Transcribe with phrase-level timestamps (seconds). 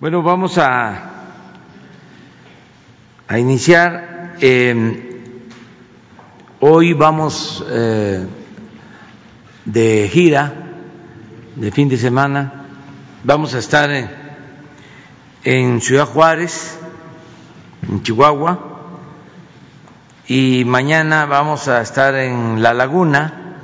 [0.00, 1.10] Bueno, vamos a,
[3.28, 4.36] a iniciar.
[4.40, 5.34] Eh,
[6.60, 8.26] hoy vamos eh,
[9.66, 10.54] de gira,
[11.54, 12.64] de fin de semana.
[13.24, 14.10] Vamos a estar en,
[15.44, 16.78] en Ciudad Juárez,
[17.86, 18.58] en Chihuahua,
[20.26, 23.58] y mañana vamos a estar en La Laguna,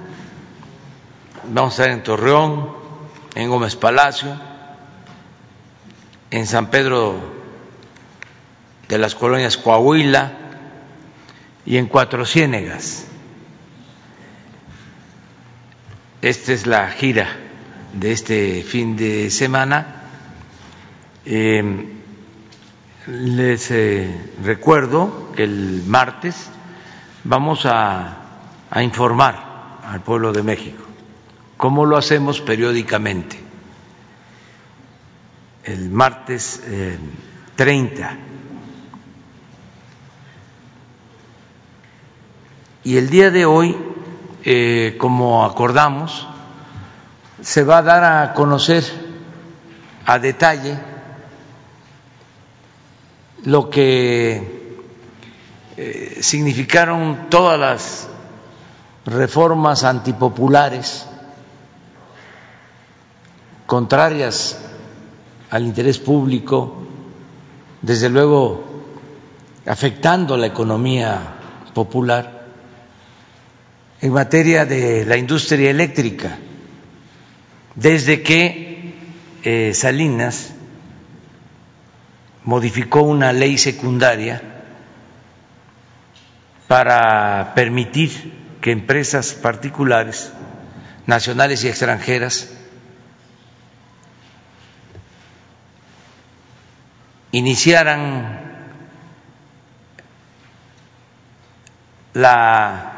[1.49, 2.69] vamos a estar en Torreón,
[3.35, 4.46] en Gómez Palacio
[6.31, 7.15] en San Pedro
[8.89, 10.33] de las colonias Coahuila
[11.65, 13.07] y en Cuatro Ciénegas.
[16.23, 17.29] Esta es la gira
[17.93, 20.03] de este fin de semana.
[21.25, 21.93] Eh,
[23.07, 26.49] les eh, recuerdo que el martes
[27.25, 28.17] vamos a,
[28.71, 30.83] a informar al pueblo de México,
[31.57, 33.46] como lo hacemos periódicamente
[35.67, 36.63] el martes
[37.57, 38.13] 30.
[38.13, 38.17] Eh,
[42.85, 43.77] y el día de hoy,
[44.45, 46.29] eh, como acordamos,
[47.43, 48.85] se va a dar a conocer
[50.07, 50.79] a detalle
[53.45, 54.79] lo que
[55.77, 58.09] eh, significaron todas las
[59.05, 61.07] reformas antipopulares
[63.67, 64.59] contrarias
[65.51, 66.83] al interés público,
[67.83, 68.65] desde luego
[69.67, 71.21] afectando la economía
[71.75, 72.47] popular.
[74.01, 76.39] En materia de la industria eléctrica,
[77.75, 78.95] desde que
[79.43, 80.53] eh, Salinas
[82.45, 84.43] modificó una ley secundaria
[86.69, 88.11] para permitir
[88.61, 90.33] que empresas particulares,
[91.07, 92.56] nacionales y extranjeras,
[97.33, 98.41] iniciaran
[102.15, 102.93] la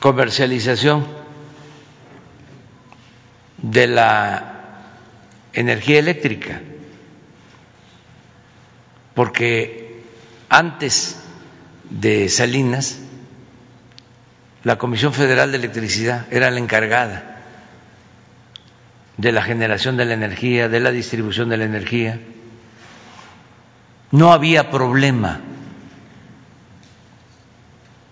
[0.00, 1.06] comercialización
[3.58, 4.54] de la
[5.52, 6.60] energía eléctrica,
[9.14, 10.02] porque
[10.48, 11.20] antes
[11.88, 12.98] de Salinas,
[14.64, 17.33] la Comisión Federal de Electricidad era la encargada
[19.16, 22.20] de la generación de la energía, de la distribución de la energía.
[24.10, 25.40] No había problema,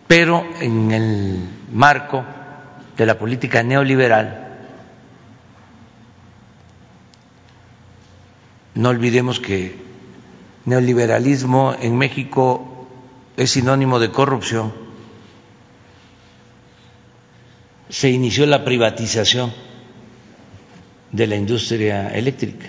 [0.06, 2.24] pero en el marco
[2.96, 4.38] de la política neoliberal,
[8.74, 9.76] no olvidemos que
[10.64, 12.88] neoliberalismo en México
[13.36, 14.72] es sinónimo de corrupción,
[17.88, 19.52] se inició la privatización
[21.12, 22.66] de la industria eléctrica.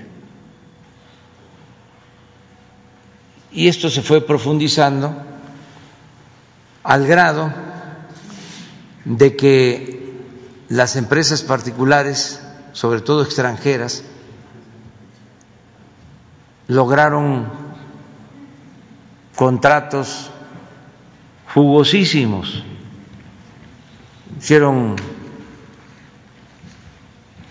[3.52, 5.16] Y esto se fue profundizando
[6.84, 7.52] al grado
[9.06, 10.14] de que
[10.70, 12.42] las empresas particulares,
[12.74, 14.04] sobre todo extranjeras,
[16.68, 17.48] lograron
[19.36, 20.32] contratos
[21.54, 22.64] jugosísimos,
[24.38, 24.96] hicieron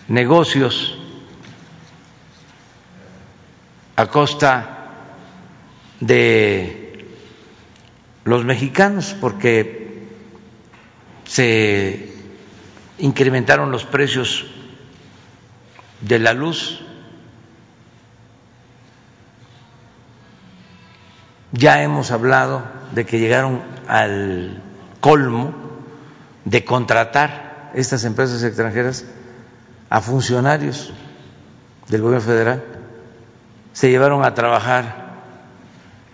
[0.08, 0.98] negocios
[3.96, 4.78] a costa
[6.00, 7.06] de
[8.24, 10.08] los mexicanos porque
[11.24, 12.12] se
[12.98, 14.46] incrementaron los precios
[16.00, 16.80] de la luz.
[21.52, 22.64] Ya hemos hablado
[22.94, 24.62] de que llegaron al
[25.00, 25.54] colmo
[26.44, 29.04] de contratar estas empresas extranjeras
[29.92, 30.90] a funcionarios
[31.88, 32.64] del gobierno federal,
[33.74, 35.20] se llevaron a trabajar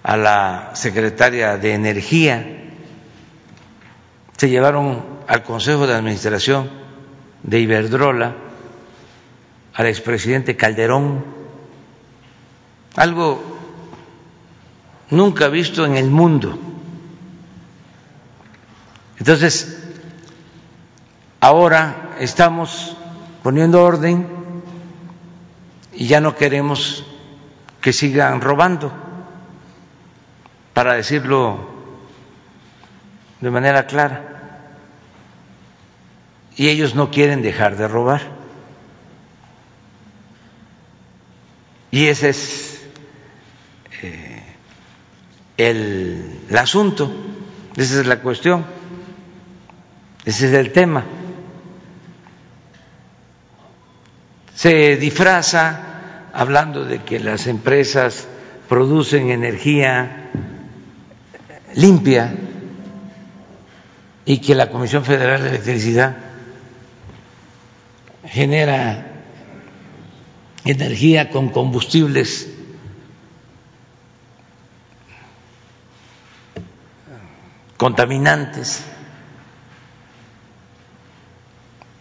[0.02, 2.72] a la secretaria de Energía,
[4.36, 6.68] se llevaron al Consejo de Administración
[7.44, 8.34] de Iberdrola,
[9.74, 11.24] al expresidente Calderón,
[12.96, 13.40] algo
[15.10, 16.58] nunca visto en el mundo.
[19.20, 19.84] Entonces,
[21.38, 22.97] ahora estamos
[23.48, 24.26] poniendo orden
[25.94, 27.02] y ya no queremos
[27.80, 28.92] que sigan robando,
[30.74, 31.58] para decirlo
[33.40, 34.66] de manera clara.
[36.56, 38.20] Y ellos no quieren dejar de robar.
[41.90, 42.82] Y ese es
[44.02, 44.42] eh,
[45.56, 47.10] el, el asunto,
[47.76, 48.66] esa es la cuestión,
[50.26, 51.06] ese es el tema.
[54.58, 58.26] Se disfraza hablando de que las empresas
[58.68, 60.30] producen energía
[61.76, 62.34] limpia
[64.24, 66.16] y que la Comisión Federal de Electricidad
[68.24, 69.06] genera
[70.64, 72.50] energía con combustibles
[77.76, 78.82] contaminantes,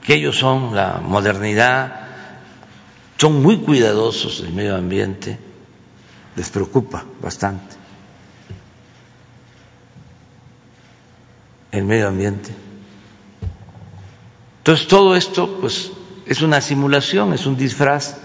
[0.02, 2.07] que ellos son la modernidad,
[3.18, 5.38] son muy cuidadosos del medio ambiente,
[6.36, 7.76] les preocupa bastante
[11.72, 12.52] el medio ambiente.
[14.60, 15.92] Entonces todo esto pues
[16.26, 18.18] es una simulación, es un disfraz.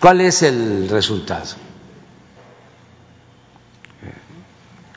[0.00, 1.56] ¿Cuál es el resultado?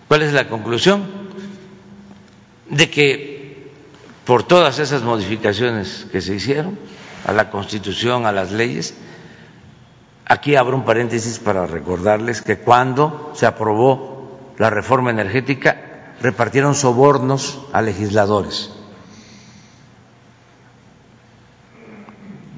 [0.07, 1.03] ¿Cuál es la conclusión?
[2.69, 3.30] De que
[4.31, 6.79] por todas esas modificaciones que se hicieron
[7.27, 8.93] a la Constitución, a las leyes,
[10.25, 17.59] aquí abro un paréntesis para recordarles que cuando se aprobó la reforma energética repartieron sobornos
[17.73, 18.69] a legisladores.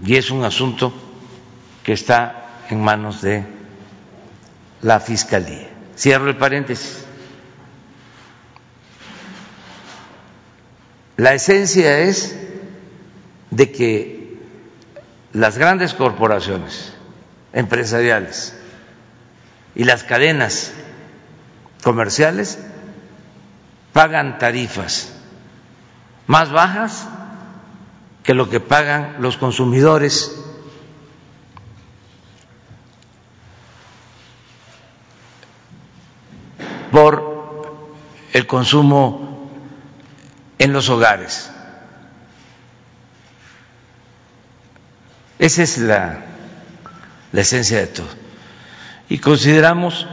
[0.05, 0.93] Y es un asunto
[1.81, 3.45] que está en manos de
[4.83, 5.71] la Fiscalía.
[5.97, 7.02] Cierro el paréntesis.
[11.17, 12.35] La esencia es
[13.51, 14.37] de que
[15.31, 16.93] las grandes corporaciones
[17.53, 18.55] empresariales
[19.75, 20.73] y las cadenas
[21.83, 22.59] comerciales
[23.91, 25.13] pagan tarifas
[26.25, 27.07] más bajas
[28.23, 30.39] que lo que pagan los consumidores.
[36.93, 37.65] por
[38.33, 39.32] el consumo
[40.59, 41.49] en los hogares.
[45.39, 46.19] Esa es la,
[47.33, 48.07] esencia de todo.
[49.09, 50.07] Y consideramos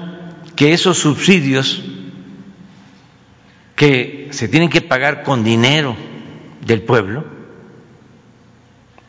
[0.57, 1.83] que esos subsidios
[3.77, 5.97] que se tienen que pagar con dinero
[6.67, 7.25] del pueblo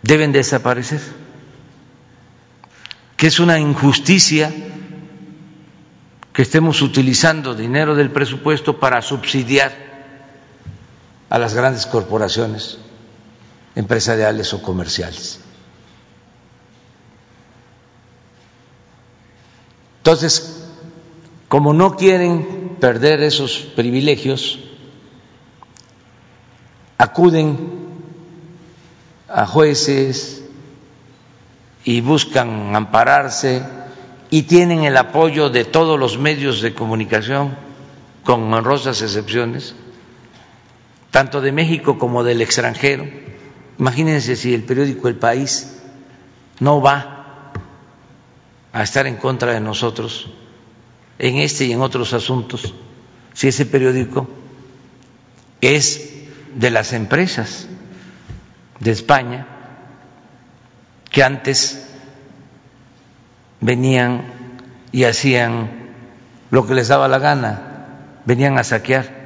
[0.03, 1.01] deben desaparecer,
[3.17, 4.51] que es una injusticia
[6.33, 9.90] que estemos utilizando dinero del presupuesto para subsidiar
[11.31, 12.77] a las grandes corporaciones
[13.73, 15.39] empresariales o comerciales.
[19.99, 20.67] Entonces,
[21.47, 24.59] como no quieren perder esos privilegios,
[26.97, 27.79] acuden
[29.29, 30.43] a jueces
[31.85, 33.63] y buscan ampararse
[34.29, 37.55] y tienen el apoyo de todos los medios de comunicación,
[38.25, 39.75] con honrosas excepciones,
[41.11, 43.05] tanto de México como del extranjero.
[43.77, 45.77] Imagínense si el periódico El País
[46.59, 47.51] no va
[48.73, 50.31] a estar en contra de nosotros
[51.19, 52.73] en este y en otros asuntos,
[53.33, 54.27] si ese periódico
[55.59, 56.09] es
[56.55, 57.67] de las empresas
[58.79, 59.45] de España
[61.11, 61.85] que antes
[63.59, 64.23] venían
[64.91, 65.91] y hacían
[66.49, 69.20] lo que les daba la gana, venían a saquear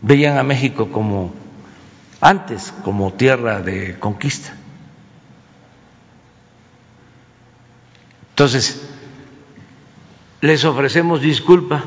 [0.00, 1.32] veían a México como
[2.20, 4.52] antes, como tierra de conquista.
[8.30, 8.88] Entonces,
[10.40, 11.84] les ofrecemos disculpa,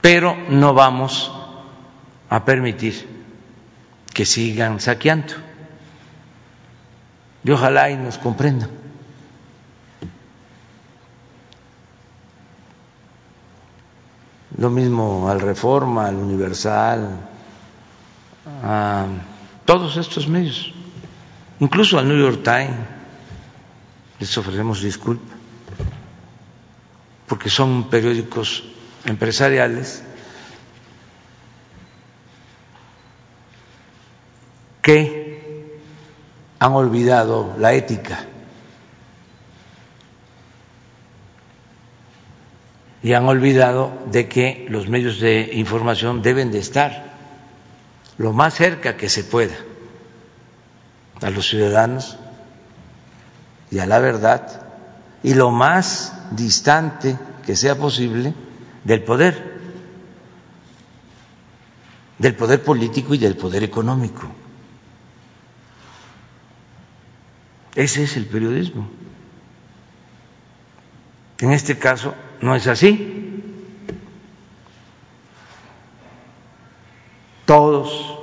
[0.00, 1.30] pero no vamos
[2.30, 3.06] a permitir
[4.14, 5.34] que sigan saqueando.
[7.44, 8.79] Y ojalá y nos comprendan.
[14.56, 17.20] Lo mismo al Reforma, al Universal,
[18.62, 19.06] a
[19.64, 20.72] todos estos medios,
[21.60, 22.76] incluso al New York Times,
[24.18, 25.36] les ofrecemos disculpas,
[27.26, 28.64] porque son periódicos
[29.04, 30.02] empresariales
[34.82, 35.70] que
[36.58, 38.26] han olvidado la ética
[43.02, 47.14] y han olvidado de que los medios de información deben de estar
[48.18, 49.56] lo más cerca que se pueda
[51.22, 52.18] a los ciudadanos
[53.70, 54.66] y a la verdad
[55.22, 58.34] y lo más distante que sea posible
[58.84, 59.60] del poder,
[62.18, 64.30] del poder político y del poder económico.
[67.74, 68.88] Ese es el periodismo.
[71.38, 73.42] En este caso ¿No es así?
[77.44, 78.18] Todos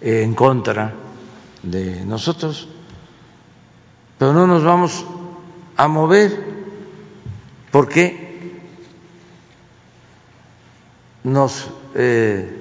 [0.00, 0.94] en contra
[1.62, 2.68] de nosotros,
[4.18, 5.04] pero no nos vamos
[5.76, 6.50] a mover.
[7.70, 8.60] Porque
[11.22, 12.60] nos eh,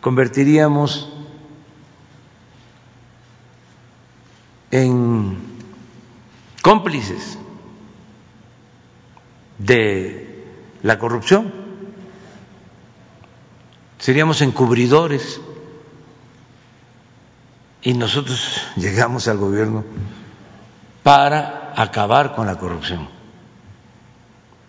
[0.00, 1.08] convertiríamos
[4.70, 5.38] en
[6.62, 7.38] cómplices
[9.58, 10.44] de
[10.82, 11.52] la corrupción,
[13.98, 15.40] seríamos encubridores.
[17.82, 19.84] Y nosotros llegamos al gobierno
[21.02, 23.08] para acabar con la corrupción,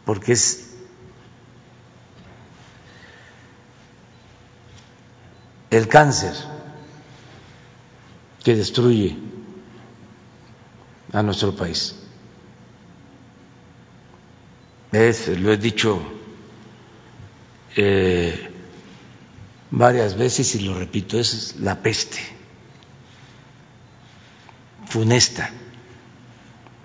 [0.06, 0.76] porque es
[5.72, 6.34] el cáncer
[8.44, 9.18] que destruye
[11.12, 11.99] a nuestro país.
[14.92, 16.02] Es, lo he dicho
[17.76, 18.50] eh,
[19.72, 22.40] varias veces y lo repito, es la peste
[24.90, 25.52] funesta,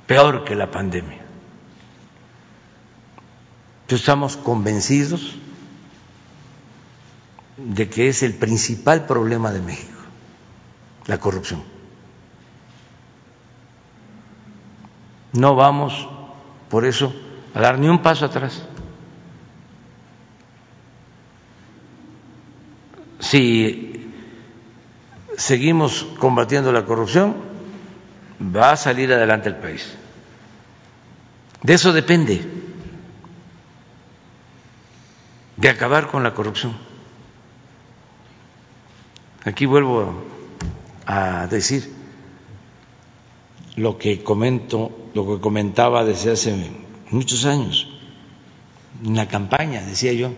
[0.07, 1.23] peor que la pandemia.
[3.89, 5.37] estamos convencidos
[7.57, 10.01] de que es el principal problema de México,
[11.07, 11.63] la corrupción.
[15.33, 16.09] No vamos,
[16.69, 17.15] por eso,
[17.55, 18.63] a dar ni un paso atrás.
[23.21, 24.13] Si
[25.37, 27.37] seguimos combatiendo la corrupción,
[28.41, 29.95] va a salir adelante el país.
[31.63, 32.45] De eso depende,
[35.57, 36.77] de acabar con la corrupción.
[39.45, 40.25] Aquí vuelvo
[41.07, 41.91] a decir
[43.77, 47.89] lo que comento, lo que comentaba desde hace muchos años,
[49.05, 50.33] en la campaña, decía yo.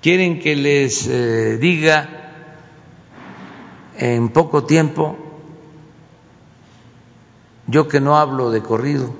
[0.00, 2.08] Quieren que les eh, diga
[3.98, 5.16] en poco tiempo,
[7.66, 9.14] yo que no hablo de corrido,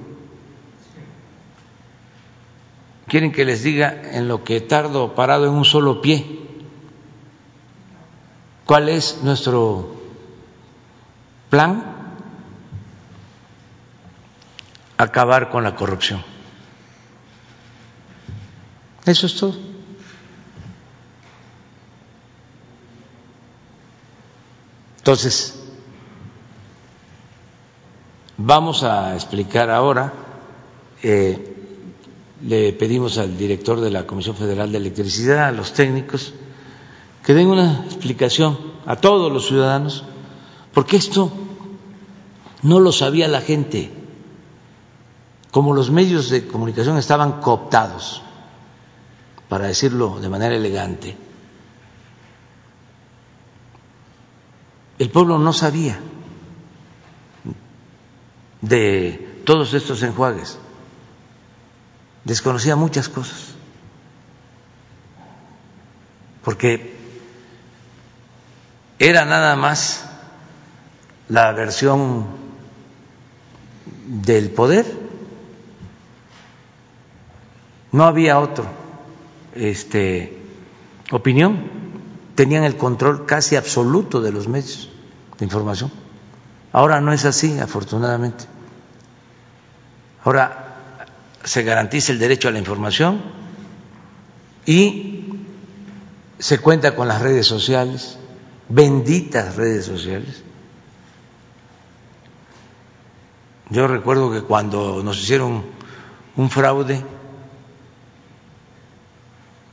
[3.07, 6.41] quieren que les diga en lo que tardo parado en un solo pie
[8.71, 9.97] ¿Cuál es nuestro
[11.49, 11.90] plan?
[15.01, 16.23] Acabar con la corrupción.
[19.07, 19.55] Eso es todo.
[24.99, 25.59] Entonces,
[28.37, 30.13] vamos a explicar ahora,
[31.03, 31.57] eh,
[32.43, 36.35] le pedimos al director de la Comisión Federal de Electricidad, a los técnicos,
[37.25, 40.05] que den una explicación a todos los ciudadanos,
[40.75, 41.33] porque esto
[42.63, 44.00] no lo sabía la gente,
[45.51, 48.23] como los medios de comunicación estaban cooptados,
[49.49, 51.17] para decirlo de manera elegante,
[54.99, 55.99] el pueblo no sabía
[58.61, 60.59] de todos estos enjuagues,
[62.25, 63.55] desconocía muchas cosas,
[66.45, 66.97] porque
[69.01, 70.05] era nada más
[71.29, 72.27] la versión
[74.07, 75.00] del poder,
[77.93, 78.67] no había otro
[79.55, 80.39] este
[81.11, 81.71] opinión,
[82.35, 84.89] tenían el control casi absoluto de los medios
[85.39, 85.91] de información.
[86.73, 88.45] Ahora no es así, afortunadamente.
[90.25, 90.77] Ahora
[91.43, 93.23] se garantiza el derecho a la información
[94.67, 95.25] y
[96.39, 98.19] se cuenta con las redes sociales
[98.71, 100.43] benditas redes sociales.
[103.69, 105.63] Yo recuerdo que cuando nos hicieron
[106.37, 107.05] un fraude,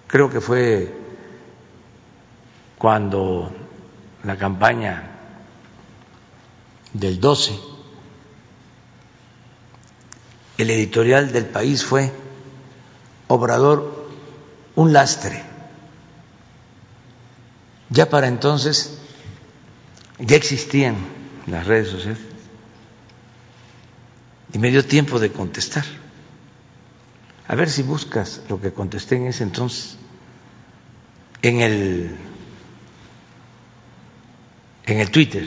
[0.08, 0.94] creo que fue
[2.78, 3.52] cuando
[4.24, 5.12] la campaña
[6.94, 7.60] del 12,
[10.58, 12.12] el editorial del país fue
[13.28, 14.10] Obrador,
[14.76, 15.44] un lastre.
[17.90, 18.98] Ya para entonces
[20.20, 20.96] ya existían
[21.46, 22.20] las redes sociales
[24.54, 25.84] y me dio tiempo de contestar.
[27.48, 29.98] A ver si buscas lo que contesté en ese entonces.
[31.42, 32.18] En el
[34.86, 35.46] en el Twitter,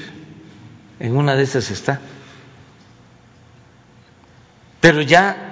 [0.98, 2.00] en una de esas está.
[4.80, 5.46] Pero ya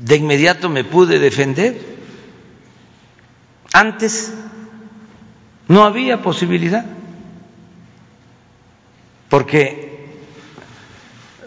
[0.00, 1.98] de inmediato me pude defender
[3.72, 4.32] antes
[5.68, 6.84] no había posibilidad,
[9.28, 10.16] porque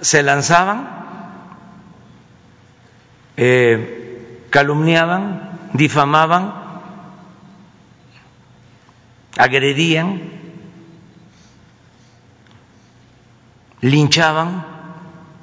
[0.02, 1.01] se lanzaban,
[3.38, 6.62] eh, calumniaban, difamaban
[9.38, 10.22] agredían,
[13.82, 14.66] linchaban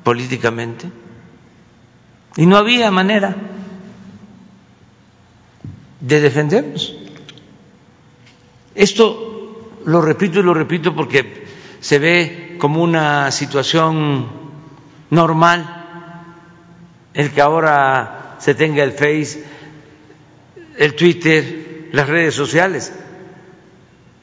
[0.05, 0.91] políticamente
[2.37, 3.35] y no había manera
[6.01, 6.95] de defendernos.
[8.75, 11.47] Esto lo repito y lo repito porque
[11.81, 14.29] se ve como una situación
[15.11, 15.78] normal
[17.19, 19.45] el que ahora se tenga el Face,
[20.77, 22.93] el Twitter, las redes sociales.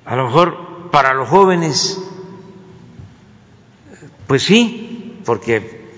[0.06, 2.00] A lo mejor para los jóvenes,
[4.28, 5.92] pues sí, porque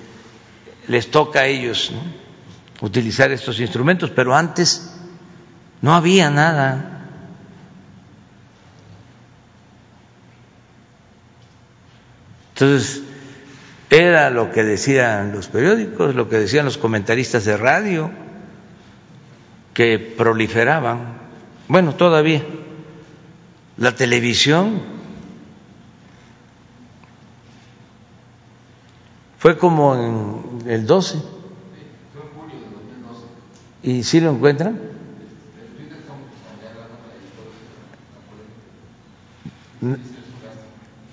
[0.88, 1.92] les toca a ellos
[2.82, 4.92] utilizar estos instrumentos, pero antes
[5.84, 7.10] no había nada.
[12.56, 13.04] Entonces,
[13.90, 18.12] era lo que decían los periódicos, lo que decían los comentaristas de radio,
[19.74, 21.18] que proliferaban.
[21.68, 22.44] Bueno, todavía.
[23.78, 24.82] La televisión
[29.38, 31.22] fue como en el 12.
[33.84, 34.82] ¿Y si lo encuentran?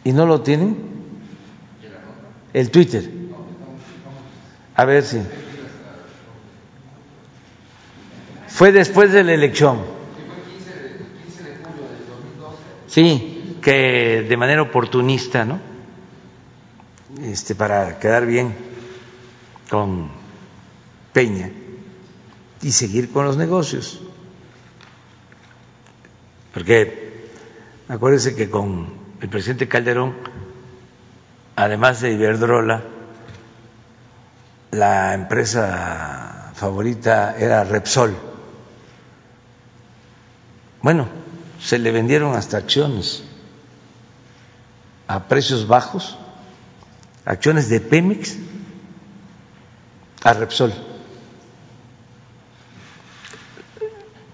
[0.05, 0.94] ¿Y no lo tienen?
[2.55, 3.11] El Twitter.
[4.77, 5.21] A ver si.
[8.49, 9.83] Fue después de la elección.
[12.87, 15.61] Sí, que de manera oportunista, ¿no?
[17.21, 18.55] Este, para quedar bien
[19.69, 20.09] con
[21.13, 21.51] Peña
[22.63, 24.01] y seguir con los negocios.
[26.53, 27.27] Porque
[27.89, 30.15] acuérdense que con el presidente Calderón
[31.57, 32.83] además de Iberdrola,
[34.71, 38.17] la empresa favorita era Repsol.
[40.83, 41.09] Bueno,
[41.61, 43.25] se le vendieron hasta acciones
[45.07, 46.19] a precios bajos,
[47.25, 48.37] acciones de Pemex
[50.23, 50.73] a Repsol.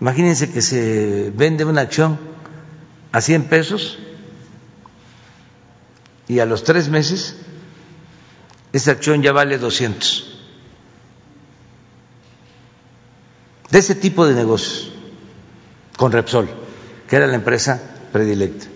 [0.01, 2.19] Imagínense que se vende una acción
[3.13, 3.99] a 100 pesos
[6.31, 7.35] y a los tres meses
[8.73, 10.39] esa acción ya vale 200.
[13.69, 14.93] De ese tipo de negocios,
[15.97, 16.49] con Repsol,
[17.09, 18.67] que era la empresa predilecta.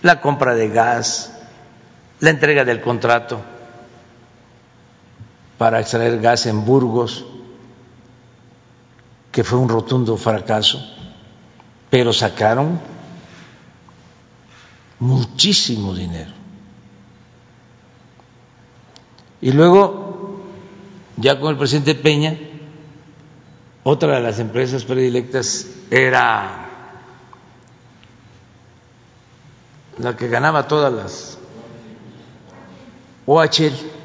[0.00, 1.30] La compra de gas,
[2.20, 3.42] la entrega del contrato
[5.58, 7.26] para extraer gas en Burgos,
[9.30, 10.82] que fue un rotundo fracaso,
[11.90, 12.80] pero sacaron
[15.00, 16.32] muchísimo dinero.
[19.40, 20.40] Y luego,
[21.16, 22.36] ya con el presidente Peña,
[23.84, 26.68] otra de las empresas predilectas era
[29.98, 31.38] la que ganaba todas las
[33.26, 33.97] OHL.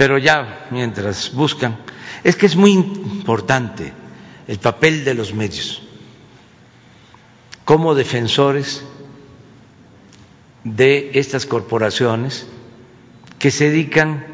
[0.00, 1.76] Pero ya mientras buscan,
[2.24, 3.92] es que es muy importante
[4.48, 5.82] el papel de los medios
[7.66, 8.82] como defensores
[10.64, 12.46] de estas corporaciones
[13.38, 14.24] que se dedican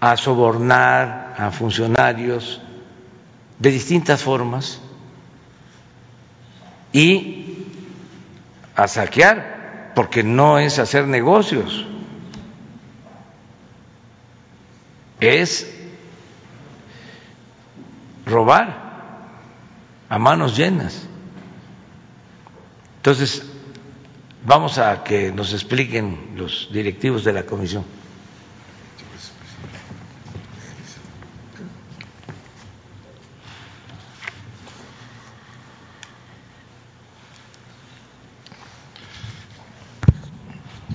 [0.00, 2.60] a sobornar a funcionarios
[3.60, 4.80] de distintas formas
[6.92, 7.58] y
[8.74, 11.86] a saquear, porque no es hacer negocios
[15.28, 15.70] es
[18.26, 18.84] robar
[20.08, 21.06] a manos llenas.
[22.96, 23.42] Entonces,
[24.44, 27.84] vamos a que nos expliquen los directivos de la comisión.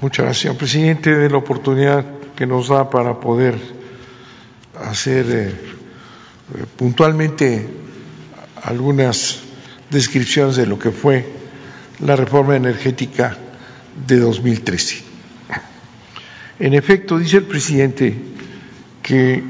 [0.01, 2.05] Muchas gracias, señor presidente, de la oportunidad
[2.37, 3.78] que nos da para poder
[4.89, 5.53] hacer eh,
[6.75, 7.67] puntualmente
[8.63, 9.39] algunas
[9.89, 11.25] descripciones de lo que fue
[11.99, 13.37] la reforma energética
[14.07, 15.03] de 2013.
[16.59, 18.15] En efecto, dice el presidente
[19.01, 19.43] que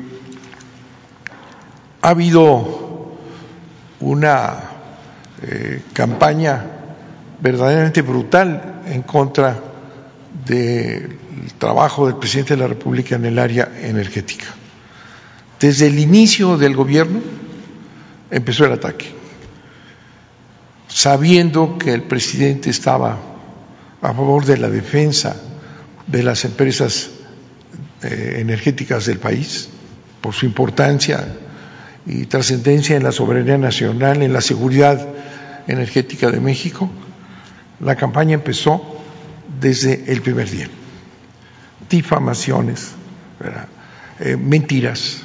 [2.02, 3.18] ha habido
[4.00, 4.58] una
[5.42, 6.66] eh, campaña
[7.42, 9.60] verdaderamente brutal en contra
[10.46, 11.18] del
[11.58, 14.46] trabajo del presidente de la República en el área energética.
[15.60, 17.20] Desde el inicio del gobierno
[18.32, 19.08] empezó el ataque,
[20.88, 23.20] sabiendo que el presidente estaba
[24.02, 25.36] a favor de la defensa
[26.08, 27.10] de las empresas
[28.04, 29.70] eh, energéticas del país,
[30.22, 31.28] por su importancia
[32.06, 35.06] y trascendencia en la soberanía nacional, en la seguridad
[35.68, 36.90] energética de México,
[37.82, 38.82] la campaña empezó
[39.60, 40.70] desde el primer día.
[41.90, 42.92] Difamaciones,
[44.20, 45.24] eh, mentiras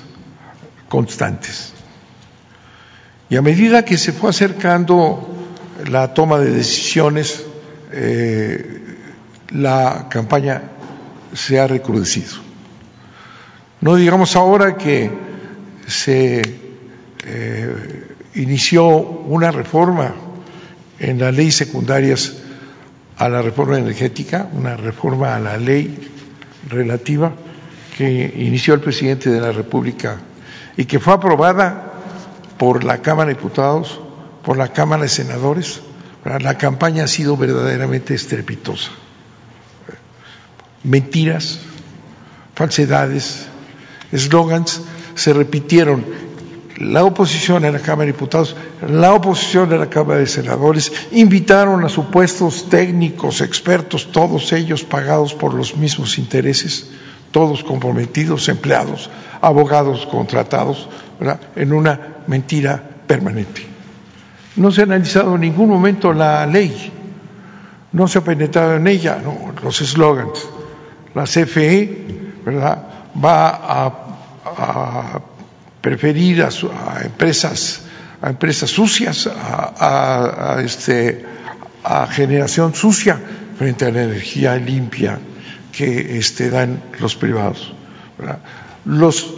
[0.89, 1.73] constantes.
[3.29, 5.29] Y a medida que se fue acercando
[5.89, 7.45] la toma de decisiones,
[7.93, 8.81] eh,
[9.51, 10.63] la campaña
[11.33, 12.33] se ha recrudecido.
[13.81, 15.11] No digamos ahora que
[15.87, 16.43] se
[17.27, 20.15] eh, inició una reforma
[20.99, 22.35] en las leyes secundarias
[23.17, 26.11] a la reforma energética, una reforma a la ley
[26.69, 27.33] relativa
[27.97, 30.19] que inició el presidente de la República
[30.77, 31.93] y que fue aprobada
[32.59, 34.01] por la Cámara de Diputados,
[34.43, 35.81] por la Cámara de Senadores.
[36.25, 38.91] La campaña ha sido verdaderamente estrepitosa.
[40.83, 41.61] Mentiras,
[42.55, 43.47] falsedades,
[44.13, 44.83] eslogans
[45.15, 46.05] se repitieron
[46.79, 48.57] la oposición en la Cámara de Diputados,
[48.89, 55.35] la oposición en la Cámara de Senadores, invitaron a supuestos técnicos, expertos, todos ellos pagados
[55.35, 56.91] por los mismos intereses,
[57.35, 60.89] todos comprometidos, empleados, abogados contratados,
[61.57, 63.67] en una mentira permanente.
[64.55, 66.93] No se ha analizado en ningún momento la ley,
[67.91, 69.19] no se ha penetrado en ella,
[69.65, 70.47] los eslogans.
[71.13, 72.07] La CFE
[73.23, 75.21] va a
[75.81, 76.51] preferir a,
[77.03, 77.83] empresas
[78.23, 79.29] a empresas sucias,
[80.65, 81.25] este,
[81.83, 83.19] a generación sucia
[83.59, 85.19] frente a la energía limpia
[85.77, 87.73] que este, dan los privados.
[88.85, 89.35] Los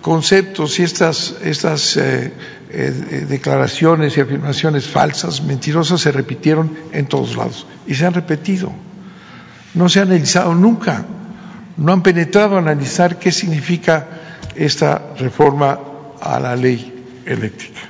[0.00, 2.32] conceptos y estas, estas eh,
[2.70, 8.72] eh, declaraciones y afirmaciones falsas, mentirosas, se repitieron en todos lados y se han repetido.
[9.74, 11.04] No se han analizado nunca,
[11.76, 14.06] no han penetrado a analizar qué significa
[14.54, 15.78] esta reforma
[16.20, 17.80] a la ley eléctrica.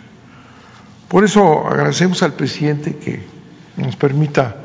[1.09, 3.21] Por eso agradecemos al presidente que
[3.77, 4.57] nos permita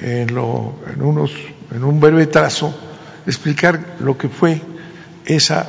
[0.00, 1.30] en, lo, en, unos,
[1.70, 2.74] en un breve trazo
[3.26, 4.60] explicar lo que fue
[5.24, 5.66] esa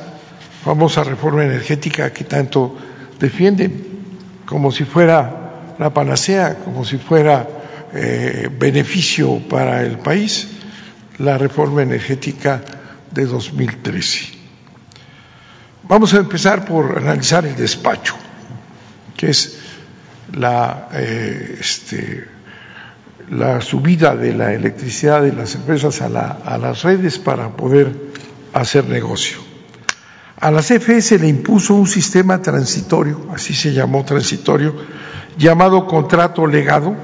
[0.64, 2.76] famosa reforma energética que tanto
[3.18, 7.46] defienden, como si fuera la panacea, como si fuera
[7.92, 10.48] eh, beneficio para el país,
[11.18, 12.62] la reforma energética
[13.10, 14.40] de 2013.
[15.82, 18.14] Vamos a empezar por analizar el despacho,
[19.16, 19.58] que es
[20.32, 22.26] la, eh, este,
[23.30, 26.06] la subida de la electricidad de las empresas a,
[26.44, 27.94] a las redes para poder
[28.52, 29.38] hacer negocio.
[30.40, 34.74] A la se le impuso un sistema transitorio, así se llamó transitorio,
[35.36, 36.96] llamado contrato legado,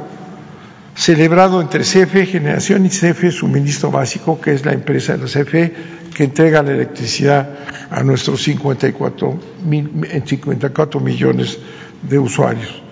[0.94, 5.74] celebrado entre CFE Generación y CFE Suministro Básico, que es la empresa de la CFE
[6.14, 7.50] que entrega la electricidad
[7.90, 9.90] a nuestros 54, mil,
[10.24, 11.58] 54 millones
[12.02, 12.82] de usuarios.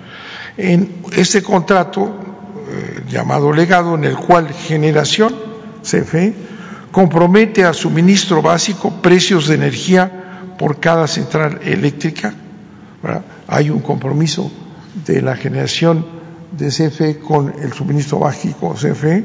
[0.58, 2.23] En este contrato
[2.68, 5.34] eh, llamado legado, en el cual Generación,
[5.82, 6.34] CFE,
[6.90, 12.32] compromete a suministro básico precios de energía por cada central eléctrica.
[13.48, 14.50] Hay un compromiso
[15.06, 16.06] de la generación
[16.52, 19.24] de CFE con el suministro básico CFE,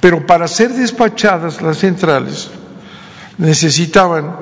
[0.00, 2.50] pero para ser despachadas las centrales
[3.38, 4.36] necesitaban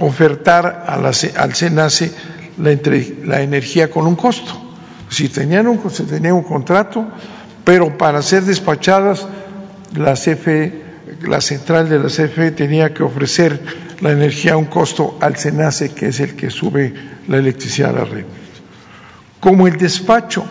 [0.00, 2.12] ofertar al SENACE
[2.58, 4.67] la, energía con un costo.
[5.10, 7.06] Si tenían un, se tenía un contrato,
[7.64, 9.26] pero para ser despachadas
[9.96, 10.82] la CFE,
[11.22, 13.60] la central de la CFE tenía que ofrecer
[14.00, 16.94] la energía a un costo al SENACE, que es el que sube
[17.26, 18.24] la electricidad a la red.
[19.40, 20.44] Como el despacho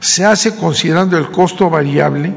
[0.00, 2.34] se hace considerando el costo variable,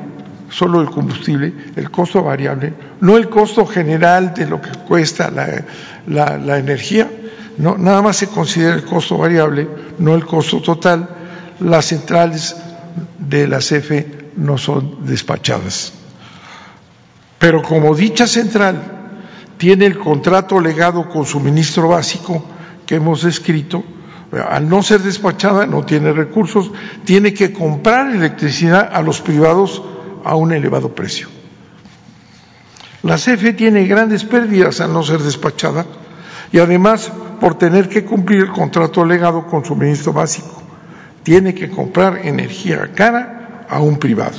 [0.50, 6.58] solo el combustible, el costo variable, no el costo general de lo que cuesta la,
[6.58, 7.10] energía,
[7.58, 9.68] nada más se considera el costo variable,
[10.00, 11.10] no el costo total,
[11.60, 12.56] las centrales
[13.20, 15.94] de la CFE no son despachadas.
[17.40, 18.94] Pero como dicha central
[19.58, 22.44] tiene el contrato legado con suministro básico
[22.86, 23.84] que hemos descrito,
[24.50, 26.72] al no ser despachada no tiene recursos,
[27.06, 29.82] tiene que comprar electricidad a los privados
[30.24, 31.28] a un elevado precio.
[33.04, 35.86] La CFE tiene grandes pérdidas al no ser despachada
[36.52, 40.67] y además por tener que cumplir el contrato legado con suministro básico.
[41.28, 44.38] Tiene que comprar energía cara a un privado.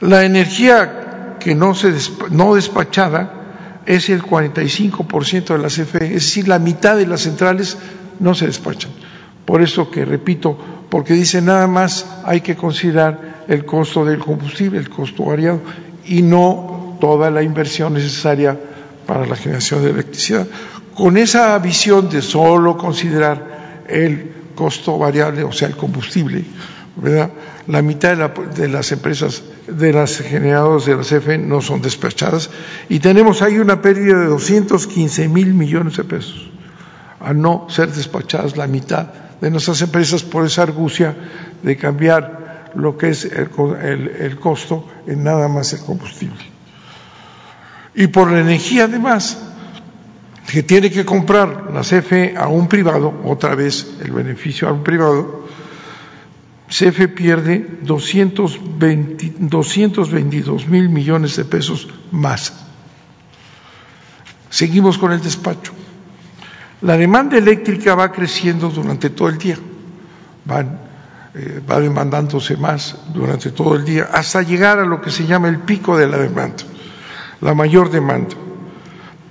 [0.00, 1.92] La energía que no, se
[2.32, 7.78] no despachada es el 45% de la CFE, es decir, la mitad de las centrales
[8.18, 8.90] no se despachan.
[9.44, 10.58] Por eso que repito,
[10.90, 15.60] porque dice nada más hay que considerar el costo del combustible, el costo variado,
[16.04, 18.58] y no toda la inversión necesaria
[19.06, 20.48] para la generación de electricidad.
[20.96, 26.44] Con esa visión de solo considerar el costo variable, o sea, el combustible,
[26.96, 27.30] ¿verdad?
[27.66, 32.50] La mitad de, las empresas, de las generadoras de la CFE no son despachadas
[32.88, 36.50] y tenemos ahí una pérdida de 215 mil millones de pesos
[37.20, 39.06] a no ser despachadas la mitad
[39.40, 41.14] de nuestras empresas por esa argucia
[41.62, 46.44] de cambiar lo que es el, costo en nada más el combustible.
[47.94, 49.38] Y por la energía además,
[50.46, 54.82] que tiene que comprar la CFE a un privado, otra vez el beneficio a un
[54.82, 55.44] privado,
[56.68, 62.52] CFE pierde 220, 222 mil millones de pesos más.
[64.50, 65.72] Seguimos con el despacho.
[66.80, 69.56] La demanda eléctrica va creciendo durante todo el día,
[71.34, 75.48] eh, va demandándose más durante todo el día, hasta llegar a lo que se llama
[75.48, 76.64] el pico de la demanda,
[77.40, 78.34] la mayor demanda.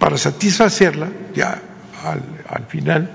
[0.04, 1.62] Para satisfacerla, ya
[2.04, 3.10] al, final,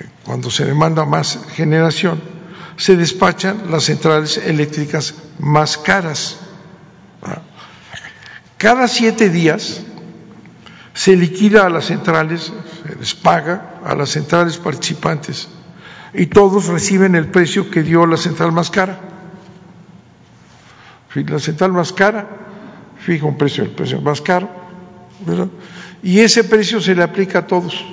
[0.00, 2.18] eh, cuando se demanda más generación,
[2.78, 6.38] se despachan las centrales eléctricas más caras.
[8.56, 9.82] Cada siete días
[10.94, 12.50] se liquida a las centrales,
[12.86, 15.46] se les paga a las centrales participantes
[16.14, 18.98] y todos reciben el precio que dio la central más cara.
[21.14, 22.26] La central más cara
[22.96, 24.48] fija un precio, el precio más caro,
[25.26, 25.48] ¿verdad?
[26.02, 27.84] Y ese precio se le aplica a todos,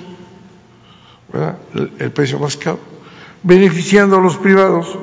[1.32, 1.56] ¿verdad?
[1.98, 2.80] el precio más caro,
[3.42, 4.98] beneficiando a los privados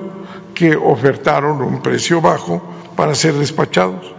[0.53, 2.61] que ofertaron un precio bajo
[2.95, 4.13] para ser despachados.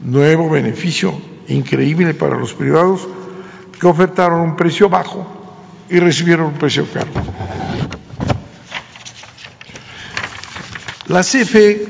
[0.00, 1.14] Nuevo beneficio
[1.48, 3.06] increíble para los privados
[3.78, 5.26] que ofertaron un precio bajo
[5.88, 7.10] y recibieron un precio caro.
[11.08, 11.86] La CFE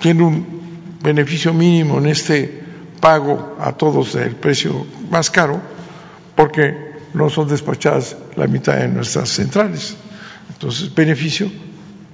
[0.00, 2.63] tiene un beneficio mínimo en este
[3.04, 5.60] pago a todos del precio más caro
[6.34, 9.94] porque no son despachadas la mitad de nuestras centrales.
[10.48, 11.52] Entonces, beneficio,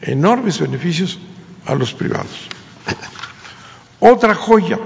[0.03, 1.21] enormes beneficios
[1.65, 2.49] a los privados.
[4.01, 4.81] Otra joya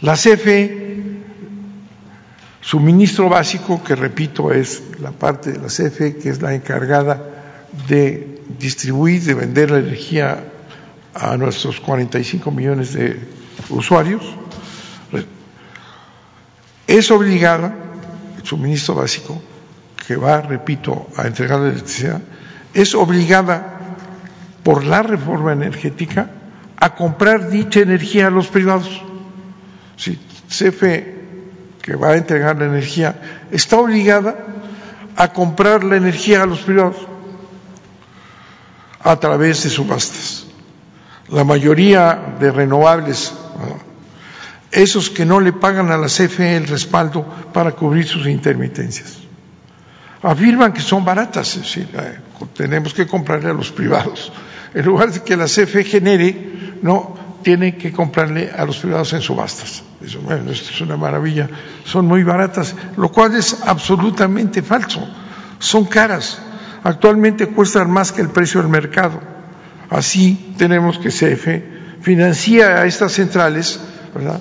[0.00, 1.22] la CFE,
[2.60, 7.22] suministro básico, que repito es la parte de la CFE que es la encargada
[7.86, 10.42] de distribuir, de vender la energía
[11.14, 14.22] a nuestros 45 millones de usuarios,
[16.86, 17.74] es obligada,
[18.38, 19.40] el suministro básico,
[20.06, 22.20] que va, repito, a entregar la electricidad,
[22.72, 23.80] es obligada
[24.62, 26.30] por la reforma energética
[26.76, 29.02] a comprar dicha energía a los privados.
[29.96, 31.16] Si CFE,
[31.82, 34.36] que va a entregar la energía, está obligada
[35.16, 36.96] a comprar la energía a los privados
[39.00, 40.46] a través de subastas.
[41.28, 43.32] La mayoría de renovables,
[44.70, 49.18] esos que no le pagan a la CFE el respaldo para cubrir sus intermitencias,
[50.22, 52.18] afirman que son baratas, es decir, eh,
[52.54, 54.32] tenemos que comprarle a los privados.
[54.74, 59.20] En lugar de que la CFE genere, no, tiene que comprarle a los privados en
[59.20, 59.82] subastas.
[60.04, 61.48] Eso, bueno, esto es una maravilla.
[61.84, 65.06] Son muy baratas, lo cual es absolutamente falso.
[65.58, 66.38] Son caras.
[66.82, 69.20] Actualmente cuestan más que el precio del mercado.
[69.90, 73.80] Así tenemos que CFE financia a estas centrales,
[74.14, 74.40] ¿verdad?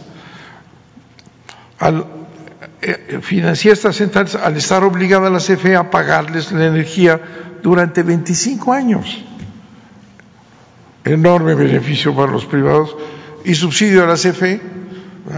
[1.80, 2.06] Al,
[2.82, 7.20] eh, financia estas centrales al estar obligada a la CFE a pagarles la energía
[7.62, 9.26] durante 25 años
[11.06, 12.96] enorme beneficio para los privados
[13.46, 14.60] y subsidio a la CFE.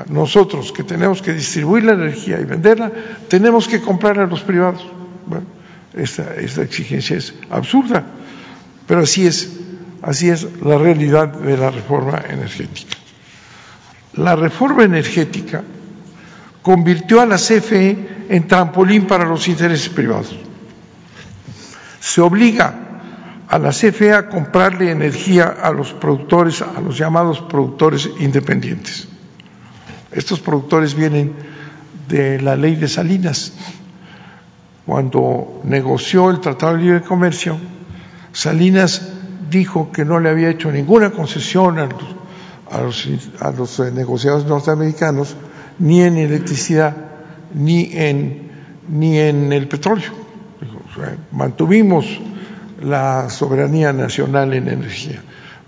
[0.10, 2.92] Nosotros que tenemos que distribuir la energía y venderla,
[3.30, 4.86] tenemos que comprar a los privados.
[5.26, 5.46] Bueno,
[5.94, 8.06] esta, esta exigencia es absurda,
[8.86, 9.50] pero así es,
[10.02, 12.98] así es la realidad de la reforma energética.
[14.14, 15.64] La reforma energética
[16.68, 20.38] convirtió a la CFE en trampolín para los intereses privados.
[22.02, 22.76] Se obliga
[23.48, 29.08] a la CFE a comprarle energía a los productores, a los llamados productores independientes.
[30.12, 31.36] Estos productores vienen
[32.10, 33.54] de la ley de Salinas.
[34.86, 37.58] Cuando negoció el Tratado de Libre Comercio,
[38.34, 39.08] Salinas
[39.50, 41.86] dijo que no le había hecho ninguna concesión a
[42.82, 43.08] los,
[43.58, 45.38] los, negociados norteamericanos,
[45.80, 46.96] ni en electricidad,
[47.54, 48.50] ni en,
[48.90, 50.12] ni en el petróleo.
[51.32, 52.20] mantuvimos
[52.82, 55.22] la soberanía nacional en energía.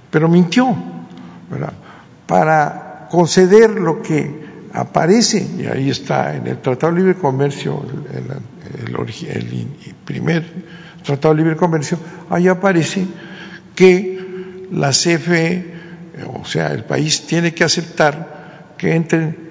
[0.09, 0.75] Pero mintió,
[2.27, 9.67] Para conceder lo que aparece, y ahí está en el Tratado de Libre Comercio, el,
[10.05, 10.45] primer
[11.03, 11.97] Tratado de Libre Comercio,
[12.29, 13.05] ahí aparece
[13.75, 15.79] que la CFE
[16.27, 19.48] o sea, el país tiene que aceptar que entren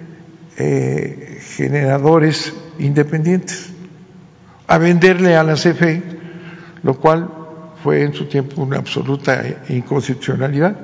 [0.58, 3.70] eh, generadores independientes
[4.66, 6.02] a venderle a la CFE,
[6.82, 7.30] lo cual
[7.82, 10.76] fue en su tiempo una absoluta inconstitucionalidad,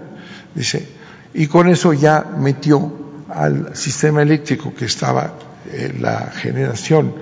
[0.54, 0.86] dice,
[1.34, 2.92] y con eso ya metió
[3.28, 5.34] al sistema eléctrico que estaba
[5.72, 7.12] en la generación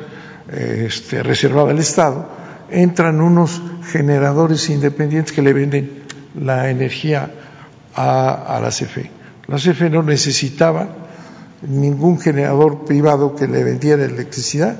[0.52, 2.28] este, reservada al Estado,
[2.70, 6.02] entran unos generadores independientes que le venden
[6.38, 7.30] la energía
[7.94, 9.10] a, la CFE.
[9.48, 11.01] La CFE no necesitaba
[11.62, 14.76] ningún generador privado que le vendiera electricidad,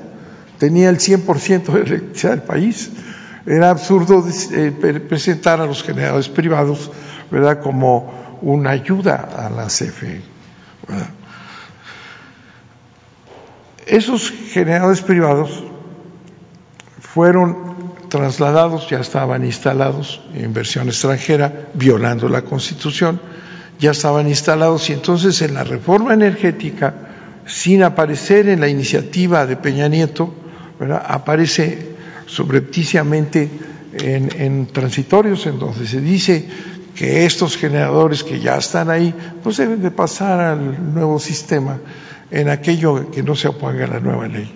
[0.57, 2.91] tenía el 100% de electricidad del país.
[3.45, 4.71] Era absurdo eh,
[5.07, 6.91] presentar a los generadores privados
[7.31, 7.61] ¿verdad?
[7.61, 10.21] como una ayuda a la CFE.
[13.85, 15.63] Esos generadores privados
[16.99, 17.73] fueron
[18.09, 23.19] trasladados, ya estaban instalados, inversión extranjera, violando la Constitución,
[23.79, 26.93] ya estaban instalados y entonces en la reforma energética,
[27.45, 30.33] sin aparecer en la iniciativa de Peña Nieto,
[31.05, 31.93] aparece
[32.25, 33.49] subrepticiamente
[33.93, 36.47] en, transitorios en donde se dice
[36.95, 41.79] que estos generadores que ya están ahí, pues deben de pasar al nuevo sistema
[42.31, 44.51] en aquello que no se oponga a la nueva ley.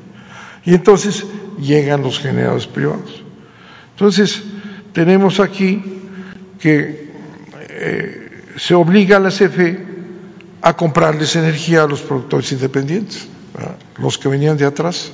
[0.65, 1.25] Y entonces
[1.59, 3.23] llegan los generadores privados.
[3.91, 4.43] Entonces,
[4.93, 5.81] tenemos aquí
[6.59, 7.09] que
[7.69, 8.26] eh,
[8.57, 9.85] se obliga a la CFE
[10.61, 13.27] a comprarles energía a los productores independientes,
[13.97, 15.11] los que venían de atrás.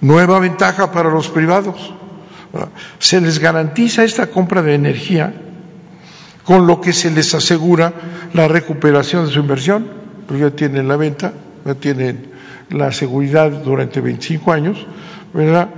[0.00, 1.92] Nueva ventaja para los privados.
[2.98, 5.32] Se les garantiza esta compra de energía
[6.44, 7.92] con lo que se les asegura
[8.32, 9.86] la recuperación de su inversión,
[10.26, 11.32] porque ya tienen la venta,
[11.64, 12.32] ya tienen
[12.70, 14.86] la seguridad durante 25 años,
[15.32, 15.68] ¿verdad?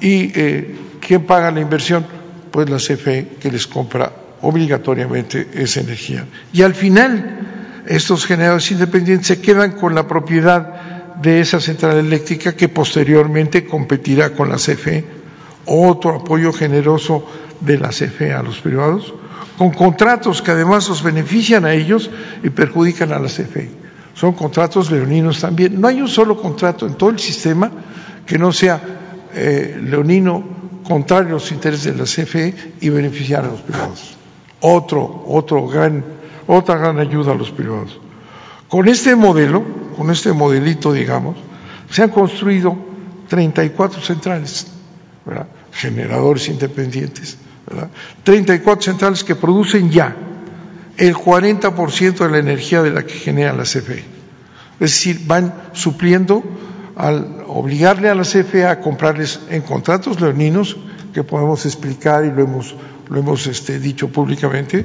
[0.00, 2.04] Y eh, ¿Quién paga la inversión?
[2.50, 6.26] Pues la CFE que les compra obligatoriamente esa energía.
[6.52, 12.54] Y al final, estos generadores independientes se quedan con la propiedad de esa central eléctrica
[12.54, 15.04] que posteriormente competirá con la CFE.
[15.66, 17.26] Otro apoyo generoso
[17.60, 19.12] de la CFE a los privados,
[19.56, 22.10] con contratos que además los benefician a ellos
[22.42, 23.70] y perjudican a la CFE.
[24.14, 25.80] Son contratos leoninos también.
[25.80, 27.70] No hay un solo contrato en todo el sistema
[28.26, 28.80] que no sea
[29.34, 34.17] eh, leonino contrario a los intereses de la CFE y beneficiar a los privados.
[34.60, 36.04] Otro, otro gran,
[36.46, 37.98] otra gran ayuda a los privados.
[38.68, 39.62] Con este modelo,
[39.96, 41.36] con este modelito, digamos,
[41.90, 42.76] se han construido
[43.28, 44.66] 34 centrales,
[45.72, 47.88] generadores independientes, ¿verdad?
[48.24, 50.14] 34 centrales que producen ya
[50.96, 54.04] el 40% de la energía de la que genera la CFE.
[54.80, 56.42] Es decir, van supliendo
[56.96, 60.76] al obligarle a la CFE a comprarles en contratos leoninos,
[61.14, 62.74] que podemos explicar y lo hemos,
[63.10, 64.84] lo hemos este, dicho públicamente,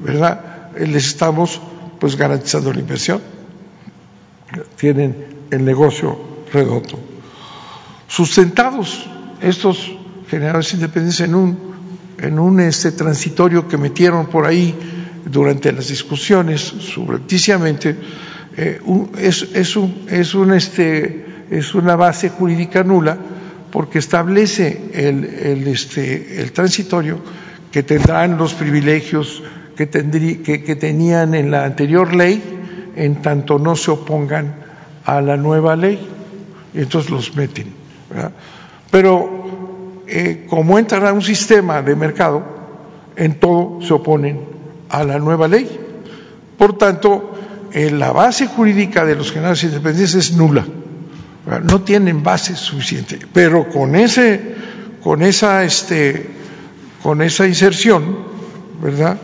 [0.00, 0.70] ¿verdad?
[0.78, 1.60] Les estamos
[1.98, 3.20] pues garantizando la inversión.
[4.76, 6.18] Tienen el negocio
[6.52, 6.98] redondo.
[8.08, 9.06] Sustentados
[9.40, 9.92] estos
[10.28, 11.58] generadores independientes en un,
[12.18, 14.74] en un este, transitorio que metieron por ahí
[15.24, 17.96] durante las discusiones subrepticiamente,
[18.56, 18.80] eh,
[19.18, 23.16] es, es, un, es un este, es una base jurídica nula
[23.70, 27.20] porque establece el, el, este, el transitorio
[27.70, 29.42] que tendrán los privilegios
[29.76, 32.42] que, que, tenían en la anterior ley
[32.96, 34.54] en tanto no se opongan
[35.04, 35.98] a la nueva ley.
[36.74, 37.72] Entonces los meten.
[38.90, 42.42] Pero eh, como entrará un sistema de mercado,
[43.16, 44.40] en todo se oponen
[44.88, 45.68] a la nueva ley.
[46.58, 47.32] Por tanto,
[47.72, 50.66] eh, la base jurídica de los generales independientes es nula
[51.46, 54.54] no tienen base suficiente, pero con ese,
[55.02, 56.26] con esa, este,
[57.02, 58.18] con esa inserción,
[58.82, 59.18] ¿verdad?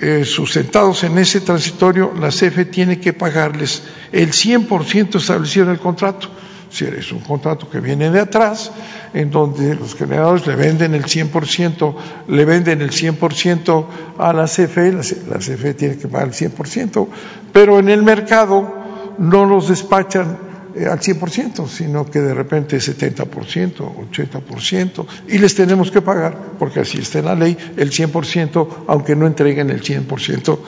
[0.00, 5.78] Eh, sustentados en ese transitorio, la CFE tiene que pagarles el 100% establecido en el
[5.78, 6.28] contrato.
[6.70, 8.70] Si es un contrato que viene de atrás,
[9.12, 11.94] en donde los generadores le venden el 100%,
[12.28, 13.86] le venden el 100%
[14.18, 17.08] a la CFE, la, CFE tiene que pagar el 100%,
[17.52, 18.72] pero en el mercado
[19.18, 26.00] no los despachan al 100%, sino que de repente 70%, 80%, y les tenemos que
[26.00, 30.58] pagar, porque así está en la ley, el 100%, aunque no entreguen el 100%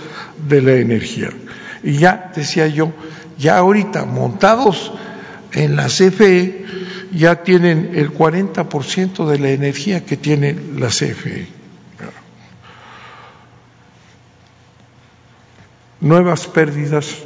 [0.48, 1.30] de la energía.
[1.82, 2.92] Y ya, decía yo,
[3.38, 4.92] ya ahorita montados
[5.53, 6.64] en la CFE,
[7.12, 11.46] ya tienen el 40% de la energía que tiene la CFE.
[16.00, 17.18] Nuevas pérdidas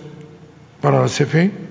[0.83, 1.66] para la CFE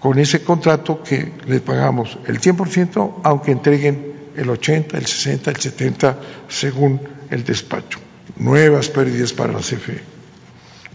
[0.00, 5.56] con ese contrato que les pagamos el 100%, aunque entreguen el 80, el 60, el
[5.56, 6.18] 70,
[6.48, 7.98] según el despacho.
[8.36, 10.00] Nuevas pérdidas para la CFE.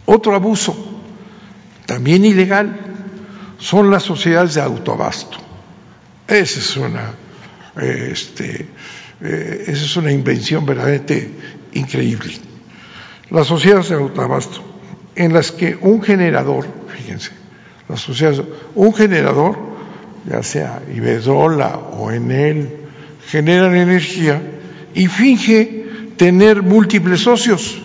[0.05, 1.01] Otro abuso,
[1.85, 2.79] también ilegal,
[3.59, 5.37] son las sociedades de autoabasto.
[6.27, 7.13] Esa es una,
[7.81, 8.67] este,
[9.21, 11.31] eh, esa es una invención verdaderamente
[11.73, 12.33] increíble.
[13.29, 14.61] Las sociedades de autoabasto,
[15.15, 17.42] en las que un generador, fíjense,
[18.75, 19.57] un generador,
[20.29, 22.69] ya sea Iberdrola o Enel,
[23.27, 24.41] generan energía
[24.93, 27.83] y finge tener múltiples socios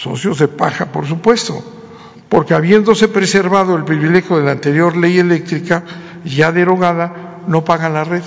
[0.00, 1.62] socios de paja, por supuesto,
[2.28, 5.84] porque habiéndose preservado el privilegio de la anterior ley eléctrica,
[6.24, 8.22] ya derogada, no pagan la red.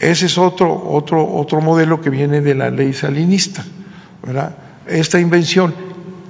[0.00, 3.64] Ese es otro, otro, otro modelo que viene de la ley salinista.
[4.22, 4.56] ¿verdad?
[4.86, 5.74] Esta invención,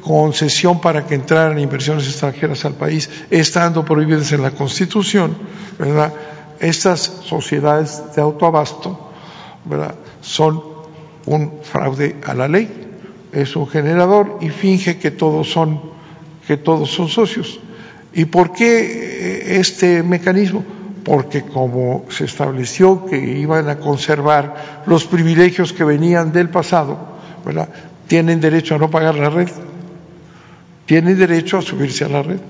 [0.06, 5.36] concesión para que entraran inversiones extranjeras al país, estando prohibidas en la Constitución,
[6.60, 9.10] estas sociedades de autoabasto
[10.20, 10.62] son
[11.26, 12.86] un fraude a la ley
[13.36, 15.80] es un generador y finge que todos son,
[16.46, 17.60] que todos son socios.
[18.14, 20.64] ¿Y por qué eh, este mecanismo?
[21.04, 26.98] Porque como se estableció que iban a conservar los privilegios que venían del pasado,
[28.06, 29.50] tienen derecho a no pagar la red,
[30.86, 32.40] tienen derecho a subirse a la red.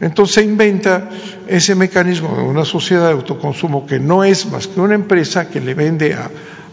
[0.00, 1.08] Entonces se inventa
[1.46, 5.60] ese mecanismo de una sociedad de autoconsumo que no es más que una empresa que
[5.60, 6.30] le vende a,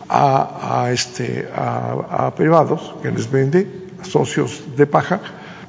[0.10, 3.68] a, este, a, privados, que les vende,
[4.02, 5.22] a socios de paja,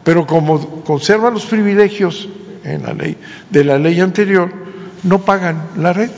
[0.03, 2.29] pero como conserva los privilegios
[2.65, 3.17] en la ley,
[3.51, 4.53] de la ley anterior,
[5.05, 6.11] no pagan la red.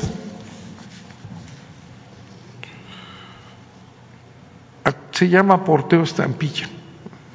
[5.10, 6.68] Se llama porteo estampilla,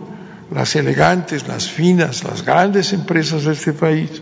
[0.52, 4.22] las elegantes, las finas, las grandes empresas de este país,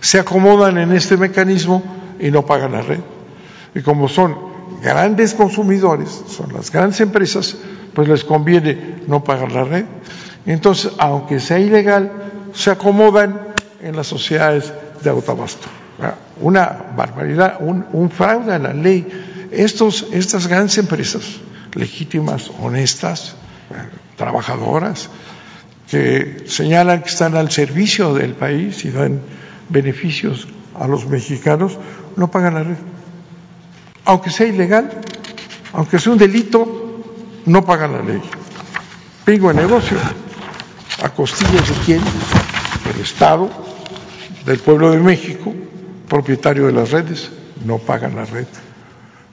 [0.00, 1.82] se acomodan en este mecanismo
[2.20, 3.00] y no pagan la red.
[3.74, 4.36] Y como son
[4.82, 7.56] grandes consumidores, son las grandes empresas,
[7.94, 9.84] pues les conviene no pagar la red.
[10.44, 12.12] Entonces, aunque sea ilegal,
[12.52, 15.66] se acomodan en las sociedades de autobasto.
[16.40, 19.06] Una barbaridad, un, fraude a la ley.
[19.50, 21.22] Estos, estas grandes empresas,
[21.74, 23.34] legítimas, honestas,
[24.16, 25.10] trabajadoras,
[25.90, 29.20] que señalan que están al servicio del país y dan
[29.68, 30.48] beneficios
[30.78, 31.78] a los mexicanos,
[32.16, 32.76] no pagan la red
[34.06, 34.88] aunque sea ilegal,
[35.72, 37.02] aunque sea un delito,
[37.44, 38.22] no pagan la ley.
[39.24, 39.98] Pingo de negocio,
[41.02, 42.00] a costillas de quién?
[42.86, 43.50] Del Estado,
[44.46, 45.52] del pueblo de México,
[46.08, 47.30] propietario de las redes,
[47.64, 48.46] no pagan la red.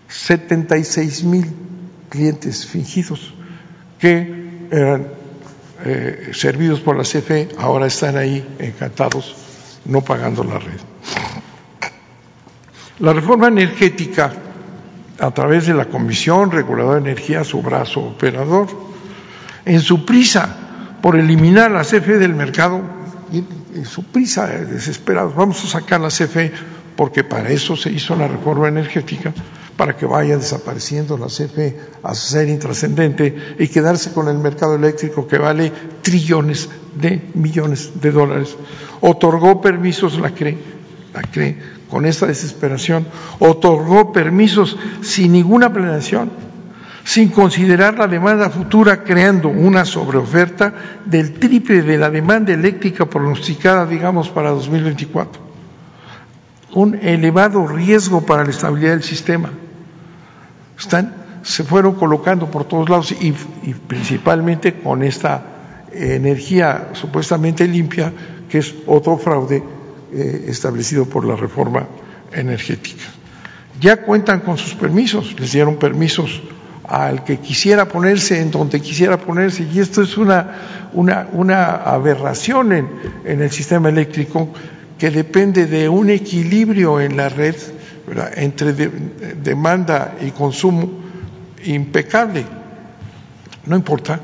[0.07, 1.45] 76 mil
[2.09, 3.33] clientes fingidos
[4.03, 5.07] que eran
[5.85, 10.77] eh, servidos por la CFE, ahora están ahí encantados, no pagando la red.
[12.99, 14.33] La reforma energética
[15.17, 18.67] a través de la Comisión Reguladora de Energía, su brazo operador,
[19.63, 20.53] en su prisa
[21.01, 22.81] por eliminar la CFE del mercado,
[23.31, 26.51] en su prisa desesperados, vamos a sacar la CFE
[26.97, 29.33] porque para eso se hizo la reforma energética,
[29.77, 35.27] para que vaya desapareciendo la CFE a ser intrascendente y quedarse con el mercado eléctrico
[35.27, 35.71] que vale
[36.01, 38.55] trillones de millones de dólares.
[39.01, 40.57] Otorgó permisos la CRE,
[41.13, 41.21] la
[41.89, 43.05] con esta desesperación,
[43.37, 46.31] otorgó permisos sin ninguna planeación,
[47.03, 50.73] sin considerar la demanda futura, creando una sobreoferta
[51.05, 55.41] del triple de la demanda eléctrica pronosticada, digamos, para 2024.
[56.73, 59.51] Un elevado riesgo para la estabilidad del sistema.
[60.77, 61.13] Están,
[61.43, 63.33] se fueron colocando por todos lados y,
[63.87, 65.43] principalmente con esta
[65.91, 68.11] energía supuestamente limpia,
[68.49, 69.63] que es otro fraude
[70.13, 71.87] eh, establecido por la reforma
[72.31, 73.03] energética.
[73.79, 76.41] Ya cuentan con sus permisos, les dieron permisos
[76.87, 82.73] al que quisiera ponerse en donde quisiera ponerse, y esto es una, una, una aberración
[82.73, 82.89] en,
[83.25, 84.49] en, el sistema eléctrico
[84.97, 87.55] que depende de un equilibrio en la red
[88.35, 90.89] entre demanda y consumo
[91.65, 92.45] impecable.
[93.65, 94.19] No importa,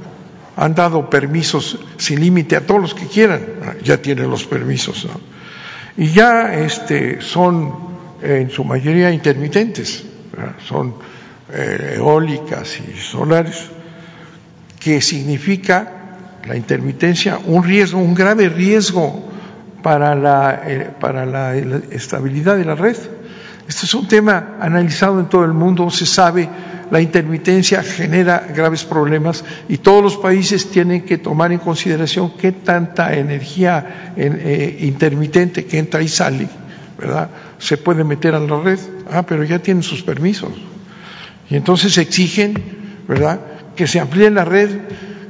[0.57, 3.41] han dado permisos sin límite a todos los que quieran,
[3.83, 5.07] ya tienen los permisos.
[5.97, 7.89] y ya este, son
[8.21, 10.03] en su mayoría intermitentes,
[10.67, 10.95] son
[11.51, 13.69] eh, eólicas y solares,
[14.79, 15.99] que que significa
[16.47, 19.29] la intermitencia un riesgo, un grave riesgo
[19.83, 22.95] para la, eh, para la, estabilidad de la red.
[23.69, 26.49] Este es un tema analizado en todo el mundo, se sabe,
[26.89, 32.51] la intermitencia genera graves problemas y todos los países tienen que tomar en consideración qué
[32.51, 36.47] tanta energía eh, intermitente que entra y sale,
[36.97, 37.29] ¿verdad?
[37.59, 38.79] Se puede meter a la red,
[39.11, 40.53] ah, pero ya tienen sus permisos.
[41.47, 42.55] Y entonces exigen,
[43.07, 43.39] ¿verdad?,
[43.75, 44.79] que se amplíe la red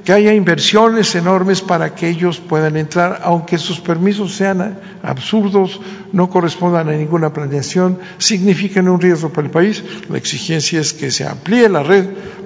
[0.03, 5.79] que haya inversiones enormes para que ellos puedan entrar, aunque sus permisos sean absurdos,
[6.11, 9.83] no correspondan a ninguna planeación, significan un riesgo para el país.
[10.09, 12.05] La exigencia es que se amplíe la red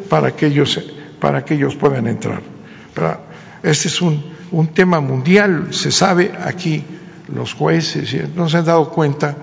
[0.10, 0.80] para que ellos,
[1.20, 2.41] para que ellos puedan entrar.
[3.62, 6.84] Este es un, un tema mundial, se sabe aquí
[7.34, 9.36] los jueces no se han dado cuenta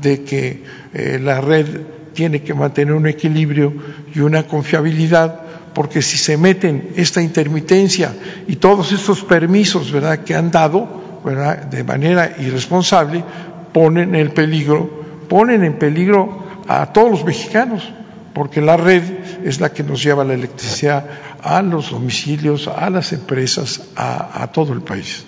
[0.00, 0.62] de que
[0.92, 1.66] eh, la red
[2.12, 3.72] tiene que mantener un equilibrio
[4.14, 5.42] y una confiabilidad
[5.74, 8.14] porque si se meten esta intermitencia
[8.46, 10.20] y todos estos permisos ¿verdad?
[10.20, 11.64] que han dado ¿verdad?
[11.64, 13.24] de manera irresponsable,
[13.72, 14.88] ponen en peligro,
[15.28, 17.92] ponen en peligro a todos los mexicanos,
[18.32, 19.02] porque la red
[19.44, 21.06] es la que nos lleva la electricidad
[21.42, 25.24] a los domicilios, a las empresas, a, a todo el país.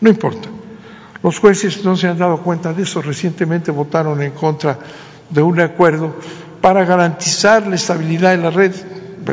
[0.00, 0.48] No importa.
[1.22, 3.02] Los jueces no se han dado cuenta de eso.
[3.02, 4.78] Recientemente votaron en contra
[5.28, 6.16] de un acuerdo
[6.60, 8.72] para garantizar la estabilidad de la red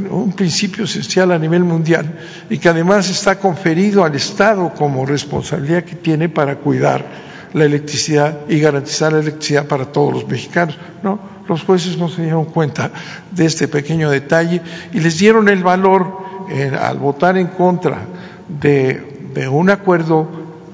[0.10, 2.20] un principio esencial a nivel mundial
[2.50, 7.06] y que además está conferido al Estado como responsabilidad que tiene para cuidar
[7.54, 10.78] la electricidad y garantizar la electricidad para todos los mexicanos.
[11.02, 12.92] No, los jueces no se dieron cuenta
[13.32, 14.62] de este pequeño detalle
[14.94, 16.18] y les dieron el valor
[16.50, 18.00] eh, al votar en contra
[18.48, 19.16] de,
[19.52, 20.28] un acuerdo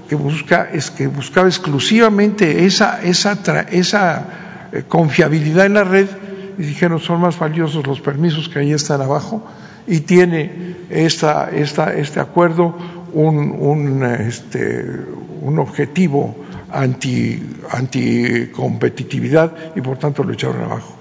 [0.07, 3.37] que busca es que buscaba exclusivamente esa esa
[3.71, 4.25] esa
[4.71, 6.07] eh, confiabilidad en la red
[6.57, 9.43] y dijeron son más valiosos los permisos que ahí están abajo
[9.87, 12.75] y tiene esta, esta, este acuerdo
[13.13, 14.83] un, un, este,
[15.41, 16.35] un objetivo
[16.71, 20.95] anti, anticompetitividad y por tanto lo echaron abajo.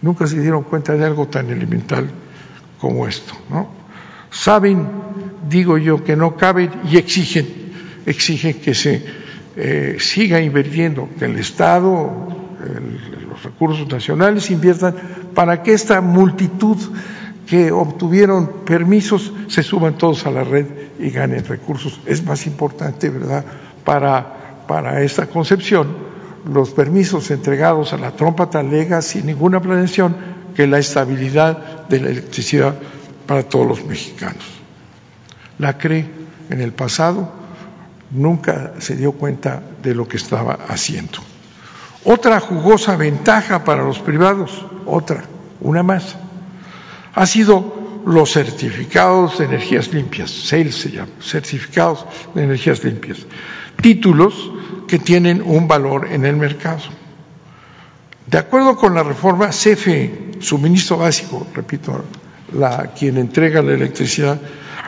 [0.00, 2.08] Nunca se dieron cuenta de algo tan elemental
[2.80, 3.34] como esto.
[3.50, 3.68] ¿no?
[4.30, 4.86] Saben,
[5.48, 7.46] digo yo, que no caben y exigen,
[8.06, 9.04] exigen que se
[9.56, 12.37] eh, siga invirtiendo, que el Estado,
[13.28, 14.94] los recursos nacionales inviertan
[15.34, 16.76] para que esta multitud
[17.46, 20.66] que obtuvieron permisos se suban todos a la red
[20.98, 22.00] y ganen recursos.
[22.04, 23.44] Es más importante, ¿verdad?,
[23.84, 25.96] para, para esta concepción,
[26.44, 30.14] los permisos entregados a la trompa talega sin ninguna planeación
[30.54, 32.74] que la estabilidad de la electricidad
[33.26, 34.44] para todos los mexicanos.
[35.58, 36.06] La CRE
[36.50, 37.32] en el pasado
[38.10, 41.18] nunca se dio cuenta de lo que estaba haciendo.
[42.04, 45.24] Otra jugosa ventaja para los privados, otra,
[45.60, 46.16] una más,
[47.14, 53.18] ha sido los certificados de energías limpias, SAIL se llama, certificados de energías limpias,
[53.82, 54.50] títulos
[54.86, 56.82] que tienen un valor en el mercado.
[58.26, 62.04] De acuerdo con la reforma CFE, suministro básico, repito,
[62.52, 64.40] la, quien entrega la electricidad,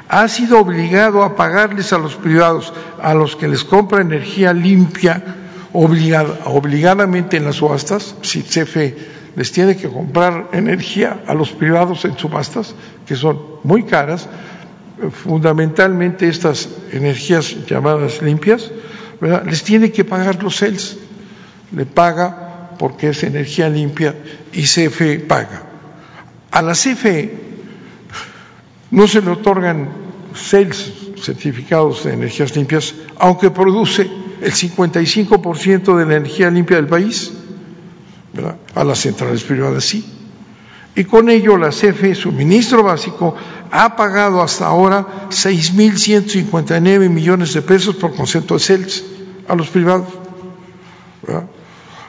[0.08, 5.29] ha sido obligado a pagarles a los privados, a los que les compra energía limpia,
[5.72, 8.96] obligadamente en las subastas, si CFE
[9.36, 12.74] les tiene que comprar energía a los privados en subastas,
[13.06, 14.28] que son muy caras,
[15.10, 18.70] fundamentalmente estas energías llamadas limpias,
[19.20, 20.96] les tiene que pagar los CELS.
[21.72, 24.14] Le paga porque es energía limpia
[24.52, 25.62] y CFE paga.
[26.50, 27.32] A la CFE
[28.90, 29.88] no se le otorgan
[30.34, 30.92] CELS,
[31.22, 34.10] certificados de energías limpias, aunque produce
[34.40, 37.32] el 55% de la energía limpia del país,
[38.74, 40.04] a las centrales privadas sí.
[40.94, 43.34] Y con ello la CFE, suministro básico,
[43.70, 49.04] ha pagado hasta ahora 6.159 millones de pesos por concepto de CELS
[49.46, 50.08] a los privados.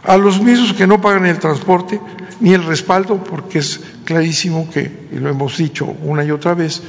[0.03, 1.99] A los mismos que no pagan el transporte
[2.39, 6.81] ni el respaldo, porque es clarísimo que, y lo hemos dicho una y otra vez,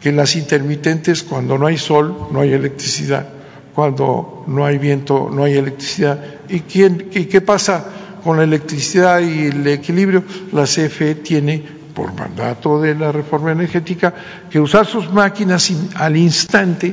[0.00, 3.37] que las intermitentes, cuando no hay sol, no hay electricidad
[3.78, 6.18] cuando no hay viento, no hay electricidad.
[6.48, 7.84] ¿Y, quién, y qué pasa
[8.24, 10.24] con la electricidad y el equilibrio?
[10.52, 11.62] La CFE tiene,
[11.94, 14.12] por mandato de la reforma energética,
[14.50, 16.92] que usar sus máquinas al instante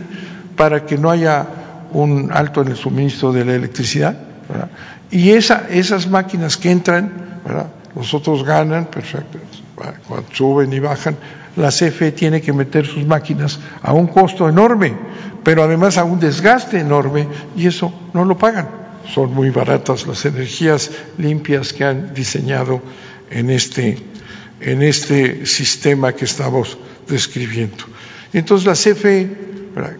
[0.55, 1.47] para que no haya
[1.91, 4.15] un alto en el suministro de la electricidad.
[5.09, 7.65] Y esa, esas máquinas que entran, ¿verdad?
[7.95, 9.39] los otros ganan, perfecto,
[10.07, 11.17] cuando suben y bajan,
[11.55, 14.93] la CFE tiene que meter sus máquinas a un costo enorme
[15.45, 18.67] pero además a un desgaste enorme y eso no lo pagan.
[19.13, 20.89] Son muy baratas las energías
[21.19, 22.81] limpias que han diseñado
[23.29, 23.99] en este,
[24.59, 27.85] en este sistema que estamos describiendo.
[28.33, 29.29] Entonces la CFE,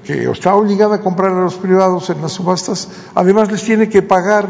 [0.04, 4.02] que está obligada a comprar a los privados en las subastas, además les tiene que
[4.02, 4.48] pagar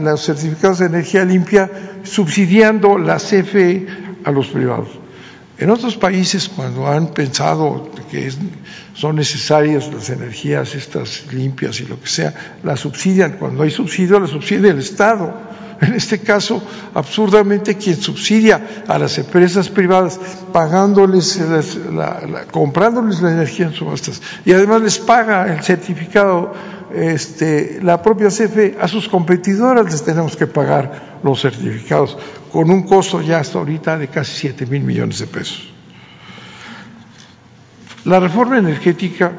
[0.00, 1.70] los certificados de energía limpia
[2.02, 3.86] subsidiando la CFE
[4.24, 5.05] a los privados.
[5.58, 8.30] En otros países, cuando han pensado que
[8.94, 13.32] son necesarias las energías estas limpias y lo que sea, las subsidian.
[13.38, 15.34] Cuando hay subsidio, la subsidia el Estado.
[15.80, 16.62] En este caso,
[16.94, 20.18] absurdamente, quien subsidia a las empresas privadas,
[20.52, 21.38] pagándoles,
[22.50, 26.54] comprándoles la energía en subastas y además les paga el certificado,
[26.94, 32.16] este, la propia CFE, a sus competidoras les tenemos que pagar los certificados
[32.52, 35.72] con un costo ya hasta ahorita de casi 7 mil millones de pesos.
[38.04, 39.32] La reforma energética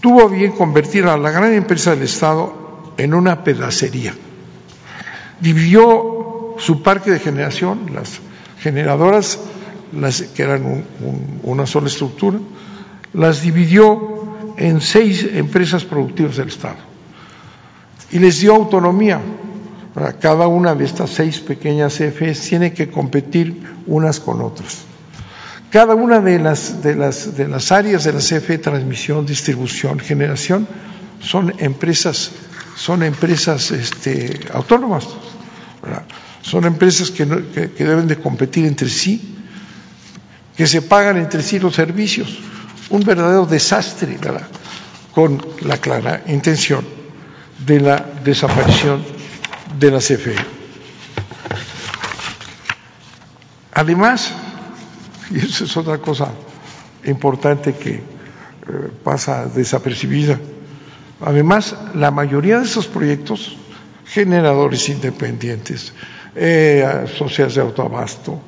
[0.00, 4.14] tuvo bien convertir a la gran empresa del Estado en una pedacería.
[5.40, 8.20] Dividió su parque de generación, las
[8.60, 9.40] generadoras,
[9.92, 10.84] las, que eran
[11.42, 12.38] una sola estructura,
[13.12, 14.21] las dividió
[14.62, 16.78] en seis empresas productivas del Estado
[18.10, 19.20] y les dio autonomía
[20.20, 24.84] cada una de estas seis pequeñas CFEs tiene que competir unas con otras.
[25.70, 30.66] Cada una de las, de las, de las áreas de la CFE, transmisión, distribución, generación,
[31.20, 32.30] son empresas,
[32.76, 35.08] son empresas este, autónomas.
[36.42, 37.26] Son empresas que,
[37.76, 39.36] que, deben de competir entre sí,
[40.56, 42.38] que se pagan entre sí los servicios.
[42.90, 44.18] Un verdadero desastre,
[45.12, 46.84] con la clara intención
[47.66, 49.02] de la desaparición
[49.78, 50.34] de la CFE.
[53.74, 54.32] Además,
[55.30, 56.28] y eso es otra cosa
[57.04, 58.02] importante que eh,
[59.02, 60.38] pasa desapercibida,
[61.20, 63.56] además la mayoría de esos proyectos,
[64.06, 65.92] generadores independientes,
[66.34, 68.40] eh, sociedades de autoabasto,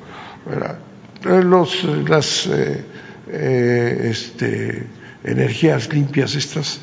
[1.23, 2.85] Los, las eh,
[3.31, 4.87] este,
[5.23, 6.79] energías limpias estas,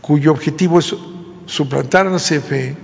[0.00, 0.94] cuyo objetivo es
[1.46, 2.76] suplantar a la CFE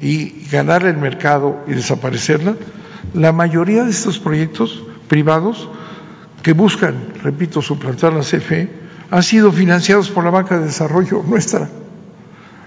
[0.00, 2.56] y ganar el mercado y desaparecerla,
[3.14, 5.68] la mayoría de estos proyectos privados
[6.42, 8.68] que buscan, repito, suplantar la CFE,
[9.10, 11.68] han sido financiados por la banca de desarrollo nuestra,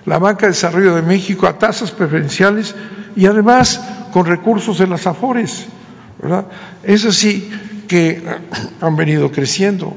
[0.05, 2.75] la banca de desarrollo de México a tasas preferenciales
[3.15, 5.67] y además con recursos de las AFORES.
[6.21, 6.45] ¿verdad?
[6.83, 7.49] Es así
[7.87, 8.23] que
[8.81, 9.93] han venido creciendo.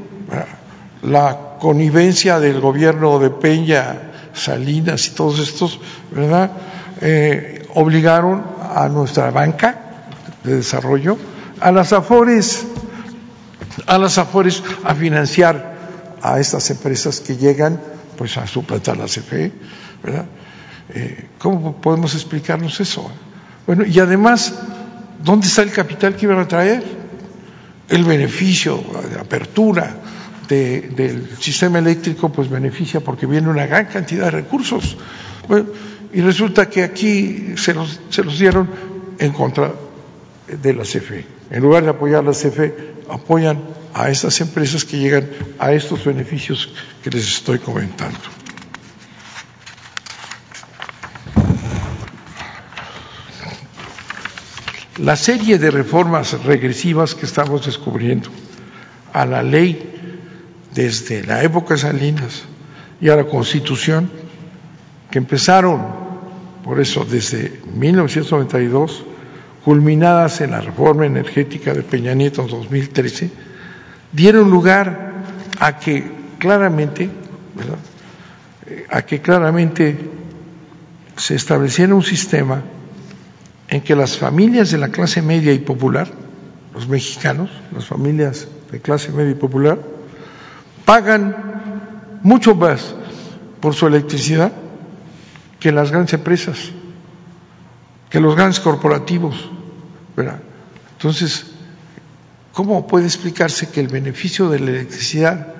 [1.02, 5.80] La connivencia del gobierno de Peña, Salinas y todos estos,
[6.10, 6.50] ¿verdad?
[7.00, 9.78] Eh, obligaron a nuestra banca
[10.44, 11.16] de desarrollo,
[11.60, 12.66] a las AFORES,
[13.86, 15.76] a las AFORES a financiar
[16.22, 17.80] a estas empresas que llegan
[18.16, 19.52] pues a suplantar la CFE,
[20.02, 20.26] ¿verdad?
[20.94, 23.10] Eh, ¿Cómo podemos explicarnos eso?
[23.66, 24.54] Bueno, y además,
[25.22, 26.82] ¿dónde está el capital que iban a traer?
[27.88, 28.82] El beneficio,
[29.12, 29.96] de apertura
[30.48, 34.96] del sistema eléctrico, pues beneficia porque viene una gran cantidad de recursos.
[36.12, 38.68] Y resulta que aquí se los, se los dieron
[39.18, 39.72] en contra
[40.46, 41.24] de la CFE.
[41.50, 42.74] En lugar de apoyar a la CFE,
[43.10, 43.62] apoyan
[43.94, 45.28] a estas empresas que llegan
[45.58, 46.70] a estos beneficios
[47.02, 48.18] que les estoy comentando.
[55.06, 58.28] La serie de reformas regresivas que estamos descubriendo
[59.12, 59.78] a la ley
[60.74, 62.42] desde la época de Salinas
[63.00, 64.10] y a la Constitución
[65.08, 65.80] que empezaron,
[66.64, 69.04] por eso, desde 1992,
[69.64, 73.30] culminadas en la reforma energética de Peña Nieto en 2013,
[74.10, 75.12] dieron lugar
[75.60, 76.04] a que
[76.40, 77.08] claramente,
[78.90, 79.96] a que claramente
[81.16, 82.60] se estableciera un sistema
[83.68, 86.08] en que las familias de la clase media y popular,
[86.72, 89.78] los mexicanos, las familias de clase media y popular,
[90.84, 92.94] pagan mucho más
[93.60, 94.52] por su electricidad
[95.58, 96.70] que las grandes empresas,
[98.10, 99.50] que los grandes corporativos.
[100.92, 101.46] Entonces,
[102.52, 105.54] ¿cómo puede explicarse que el beneficio de la electricidad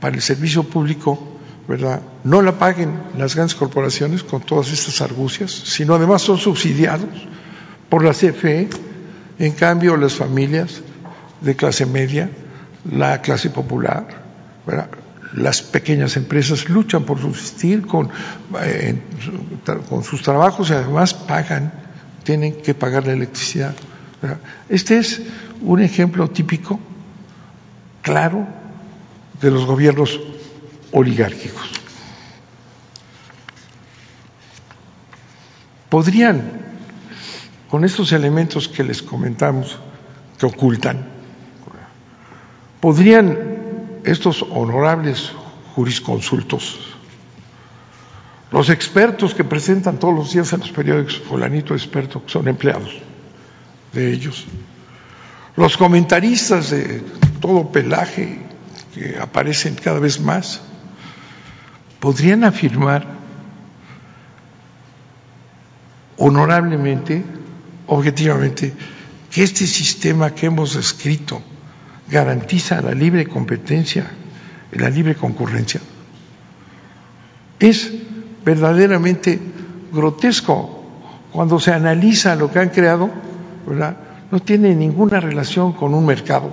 [0.00, 1.27] para el servicio público
[1.68, 2.00] ¿verdad?
[2.24, 7.10] no la paguen las grandes corporaciones con todas estas argucias, sino además son subsidiados
[7.90, 8.68] por la CFE,
[9.38, 10.80] en cambio las familias
[11.42, 12.30] de clase media,
[12.90, 14.06] la clase popular,
[15.34, 18.08] las pequeñas empresas luchan por subsistir con,
[18.62, 18.98] eh,
[19.90, 21.70] con sus trabajos y además pagan,
[22.24, 23.74] tienen que pagar la electricidad.
[24.68, 25.20] Este es
[25.60, 26.80] un ejemplo típico,
[28.02, 28.46] claro,
[29.40, 30.18] de los gobiernos
[30.92, 31.70] oligárquicos.
[35.88, 36.68] Podrían
[37.68, 39.78] con estos elementos que les comentamos,
[40.38, 41.06] que ocultan,
[42.80, 43.36] podrían
[44.04, 45.32] estos honorables
[45.74, 46.78] jurisconsultos,
[48.50, 52.90] los expertos que presentan todos los días en los periódicos, fulanito experto, que son empleados
[53.92, 54.46] de ellos,
[55.56, 57.02] los comentaristas de
[57.40, 58.40] todo pelaje
[58.94, 60.62] que aparecen cada vez más,
[62.00, 63.06] podrían afirmar
[66.16, 67.24] honorablemente,
[67.86, 68.72] objetivamente,
[69.30, 71.40] que este sistema que hemos escrito
[72.08, 74.10] garantiza la libre competencia
[74.72, 75.80] la libre concurrencia.
[77.58, 77.92] Es
[78.44, 79.38] verdaderamente
[79.92, 80.82] grotesco
[81.32, 83.10] cuando se analiza lo que han creado,
[83.66, 83.96] ¿verdad?
[84.30, 86.52] No tiene ninguna relación con un mercado,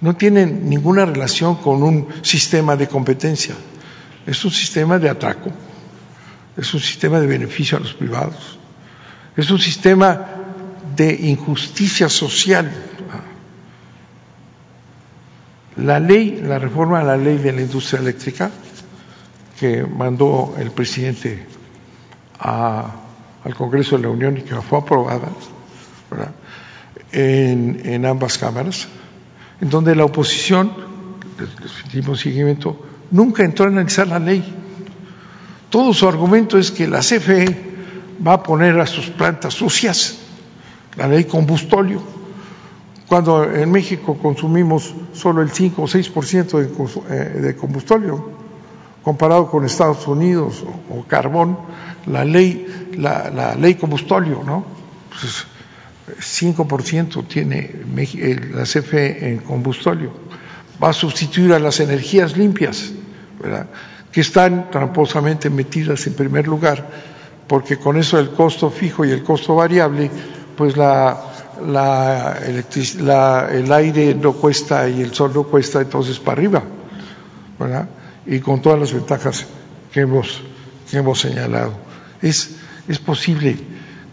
[0.00, 3.54] no tiene ninguna relación con un sistema de competencia,
[4.26, 5.50] es un sistema de atraco,
[6.56, 8.58] es un sistema de beneficio a los privados,
[9.36, 10.26] es un sistema
[10.96, 12.70] de injusticia social.
[15.76, 18.50] La ley, la reforma de la ley de la industria eléctrica
[19.58, 21.46] que mandó el presidente
[22.38, 25.28] al Congreso de la Unión y que fue aprobada
[27.10, 28.88] en, en, ambas cámaras,
[29.60, 30.72] en donde la oposición,
[31.92, 34.42] el seguimiento, nunca entró a analizar la ley.
[35.70, 37.72] Todo su argumento es que la CFE
[38.26, 40.18] va a poner a sus plantas sucias
[40.96, 42.02] la ley combustóleo,
[43.06, 48.30] cuando en México consumimos solo el 5 o 6% de, eh, de combustóleo,
[49.02, 51.58] comparado con Estados Unidos o, carbón,
[52.06, 54.64] la ley, la, la ley combustóleo, ¿no?
[55.08, 55.46] Pues
[56.20, 57.70] 5% tiene
[58.52, 60.12] la CFE en combustóleo.
[60.82, 62.92] Va a sustituir a las energías limpias,
[64.12, 66.86] que están tramposamente metidas en primer lugar,
[67.46, 70.10] porque con eso el costo fijo y el costo variable,
[70.56, 71.18] pues la,
[71.66, 72.38] la,
[73.00, 76.62] la, el aire no cuesta y el sol no cuesta, entonces para arriba,
[77.58, 77.88] ¿verdad?
[78.26, 79.46] Y con todas las ventajas
[79.92, 80.42] que hemos,
[80.90, 81.72] que hemos señalado.
[82.20, 83.56] Es, es posible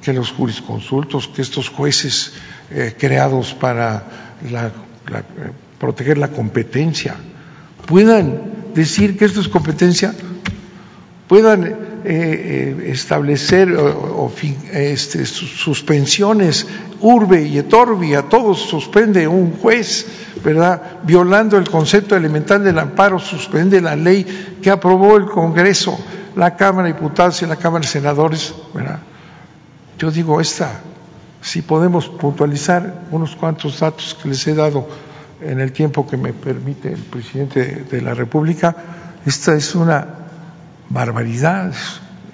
[0.02, 2.34] que los jurisconsultos, que estos jueces
[2.72, 4.04] eh, creados para
[4.50, 4.72] la,
[5.10, 5.24] la,
[5.78, 7.16] proteger la competencia,
[7.86, 10.14] puedan decir que esto es competencia,
[11.28, 14.32] puedan eh, eh, establecer o, o
[14.72, 16.66] este, suspensiones,
[17.02, 20.06] urbe y etorbi, a todos suspende un juez,
[20.44, 20.82] ¿verdad?
[21.04, 24.26] Violando el concepto elemental del amparo, suspende la ley
[24.62, 26.00] que aprobó el Congreso,
[26.36, 29.00] la Cámara de Diputados y la Cámara de Senadores, ¿verdad?
[29.98, 30.80] Yo digo, esta,
[31.42, 34.88] si podemos puntualizar unos cuantos datos que les he dado
[35.42, 38.76] en el tiempo que me permite el presidente de la República,
[39.26, 40.08] esta es una
[40.90, 41.74] barbaridad,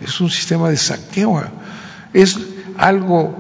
[0.01, 1.43] es un sistema de saqueo,
[2.14, 2.38] es
[2.78, 3.36] algo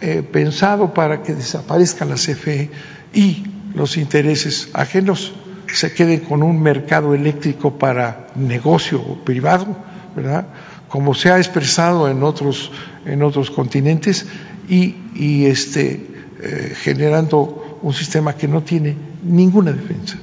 [0.00, 2.70] eh, pensado para que desaparezca la CFE
[3.12, 3.44] y
[3.74, 5.32] los intereses ajenos
[5.72, 9.76] se queden con un mercado eléctrico para negocio privado,
[10.14, 10.46] ¿verdad?
[10.94, 12.70] como se ha expresado en otros,
[13.04, 14.26] en otros continentes,
[14.68, 16.06] y, y este,
[16.40, 20.16] eh, generando un sistema que no tiene ninguna defensa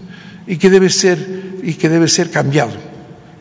[0.48, 1.18] y que debe ser,
[1.64, 2.74] y que debe ser cambiado.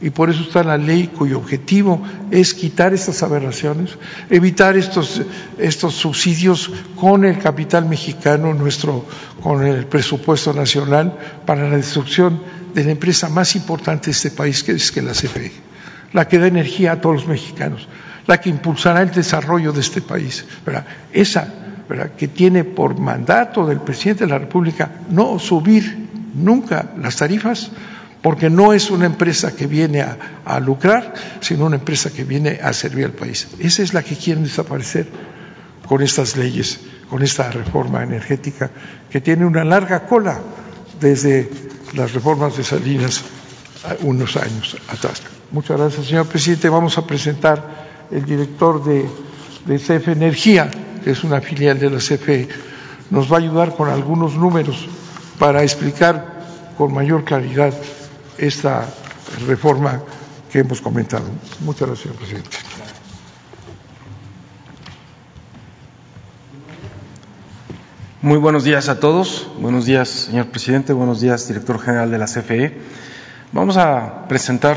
[0.03, 2.01] Y por eso está la ley cuyo objetivo
[2.31, 3.91] es quitar estas aberraciones,
[4.31, 5.23] evitar estos,
[5.59, 9.05] estos subsidios con el capital mexicano, nuestro,
[9.43, 12.41] con el presupuesto nacional, para la destrucción
[12.75, 15.51] de la empresa más importante de este país, que es que la CFE
[16.13, 17.87] la que da energía a todos los mexicanos,
[18.27, 20.45] la que impulsará el desarrollo de este país.
[20.65, 20.87] ¿verdad?
[21.13, 21.47] Esa
[22.17, 27.71] que tiene por mandato del presidente de la República no subir nunca las tarifas,
[28.23, 32.61] porque no es una empresa que viene a, a, lucrar, sino una empresa que viene
[32.63, 33.49] a servir al país.
[33.59, 35.07] Esa es la que quieren desaparecer
[35.87, 38.71] con estas leyes, con esta reforma energética,
[39.11, 40.39] que tiene una larga cola
[41.01, 41.51] desde
[41.95, 43.25] las reformas de Salinas
[44.03, 45.23] unos años atrás.
[45.51, 46.69] Muchas gracias, señor presidente.
[46.69, 49.09] Vamos a presentar el director de,
[49.67, 50.71] de Energía,
[51.05, 52.49] es una filial de la CFE.
[53.11, 54.89] Nos va a ayudar con algunos números
[55.39, 56.41] para explicar
[56.77, 57.75] con mayor claridad
[58.39, 58.87] esta
[59.47, 60.03] reforma
[60.51, 61.25] que hemos comentado.
[61.61, 62.57] Muchas gracias, señor presidente.
[68.23, 69.51] Muy buenos días a todos.
[69.59, 70.93] Buenos días, señor presidente.
[70.93, 72.77] Buenos días, director general de la CFE.
[73.53, 74.77] Vamos a presentar,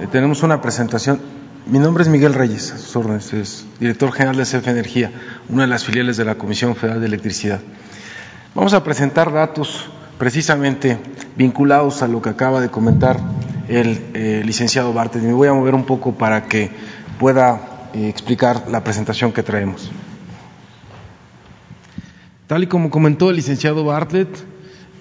[0.00, 1.39] eh, tenemos una presentación.
[1.70, 5.12] Mi nombre es Miguel Reyes, a sus órdenes, es director general de CFE Energía,
[5.48, 7.60] una de las filiales de la Comisión Federal de Electricidad.
[8.56, 9.84] Vamos a presentar datos
[10.18, 10.98] precisamente
[11.36, 13.20] vinculados a lo que acaba de comentar
[13.68, 15.22] el eh, licenciado Bartes.
[15.22, 16.72] Me voy a mover un poco para que
[17.20, 19.92] pueda eh, explicar la presentación que traemos.
[22.48, 24.44] Tal y como comentó el licenciado Bartlett,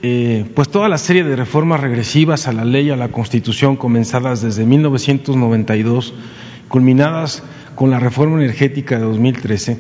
[0.04, 4.44] eh, pues toda la serie de reformas regresivas a la ley a la Constitución comenzadas
[4.44, 6.14] desde 1992,
[6.70, 7.44] culminadas
[7.76, 9.78] con la reforma energética de 2013,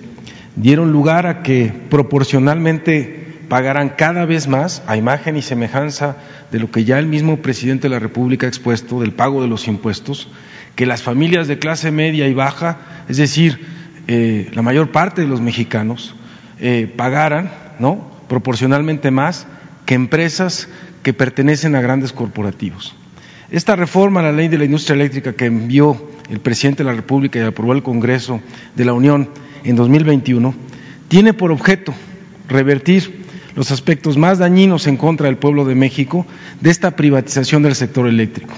[0.57, 6.17] dieron lugar a que proporcionalmente pagaran cada vez más, a imagen y semejanza
[6.51, 9.47] de lo que ya el mismo presidente de la República ha expuesto del pago de
[9.47, 10.27] los impuestos,
[10.75, 12.77] que las familias de clase media y baja,
[13.09, 13.65] es decir,
[14.07, 16.15] eh, la mayor parte de los mexicanos,
[16.59, 18.09] eh, pagaran ¿no?
[18.27, 19.47] proporcionalmente más
[19.85, 20.69] que empresas
[21.03, 22.95] que pertenecen a grandes corporativos.
[23.51, 26.95] Esta reforma a la ley de la industria eléctrica que envió el presidente de la
[26.95, 28.41] República y aprobó el Congreso
[28.75, 29.29] de la Unión
[29.63, 30.53] en 2021
[31.07, 31.93] tiene por objeto
[32.47, 33.25] revertir
[33.55, 36.25] los aspectos más dañinos en contra del pueblo de México
[36.61, 38.53] de esta privatización del sector eléctrico.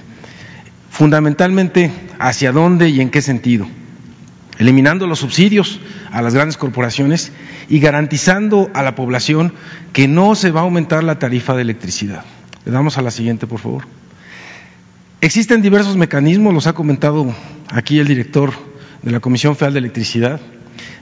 [0.89, 3.67] Fundamentalmente, ¿hacia dónde y en qué sentido?
[4.61, 5.79] eliminando los subsidios
[6.11, 7.31] a las grandes corporaciones
[7.67, 9.53] y garantizando a la población
[9.91, 12.23] que no se va a aumentar la tarifa de electricidad.
[12.63, 14.00] Le damos a la siguiente, por favor.
[15.23, 17.31] Existen diversos mecanismos, los ha comentado
[17.69, 18.53] aquí el director
[19.03, 20.41] de la Comisión Federal de Electricidad,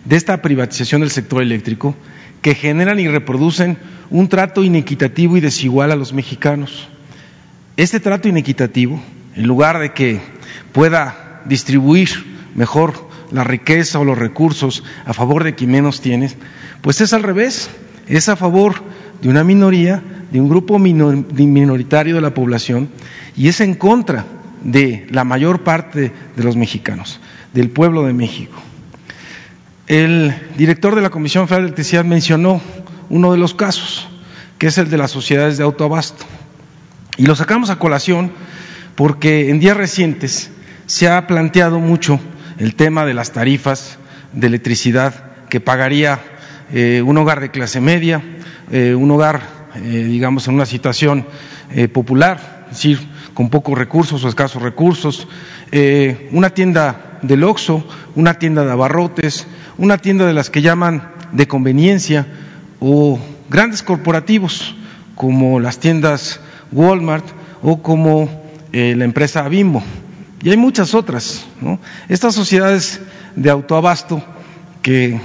[0.03, 1.95] de esta privatización del sector eléctrico,
[2.41, 3.77] que generan y reproducen
[4.09, 6.89] un trato inequitativo y desigual a los mexicanos.
[7.77, 9.01] Este trato inequitativo,
[9.37, 10.19] en lugar de que
[10.73, 12.09] pueda distribuir
[12.55, 16.29] mejor la riqueza o los recursos a favor de quien menos tiene,
[16.81, 17.69] pues es al revés,
[18.05, 18.83] es a favor
[19.21, 20.01] de una minoría,
[20.31, 22.89] de un grupo minoritario de la población
[23.35, 24.25] y es en contra
[24.63, 27.19] de la mayor parte de los mexicanos,
[27.53, 28.57] del pueblo de México.
[29.87, 32.61] El director de la Comisión Federal de Electricidad mencionó
[33.09, 34.07] uno de los casos,
[34.57, 36.25] que es el de las sociedades de autoabasto.
[37.17, 38.31] Y lo sacamos a colación
[38.95, 40.51] porque en días recientes
[40.85, 42.19] se ha planteado mucho
[42.57, 43.97] el tema de las tarifas
[44.33, 46.19] de electricidad que pagaría
[46.73, 48.21] eh, un hogar de clase media,
[48.71, 49.41] eh, un hogar,
[49.75, 51.25] eh, digamos, en una situación
[51.93, 52.99] popular, es decir,
[53.35, 55.27] con pocos recursos o escasos recursos,
[56.31, 59.45] una tienda del Oxxo, una tienda de abarrotes,
[59.77, 62.25] una tienda de las que llaman de conveniencia
[62.79, 63.19] o
[63.51, 64.75] grandes corporativos
[65.13, 66.39] como las tiendas
[66.71, 67.27] Walmart
[67.61, 68.27] o como
[68.71, 69.83] la empresa Bimbo
[70.41, 71.45] y hay muchas otras.
[71.61, 71.79] ¿no?
[72.07, 73.01] Estas sociedades
[73.35, 74.23] de autoabasto
[74.81, 75.19] que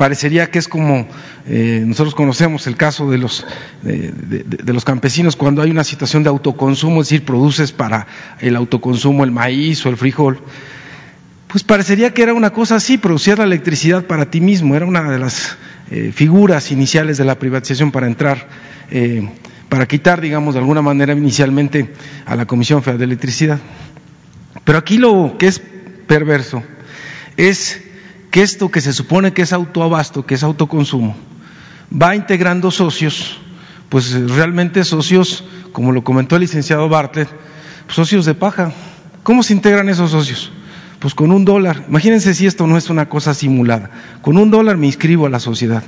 [0.00, 1.06] parecería que es como
[1.46, 3.46] eh, nosotros conocemos el caso de los,
[3.82, 8.06] de, los campesinos cuando hay una situación de autoconsumo, es decir, produces para
[8.40, 10.40] el autoconsumo el maíz o el frijol,
[11.48, 15.02] pues parecería que era una cosa así, producir la electricidad para ti mismo, era una
[15.10, 15.58] de las
[15.90, 18.48] eh, figuras iniciales de la privatización para entrar,
[18.90, 19.28] eh,
[19.68, 21.92] para quitar, digamos, de alguna manera inicialmente
[22.24, 23.58] a la Comisión Federal de Electricidad.
[24.64, 25.60] Pero aquí lo que es
[26.06, 26.62] perverso
[27.36, 27.82] es
[28.30, 31.16] que esto que se supone que es autoabasto, que es autoconsumo,
[31.90, 33.38] va integrando socios,
[33.88, 37.28] pues realmente socios, como lo comentó el licenciado Bartlett,
[37.88, 38.72] socios de paja.
[39.22, 40.52] ¿Cómo se integran esos socios?
[41.00, 41.84] Pues con un dólar.
[41.88, 43.90] Imagínense si esto no es una cosa simulada.
[44.22, 45.82] Con un dólar me inscribo a la sociedad,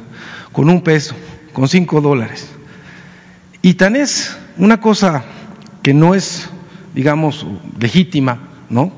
[0.53, 1.14] con un peso,
[1.53, 2.49] con cinco dólares.
[3.61, 5.22] Y tan es una cosa
[5.82, 6.49] que no es,
[6.95, 7.47] digamos,
[7.78, 8.93] legítima, ¿no?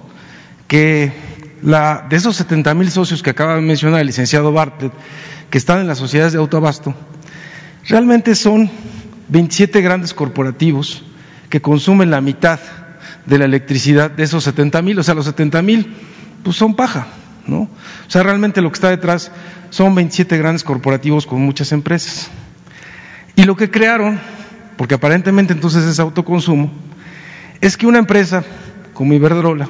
[0.66, 1.12] Que
[1.64, 4.92] la, de esos 70 mil socios que acaba de mencionar el licenciado Bartlett,
[5.50, 6.94] que están en las sociedades de autoabasto,
[7.88, 8.70] realmente son
[9.28, 11.02] 27 grandes corporativos
[11.48, 12.60] que consumen la mitad
[13.24, 15.96] de la electricidad de esos 70 mil, o sea, los 70 mil,
[16.42, 17.06] pues son paja,
[17.46, 17.62] ¿no?
[17.62, 19.32] O sea, realmente lo que está detrás
[19.70, 22.28] son 27 grandes corporativos con muchas empresas.
[23.36, 24.20] Y lo que crearon,
[24.76, 26.70] porque aparentemente entonces es autoconsumo,
[27.62, 28.44] es que una empresa
[28.92, 29.68] como Iberdrola,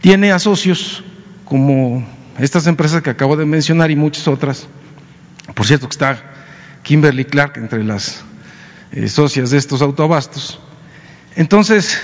[0.00, 1.02] tiene a socios
[1.44, 2.06] como
[2.38, 4.66] estas empresas que acabo de mencionar y muchas otras.
[5.54, 6.22] Por cierto, que está
[6.82, 8.24] Kimberly Clark entre las
[8.92, 10.58] eh, socias de estos autoabastos.
[11.36, 12.00] Entonces,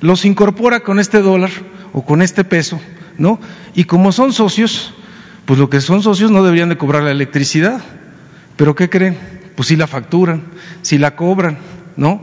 [0.00, 1.50] los incorpora con este dólar
[1.92, 2.80] o con este peso,
[3.16, 3.40] ¿no?
[3.74, 4.92] Y como son socios,
[5.46, 7.80] pues lo que son socios no deberían de cobrar la electricidad.
[8.56, 9.16] Pero ¿qué creen?
[9.54, 10.44] Pues si la facturan,
[10.82, 11.58] si la cobran,
[11.96, 12.22] ¿no?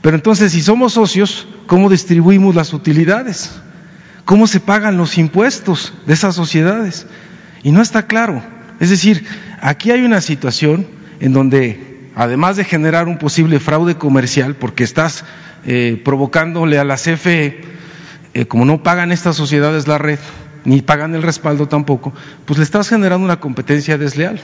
[0.00, 3.50] Pero entonces, si somos socios, ¿cómo distribuimos las utilidades?
[4.26, 7.06] ¿Cómo se pagan los impuestos de esas sociedades?
[7.62, 8.42] Y no está claro.
[8.80, 9.24] Es decir,
[9.60, 10.88] aquí hay una situación
[11.20, 15.24] en donde, además de generar un posible fraude comercial, porque estás
[15.64, 17.60] eh, provocándole a la CFE,
[18.34, 20.18] eh, como no pagan estas sociedades la red,
[20.64, 22.12] ni pagan el respaldo tampoco,
[22.46, 24.40] pues le estás generando una competencia desleal.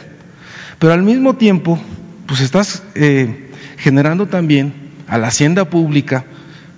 [0.79, 1.83] Pero al mismo tiempo,
[2.27, 4.75] pues estás eh, generando también
[5.09, 6.25] a la hacienda pública,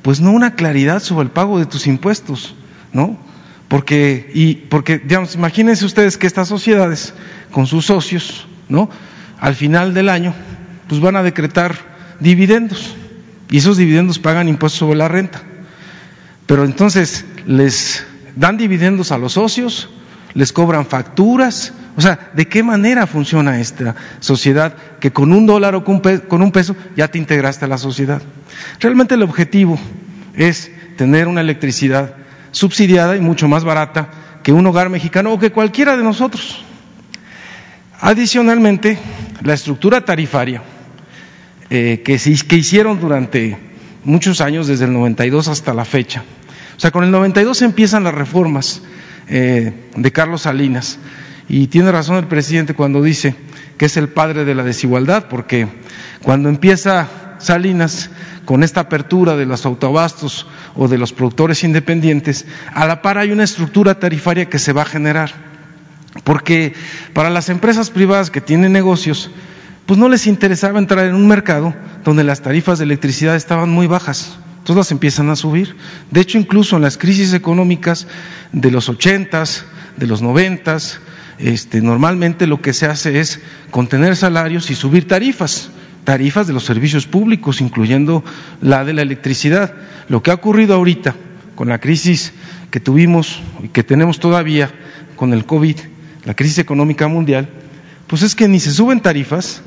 [0.00, 2.54] pues no una claridad sobre el pago de tus impuestos,
[2.94, 3.18] ¿no?
[3.68, 7.12] Porque, y, porque, digamos, imagínense ustedes que estas sociedades,
[7.50, 8.88] con sus socios, ¿no?
[9.38, 10.32] al final del año,
[10.88, 11.74] pues van a decretar
[12.20, 12.96] dividendos
[13.50, 15.42] y esos dividendos pagan impuestos sobre la renta.
[16.46, 19.90] Pero entonces les dan dividendos a los socios,
[20.34, 25.74] les cobran facturas, o sea, ¿de qué manera funciona esta sociedad que con un dólar
[25.74, 28.22] o con un peso ya te integraste a la sociedad?
[28.80, 29.78] Realmente el objetivo
[30.34, 32.14] es tener una electricidad
[32.54, 34.08] subsidiada y mucho más barata
[34.42, 36.64] que un hogar mexicano o que cualquiera de nosotros.
[38.00, 38.98] Adicionalmente,
[39.42, 40.62] la estructura tarifaria
[41.68, 43.58] eh, que, que hicieron durante
[44.04, 46.22] muchos años, desde el 92 hasta la fecha,
[46.76, 48.82] o sea, con el 92 empiezan las reformas
[49.28, 50.98] eh, de Carlos Salinas
[51.48, 53.34] y tiene razón el presidente cuando dice
[53.78, 55.66] que es el padre de la desigualdad, porque
[56.22, 58.10] cuando empieza Salinas
[58.44, 60.46] con esta apertura de los autobastos
[60.76, 64.82] o de los productores independientes, a la par hay una estructura tarifaria que se va
[64.82, 65.54] a generar
[66.22, 66.74] porque
[67.12, 69.30] para las empresas privadas que tienen negocios,
[69.86, 73.86] pues no les interesaba entrar en un mercado donde las tarifas de electricidad estaban muy
[73.86, 74.38] bajas.
[74.62, 75.76] Todas empiezan a subir.
[76.10, 78.06] De hecho, incluso en las crisis económicas
[78.52, 79.64] de los ochentas,
[79.96, 81.00] de los noventas,
[81.38, 85.68] este, normalmente lo que se hace es contener salarios y subir tarifas,
[86.04, 88.22] tarifas de los servicios públicos, incluyendo
[88.60, 89.74] la de la electricidad.
[90.08, 91.14] Lo que ha ocurrido ahorita
[91.54, 92.32] con la crisis
[92.70, 94.70] que tuvimos y que tenemos todavía
[95.16, 95.76] con el COVID
[96.24, 97.48] la crisis económica mundial,
[98.06, 99.62] pues es que ni se suben tarifas,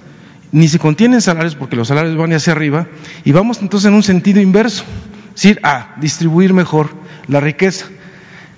[0.52, 2.88] ni se contienen salarios porque los salarios van hacia arriba
[3.24, 4.84] y vamos entonces en un sentido inverso,
[5.30, 6.90] es decir, a distribuir mejor
[7.28, 7.86] la riqueza.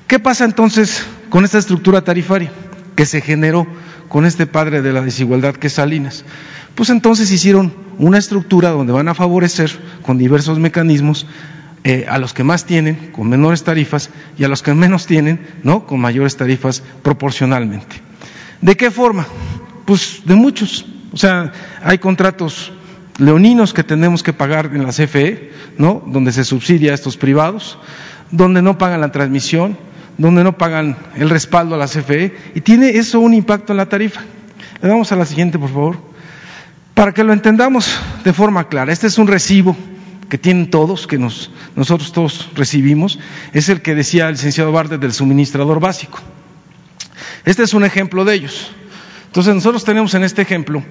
[0.07, 2.51] ¿Qué pasa entonces con esta estructura tarifaria
[2.95, 3.67] que se generó
[4.09, 6.25] con este padre de la desigualdad que es Salinas?
[6.75, 11.25] Pues entonces hicieron una estructura donde van a favorecer con diversos mecanismos
[11.83, 15.47] eh, a los que más tienen con menores tarifas y a los que menos tienen,
[15.63, 15.85] ¿no?
[15.85, 18.01] Con mayores tarifas proporcionalmente.
[18.61, 19.25] ¿De qué forma?
[19.85, 20.85] Pues de muchos.
[21.13, 22.73] O sea, hay contratos
[23.17, 26.03] leoninos que tenemos que pagar en la CFE, ¿no?
[26.05, 27.77] Donde se subsidia a estos privados,
[28.31, 29.77] donde no pagan la transmisión,
[30.19, 33.87] donde no pagan el respaldo a la CFE y tiene eso un impacto en la
[33.87, 34.21] tarifa.
[34.81, 35.97] Le damos a la siguiente, por favor.
[36.93, 39.75] Para que lo entendamos de forma clara, este es un recibo
[40.29, 43.17] que tienen todos, que nosotros todos recibimos,
[43.53, 46.19] es el que decía el licenciado Bardet del suministrador básico.
[47.45, 48.71] Este es un ejemplo de ellos.
[49.27, 50.83] Entonces nosotros tenemos en este ejemplo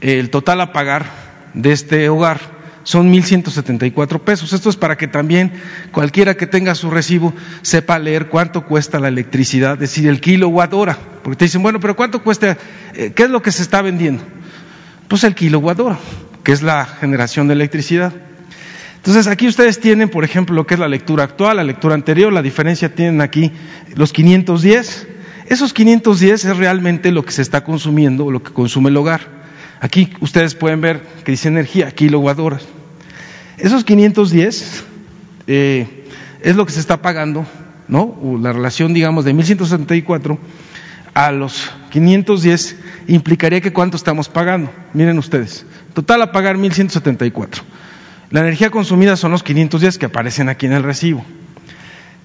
[0.00, 1.06] el total a pagar
[1.52, 4.52] de este hogar son 1.174 pesos.
[4.52, 5.52] Esto es para que también
[5.92, 10.72] cualquiera que tenga su recibo sepa leer cuánto cuesta la electricidad, es decir, el kilowatt
[10.74, 10.98] hora.
[11.22, 12.56] Porque te dicen, bueno, pero ¿cuánto cuesta?
[12.94, 14.22] Eh, ¿Qué es lo que se está vendiendo?
[15.08, 15.98] Pues el kilowatt hora,
[16.42, 18.12] que es la generación de electricidad.
[18.96, 22.32] Entonces aquí ustedes tienen, por ejemplo, lo que es la lectura actual, la lectura anterior,
[22.32, 23.50] la diferencia tienen aquí
[23.96, 25.08] los 510.
[25.48, 29.41] Esos 510 es realmente lo que se está consumiendo, lo que consume el hogar.
[29.82, 32.62] Aquí ustedes pueden ver que dice energía, kilowatt horas.
[33.58, 34.84] Esos 510
[35.48, 36.06] eh,
[36.40, 37.44] es lo que se está pagando,
[37.88, 38.16] ¿no?
[38.40, 40.38] la relación, digamos, de 1174
[41.14, 42.76] a los 510
[43.08, 44.70] implicaría que cuánto estamos pagando.
[44.94, 47.64] Miren ustedes, total a pagar 1174.
[48.30, 51.24] La energía consumida son los 510 que aparecen aquí en el recibo.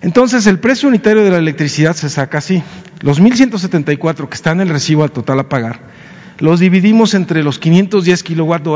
[0.01, 2.61] Entonces, el precio unitario de la electricidad se saca así.
[3.01, 5.79] Los 1.174 que están en el recibo al total a pagar,
[6.39, 8.67] los dividimos entre los 510 kilowatt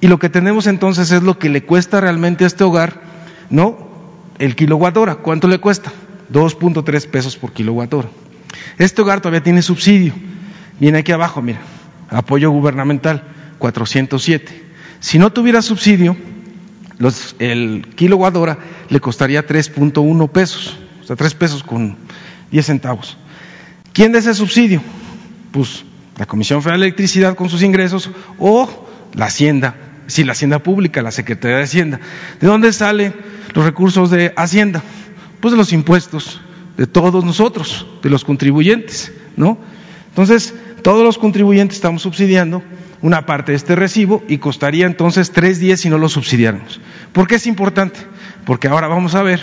[0.00, 3.00] y lo que tenemos entonces es lo que le cuesta realmente a este hogar,
[3.50, 3.88] ¿no?
[4.38, 5.16] El kilowatt hora.
[5.16, 5.92] ¿Cuánto le cuesta?
[6.32, 8.08] 2.3 pesos por kilowatt hora.
[8.78, 10.14] Este hogar todavía tiene subsidio.
[10.78, 11.60] Viene aquí abajo, mira,
[12.10, 13.24] apoyo gubernamental,
[13.58, 14.66] 407.
[15.00, 16.16] Si no tuviera subsidio,
[17.40, 18.58] el kilowatt
[18.88, 21.96] le costaría 3.1 pesos, o sea, 3 pesos con
[22.52, 23.16] 10 centavos.
[23.92, 24.80] ¿Quién da ese subsidio?
[25.50, 25.84] Pues
[26.18, 31.00] la Comisión Federal de Electricidad con sus ingresos o la Hacienda, si la Hacienda Pública,
[31.00, 32.00] la Secretaría de Hacienda.
[32.40, 33.14] ¿De dónde salen
[33.54, 34.82] los recursos de Hacienda?
[35.40, 36.40] Pues de los impuestos
[36.76, 39.58] de todos nosotros, de los contribuyentes, ¿no?
[40.08, 42.62] Entonces, todos los contribuyentes estamos subsidiando
[43.00, 46.80] una parte de este recibo y costaría entonces tres días si no lo subsidiáramos.
[47.12, 48.00] ¿Por qué es importante?
[48.44, 49.40] Porque ahora vamos a ver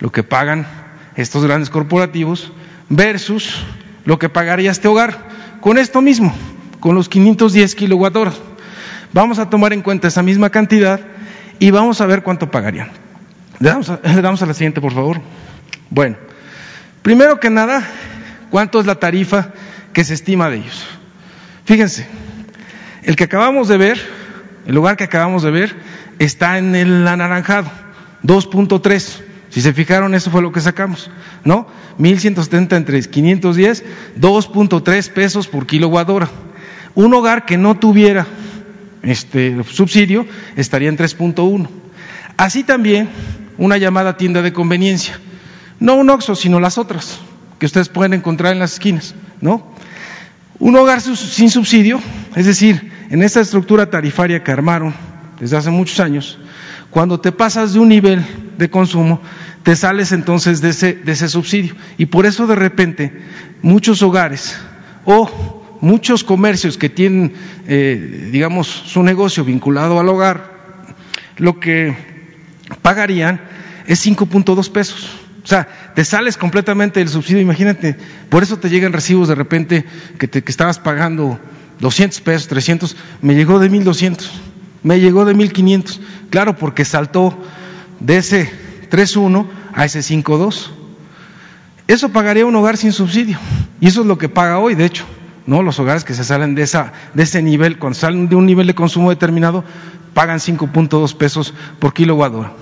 [0.00, 0.66] lo que pagan
[1.16, 2.52] estos grandes corporativos
[2.88, 3.62] versus
[4.04, 5.28] lo que pagaría este hogar
[5.62, 6.34] con esto mismo,
[6.80, 8.34] con los 510 kilowatt horas.
[9.12, 11.00] Vamos a tomar en cuenta esa misma cantidad
[11.60, 12.90] y vamos a ver cuánto pagarían.
[13.60, 15.22] Damos le damos a la siguiente, por favor.
[15.88, 16.16] Bueno,
[17.02, 17.86] primero que nada,
[18.50, 19.50] ¿cuánto es la tarifa
[19.92, 20.84] que se estima de ellos?
[21.64, 22.08] Fíjense,
[23.04, 24.00] el que acabamos de ver,
[24.66, 25.76] el lugar que acabamos de ver,
[26.18, 27.70] está en el anaranjado,
[28.24, 29.22] 2.3.
[29.52, 31.10] Si se fijaron, eso fue lo que sacamos,
[31.44, 31.66] ¿no?
[31.98, 33.84] 1170 entre 510,
[34.18, 36.30] 2.3 pesos por kilowatt hora.
[36.94, 38.26] Un hogar que no tuviera
[39.02, 40.24] este subsidio
[40.56, 41.68] estaría en 3.1.
[42.38, 43.10] Así también
[43.58, 45.20] una llamada tienda de conveniencia.
[45.80, 47.18] No un OXO, sino las otras
[47.58, 49.74] que ustedes pueden encontrar en las esquinas, ¿no?
[50.60, 52.00] Un hogar sin subsidio,
[52.34, 54.94] es decir, en esta estructura tarifaria que armaron
[55.38, 56.38] desde hace muchos años,
[56.90, 58.24] cuando te pasas de un nivel
[58.58, 59.20] de consumo,
[59.62, 61.74] te sales entonces de ese, de ese subsidio.
[61.98, 63.12] Y por eso de repente
[63.62, 64.56] muchos hogares
[65.04, 67.34] o muchos comercios que tienen,
[67.66, 70.52] eh, digamos, su negocio vinculado al hogar,
[71.36, 71.94] lo que
[72.82, 73.40] pagarían
[73.86, 75.10] es 5.2 pesos.
[75.42, 77.96] O sea, te sales completamente del subsidio, imagínate,
[78.28, 79.84] por eso te llegan recibos de repente
[80.18, 81.40] que, te, que estabas pagando
[81.80, 84.30] 200 pesos, 300, me llegó de 1200,
[84.84, 86.00] me llegó de 1500,
[86.30, 87.36] claro, porque saltó
[87.98, 88.61] de ese
[88.92, 90.68] 3.1 a ese 5.2.
[91.88, 93.38] Eso pagaría un hogar sin subsidio,
[93.80, 95.04] y eso es lo que paga hoy, de hecho.
[95.46, 95.62] ¿no?
[95.62, 98.66] Los hogares que se salen de, esa, de ese nivel, cuando salen de un nivel
[98.66, 99.64] de consumo determinado,
[100.14, 102.52] pagan 5.2 pesos por kilowatt hora.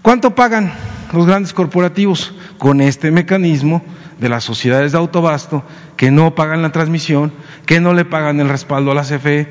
[0.00, 0.72] ¿Cuánto pagan
[1.12, 3.82] los grandes corporativos con este mecanismo
[4.18, 5.62] de las sociedades de autobasto
[5.96, 7.32] que no pagan la transmisión,
[7.66, 9.48] que no le pagan el respaldo a la CFE?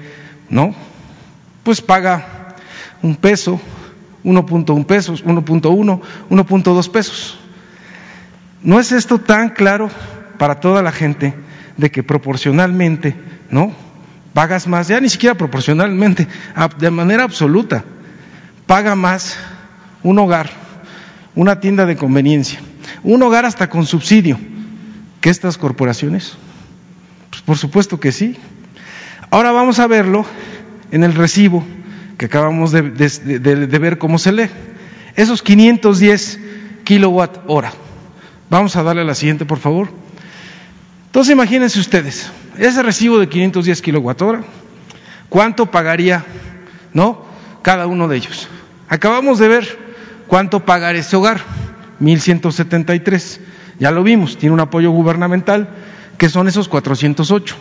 [0.49, 0.76] ¿No?
[1.64, 2.55] Pues paga
[3.01, 3.62] un peso,
[4.24, 7.39] 1.1 pesos, 1.1, 1.2 pesos.
[8.63, 9.89] ¿No es esto tan claro
[10.38, 11.36] para toda la gente?
[11.78, 13.15] de que proporcionalmente,
[13.49, 13.74] ¿no?
[14.34, 16.28] Pagas más, ya ni siquiera proporcionalmente,
[16.78, 17.84] de manera absoluta,
[18.65, 19.36] paga más
[20.03, 20.49] un hogar,
[21.36, 22.61] una tienda de conveniencia,
[23.03, 24.39] un hogar hasta con subsidio
[25.19, 26.34] que estas corporaciones.
[27.30, 28.38] Pues por supuesto que sí.
[29.32, 30.26] Ahora vamos a verlo
[30.91, 31.63] en el recibo
[32.22, 34.47] que acabamos de, ver cómo se lee.
[35.15, 36.39] Esos 510
[36.84, 37.74] kilowatt hora.
[38.47, 39.89] Vamos a darle a la siguiente, por favor.
[41.07, 44.43] Entonces imagínense ustedes, ese recibo de 510 kilowatt hora,
[45.30, 46.24] ¿cuánto pagaría,
[46.93, 47.26] no?
[47.63, 48.47] Cada uno de ellos.
[48.88, 49.80] Acabamos de ver
[50.28, 51.41] cuánto pagar ese hogar,
[51.97, 53.41] 1173.
[53.80, 55.69] Ya lo vimos, tiene un apoyo gubernamental,
[56.19, 57.55] que son esos 408.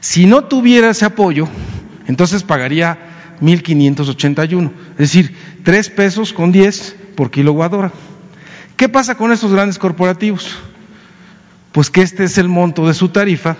[0.00, 1.46] Si no tuviera ese apoyo,
[2.06, 3.09] entonces pagaría
[3.40, 7.92] 1581, es decir, 3 pesos con 10 por kilowatt hora.
[8.76, 10.56] ¿Qué pasa con estos grandes corporativos?
[11.72, 13.56] pues que este es el monto de su tarifa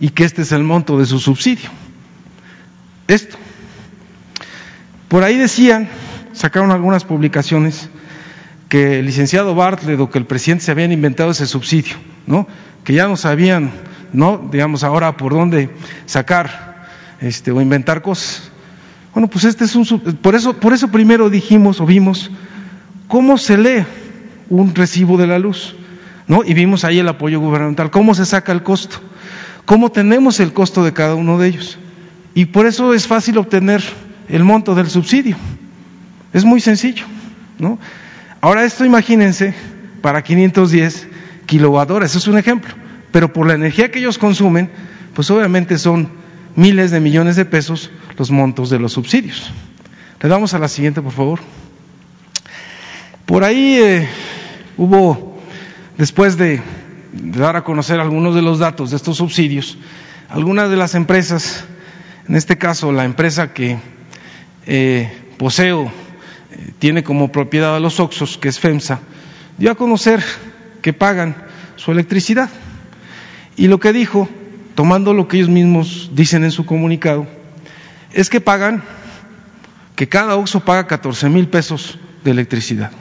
[0.00, 1.70] y que este es el monto de su subsidio.
[3.08, 3.36] Esto.
[5.08, 5.88] Por ahí decían,
[6.32, 7.88] sacaron algunas publicaciones,
[8.68, 11.94] que el licenciado Bartlett o que el presidente se habían inventado ese subsidio,
[12.26, 12.48] ¿no?
[12.82, 13.70] Que ya no sabían,
[14.12, 14.48] ¿no?
[14.50, 15.70] Digamos ahora por dónde
[16.06, 16.88] sacar
[17.20, 18.50] este o inventar cosas.
[19.16, 19.86] Bueno, pues este es un
[20.20, 22.30] por eso por eso primero dijimos o vimos
[23.08, 23.86] cómo se lee
[24.50, 25.74] un recibo de la luz.
[26.28, 26.44] ¿no?
[26.44, 28.98] Y vimos ahí el apoyo gubernamental, cómo se saca el costo,
[29.64, 31.78] cómo tenemos el costo de cada uno de ellos.
[32.34, 33.82] Y por eso es fácil obtener
[34.28, 35.38] el monto del subsidio.
[36.34, 37.06] Es muy sencillo,
[37.58, 37.78] ¿no?
[38.42, 39.54] Ahora esto imagínense
[40.02, 41.08] para 510
[41.46, 42.74] kilowatt eso es un ejemplo,
[43.12, 44.68] pero por la energía que ellos consumen,
[45.14, 46.25] pues obviamente son
[46.56, 49.50] miles de millones de pesos los montos de los subsidios.
[50.20, 51.40] Le damos a la siguiente, por favor.
[53.26, 54.08] Por ahí eh,
[54.76, 55.36] hubo
[55.96, 56.60] Después de,
[57.12, 59.78] dar a conocer algunos de los datos de estos subsidios,
[60.28, 61.64] algunas de las empresas,
[62.28, 63.78] en este caso la empresa que
[64.66, 69.00] eh, Poseo eh, tiene como propiedad a los Oxos, que es FEMSA,
[69.56, 70.22] dio a conocer
[70.82, 71.34] que pagan
[71.76, 72.50] su electricidad.
[73.56, 74.28] Y lo que dijo,
[74.76, 77.26] tomando lo que ellos mismos dicen en su comunicado,
[78.12, 78.84] es que pagan,
[79.96, 82.92] que cada Oxo paga 14 mil pesos de electricidad.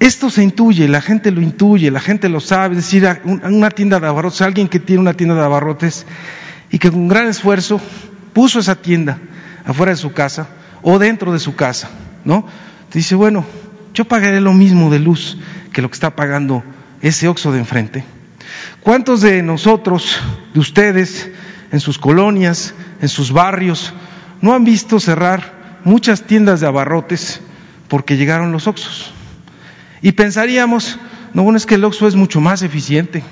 [0.00, 4.00] Esto se intuye, la gente lo intuye, la gente lo sabe, es decir, una tienda
[4.00, 6.06] de abarrotes, alguien que tiene una tienda de abarrotes
[6.70, 7.78] y que con gran esfuerzo
[8.32, 9.18] puso esa tienda
[9.66, 10.48] afuera de su casa
[10.80, 11.90] o dentro de su casa,
[12.24, 12.46] ¿no?
[12.90, 13.44] Dice, bueno,
[13.92, 15.36] yo pagaré lo mismo de luz
[15.70, 16.64] que lo que está pagando
[17.02, 18.04] ese oxo de enfrente.
[18.82, 20.20] ¿Cuántos de nosotros,
[20.54, 21.30] de ustedes,
[21.70, 23.92] en sus colonias, en sus barrios,
[24.40, 27.40] no han visto cerrar muchas tiendas de abarrotes
[27.88, 29.12] porque llegaron los oxos?
[30.02, 30.98] Y pensaríamos,
[31.34, 33.22] no, bueno, es que el Oxxo es mucho más eficiente,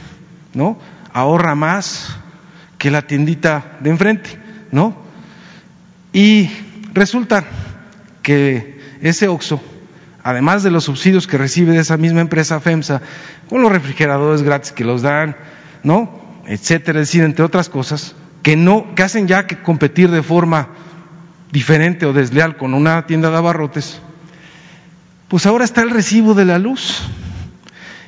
[0.52, 0.78] ¿no?
[1.12, 2.16] Ahorra más
[2.76, 4.38] que la tiendita de enfrente,
[4.70, 4.96] ¿no?
[6.12, 6.50] Y
[6.92, 7.44] resulta
[8.22, 9.62] que ese Oxxo,
[10.22, 13.02] además de los subsidios que recibe de esa misma empresa FEMSA,
[13.48, 15.36] con los refrigeradores gratis que los dan,
[15.82, 16.26] ¿no?
[16.46, 20.68] etcétera, es decir, entre otras cosas, que no, que hacen ya que competir de forma
[21.52, 24.00] diferente o desleal con una tienda de abarrotes,
[25.28, 27.02] pues ahora está el recibo de la luz.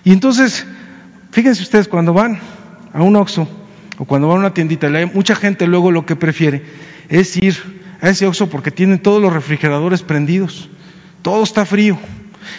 [0.04, 0.66] Y entonces,
[1.30, 2.40] fíjense ustedes, cuando van
[2.94, 3.46] a un Oxxo
[3.98, 6.64] o cuando van a una tiendita, mucha gente luego lo que prefiere
[7.10, 7.56] es ir
[8.00, 10.70] a ese Oxxo porque tienen todos los refrigeradores prendidos,
[11.22, 11.98] todo está frío.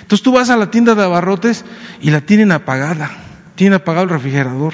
[0.01, 1.65] Entonces tú vas a la tienda de abarrotes
[2.01, 3.11] y la tienen apagada,
[3.55, 4.73] tienen apagado el refrigerador.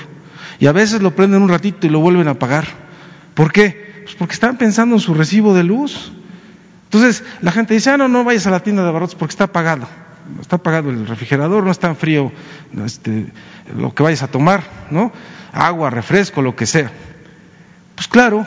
[0.59, 2.65] Y a veces lo prenden un ratito y lo vuelven a apagar.
[3.33, 4.01] ¿Por qué?
[4.03, 6.11] Pues porque están pensando en su recibo de luz.
[6.85, 9.45] Entonces la gente dice, ah, no, no vayas a la tienda de abarrotes porque está
[9.45, 9.87] apagado.
[10.41, 12.31] Está apagado el refrigerador, no está frío
[12.85, 13.27] este,
[13.77, 15.11] lo que vayas a tomar, ¿no?
[15.57, 16.91] agua, refresco, lo que sea.
[17.95, 18.45] Pues claro,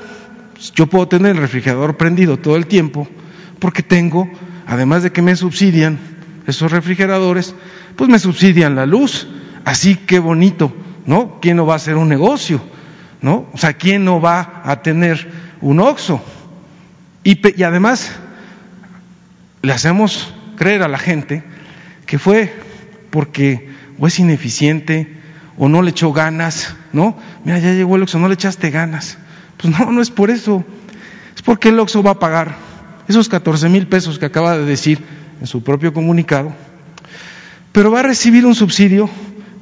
[0.74, 3.08] yo puedo tener el refrigerador prendido todo el tiempo
[3.58, 4.30] porque tengo,
[4.70, 5.98] además de que me subsidian
[6.47, 7.56] esos refrigeradores,
[7.97, 9.26] pues me subsidian la luz.
[9.64, 10.72] Así que bonito,
[11.06, 11.40] ¿no?
[11.42, 12.62] ¿Quién no va a hacer un negocio?
[13.20, 13.48] ¿No?
[13.52, 15.28] O sea, ¿quién no va a tener
[15.60, 16.22] un OXO?
[17.24, 18.12] Y, y además,
[19.60, 21.42] le hacemos creer a la gente
[22.06, 22.55] que fue
[23.10, 25.18] porque o es ineficiente
[25.59, 27.16] o no le echó ganas, ¿no?
[27.44, 29.18] Mira, ya llegó el Oxxo, no le echaste ganas.
[29.56, 30.64] Pues no, no es por eso.
[31.34, 32.55] Es porque el Oxxo va a pagar
[33.10, 35.00] esos 14 mil pesos que acaba de decir
[35.40, 36.52] en su propio comunicado,
[37.72, 39.08] pero va a recibir un subsidio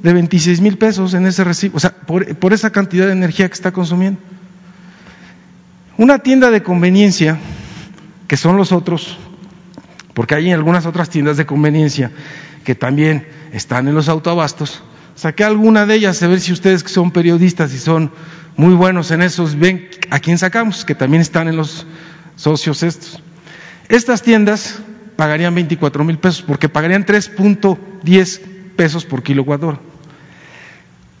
[0.01, 3.53] de 26 mil pesos en ese recibo, o sea, por, esa cantidad de energía que
[3.53, 4.19] está consumiendo.
[5.97, 7.37] Una tienda de conveniencia,
[8.27, 9.17] que son los otros,
[10.13, 12.11] porque hay algunas otras tiendas de conveniencia
[12.63, 14.81] que también están en los autoabastos,
[15.19, 18.09] Saqué alguna de ellas, a ver si ustedes que son periodistas y son
[18.55, 21.85] muy buenos en esos, ven a quién sacamos, que también están en los
[22.37, 23.21] socios estos.
[23.89, 24.79] Estas tiendas
[25.15, 28.41] pagarían 24 mil pesos porque pagarían 3.10
[28.75, 29.79] pesos por kilowatt hora.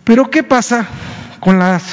[0.05, 0.87] Pero ¿qué pasa
[1.39, 1.83] con las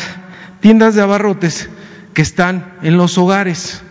[0.61, 1.69] tiendas de abarrotes
[2.15, 3.83] que están en los hogares,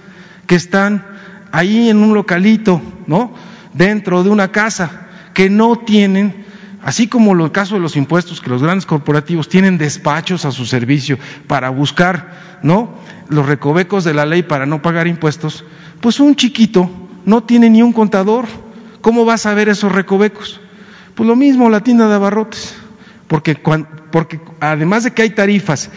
[0.48, 1.06] que están
[1.52, 3.34] ahí en un localito, ¿no?
[3.74, 6.46] Dentro de una casa, que no tienen
[6.86, 10.68] Así como el caso de los impuestos, que los grandes corporativos tienen despachos a su
[10.68, 11.18] servicio
[11.48, 12.94] para buscar ¿no?
[13.28, 15.66] los recovecos de la ley para no pagar impuestos,
[16.06, 16.88] pues un chiquito
[17.26, 18.46] no tiene ni un contador.
[19.02, 20.62] ¿Cómo vas a ver esos recovecos?
[21.16, 22.76] Pues lo mismo la tienda de abarrotes,
[23.28, 23.56] porque,
[24.12, 25.90] porque además de que hay tarifas,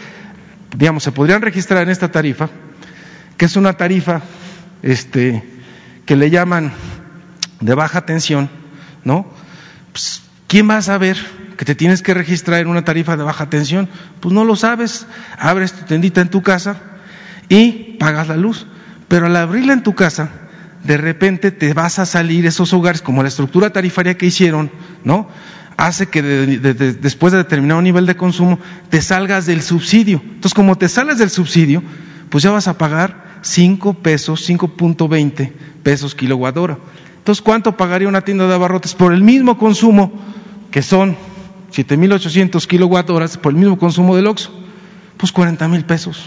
[0.75, 2.49] digamos, se podrían registrar en esta tarifa,
[3.37, 4.23] que es una tarifa
[4.81, 5.43] este,
[6.07, 6.73] que le llaman
[7.59, 8.49] de baja tensión,
[9.03, 9.27] ¿no?
[9.91, 11.17] Pues, ¿Quién va a saber
[11.55, 13.87] que te tienes que registrar en una tarifa de baja tensión?
[14.21, 15.05] Pues no lo sabes.
[15.37, 16.81] Abres tu tendita en tu casa
[17.47, 18.65] y pagas la luz.
[19.09, 20.29] Pero al abrirla en tu casa,
[20.85, 24.71] de repente te vas a salir esos hogares, como la estructura tarifaria que hicieron,
[25.03, 25.27] ¿no?
[25.75, 28.59] Hace que después de determinado nivel de consumo
[28.89, 30.21] te salgas del subsidio.
[30.23, 31.83] Entonces, como te sales del subsidio,
[32.29, 35.51] pues ya vas a pagar 5 pesos, 5.20
[35.83, 36.77] pesos kilowatt hora.
[37.17, 40.11] Entonces, ¿cuánto pagaría una tienda de abarrotes por el mismo consumo
[40.71, 41.17] que son
[41.71, 44.51] 7.800 kilowatt horas por el mismo consumo del OXO,
[45.17, 46.25] pues 40 mil pesos.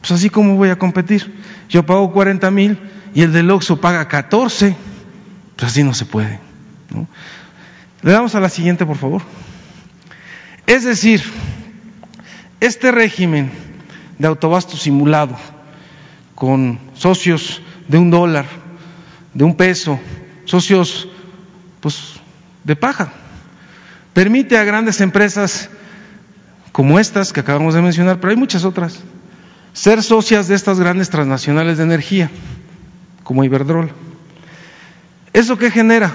[0.00, 1.34] Pues así como voy a competir.
[1.70, 2.78] Yo pago 40 mil
[3.14, 4.76] y el del OXO paga 14.
[5.56, 6.40] Pues así no se puede.
[8.02, 9.22] Le damos a la siguiente, por favor.
[10.66, 11.22] Es decir,
[12.60, 13.50] este régimen
[14.18, 15.36] de autobasto simulado
[16.34, 18.46] con socios de un dólar,
[19.34, 19.98] de un peso,
[20.44, 21.08] socios
[21.80, 22.14] pues
[22.64, 23.12] de paja,
[24.12, 25.70] permite a grandes empresas
[26.72, 29.00] como estas que acabamos de mencionar, pero hay muchas otras,
[29.72, 32.30] ser socias de estas grandes transnacionales de energía,
[33.22, 33.90] como Iberdrola.
[35.32, 36.12] ¿Eso qué genera?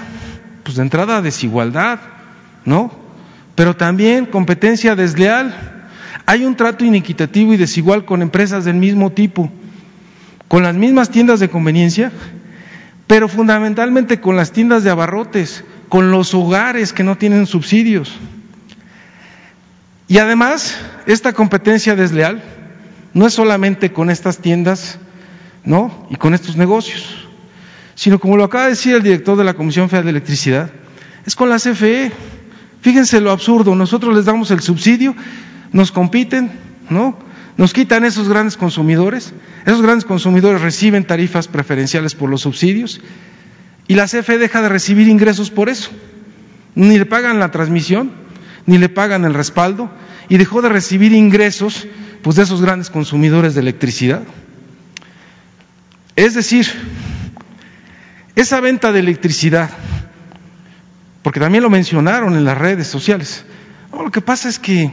[0.62, 2.00] Pues de entrada desigualdad,
[2.64, 2.92] ¿no?
[3.54, 5.54] Pero también competencia desleal.
[6.26, 9.50] Hay un trato inequitativo y desigual con empresas del mismo tipo,
[10.48, 12.12] con las mismas tiendas de conveniencia,
[13.06, 18.12] pero fundamentalmente con las tiendas de abarrotes, con los hogares que no tienen subsidios.
[20.08, 20.76] Y además,
[21.06, 22.42] esta competencia desleal
[23.16, 24.98] no es solamente con estas tiendas,
[25.64, 26.06] ¿no?
[26.10, 27.26] Y con estos negocios,
[27.94, 30.70] sino como lo acaba de decir el director de la Comisión Federal de Electricidad,
[31.24, 32.12] es con la CFE.
[32.82, 35.16] Fíjense lo absurdo, nosotros les damos el subsidio,
[35.72, 36.50] nos compiten,
[36.90, 37.18] ¿no?
[37.56, 39.32] Nos quitan esos grandes consumidores,
[39.64, 43.00] esos grandes consumidores reciben tarifas preferenciales por los subsidios
[43.88, 45.88] y la CFE deja de recibir ingresos por eso.
[46.74, 48.12] Ni le pagan la transmisión,
[48.66, 49.90] ni le pagan el respaldo,
[50.28, 51.86] y dejó de recibir ingresos
[52.26, 54.22] pues, de esos grandes consumidores de electricidad.
[56.16, 56.66] Es decir,
[58.34, 59.70] esa venta de electricidad,
[61.22, 63.44] porque también lo mencionaron en las redes sociales,
[63.92, 64.90] lo que pasa es que,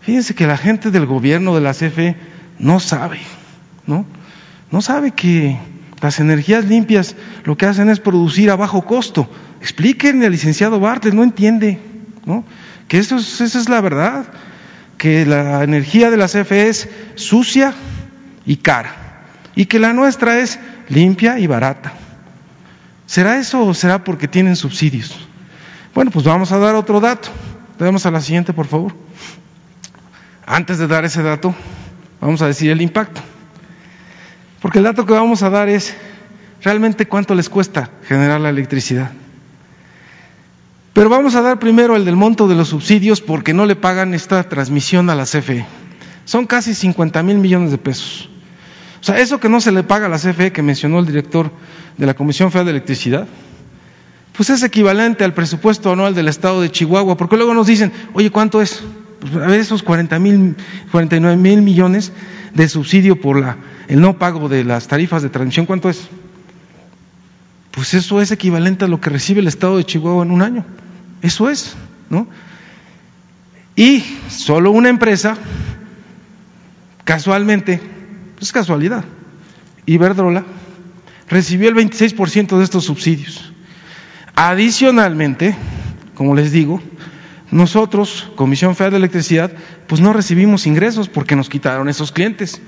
[0.00, 2.16] fíjense que la gente del gobierno de la CFE
[2.58, 3.20] no sabe,
[3.86, 4.04] ¿no?
[4.72, 5.56] No sabe que
[6.00, 7.14] las energías limpias
[7.44, 9.30] lo que hacen es producir a bajo costo.
[9.60, 11.78] Explíquenle al licenciado Bartlett, no entiende,
[12.26, 12.42] ¿no?
[12.88, 14.26] Que eso esa es la verdad.
[14.98, 17.72] Que la energía de la CFE es sucia
[18.44, 18.94] y cara
[19.54, 20.58] y que la nuestra es
[20.88, 21.92] limpia y barata.
[23.06, 25.18] ¿Será eso o será porque tienen subsidios?
[25.94, 27.30] Bueno, pues vamos a dar otro dato.
[27.78, 28.94] Damos a la siguiente, por favor.
[30.46, 31.54] Antes de dar ese dato,
[32.20, 33.20] vamos a decir el impacto.
[34.60, 35.94] Porque el dato que vamos a dar es
[36.62, 39.10] realmente cuánto les cuesta generar la electricidad.
[40.98, 44.14] Pero vamos a dar primero el del monto de los subsidios porque no le pagan
[44.14, 45.64] esta transmisión a la CFE.
[46.24, 48.28] Son casi 50 mil millones de pesos.
[49.00, 51.52] O sea, eso que no se le paga a la CFE que mencionó el director
[51.96, 53.28] de la Comisión Federal de Electricidad,
[54.36, 58.32] pues es equivalente al presupuesto anual del Estado de Chihuahua, porque luego nos dicen, oye,
[58.32, 58.82] ¿cuánto es?
[59.20, 60.56] Pues a ver, esos 40 mil,
[60.90, 62.10] 49 mil millones
[62.54, 63.56] de subsidio por la,
[63.86, 66.08] el no pago de las tarifas de transmisión, ¿cuánto es?
[67.70, 70.64] Pues eso es equivalente a lo que recibe el Estado de Chihuahua en un año.
[71.22, 71.74] Eso es,
[72.10, 72.28] ¿no?
[73.76, 75.36] Y solo una empresa,
[77.04, 77.80] casualmente,
[78.40, 79.04] es casualidad,
[79.86, 80.44] Iberdrola,
[81.28, 83.52] recibió el 26% de estos subsidios.
[84.34, 85.56] Adicionalmente,
[86.14, 86.82] como les digo,
[87.50, 89.52] nosotros, Comisión Federal de Electricidad,
[89.86, 92.60] pues no recibimos ingresos porque nos quitaron esos clientes.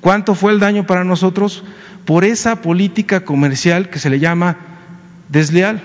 [0.00, 1.64] ¿Cuánto fue el daño para nosotros
[2.04, 4.56] por esa política comercial que se le llama
[5.28, 5.82] desleal?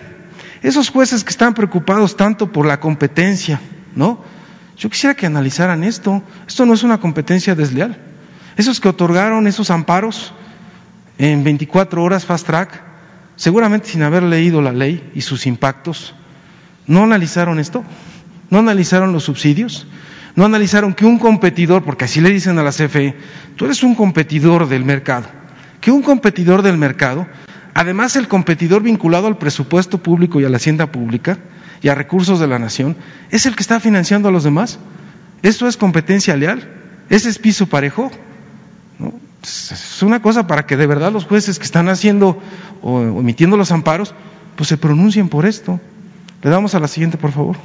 [0.64, 3.60] Esos jueces que están preocupados tanto por la competencia,
[3.95, 4.23] ¿no?
[4.77, 6.23] Yo quisiera que analizaran esto.
[6.48, 7.98] Esto no es una competencia desleal.
[8.56, 10.34] Esos que otorgaron esos amparos
[11.18, 12.81] en 24 horas fast track,
[13.35, 16.15] seguramente sin haber leído la ley y sus impactos,
[16.88, 17.84] no analizaron esto,
[18.49, 19.88] no analizaron los subsidios,
[20.35, 23.15] no analizaron que un competidor, porque así le dicen a la CFE,
[23.56, 25.27] tú eres un competidor del mercado,
[25.81, 27.27] que un competidor del mercado
[27.73, 31.39] Además, el competidor vinculado al presupuesto público y a la hacienda pública
[31.81, 32.95] y a recursos de la nación
[33.31, 34.79] es el que está financiando a los demás.
[35.41, 36.69] ¿Eso es competencia leal?
[37.09, 38.11] ¿Ese es piso parejo?
[39.41, 42.41] Es una cosa para que de verdad los jueces que están haciendo
[42.81, 44.13] o emitiendo los amparos,
[44.55, 45.81] pues se pronuncien por esto.
[46.41, 47.57] Le damos a la siguiente, por favor.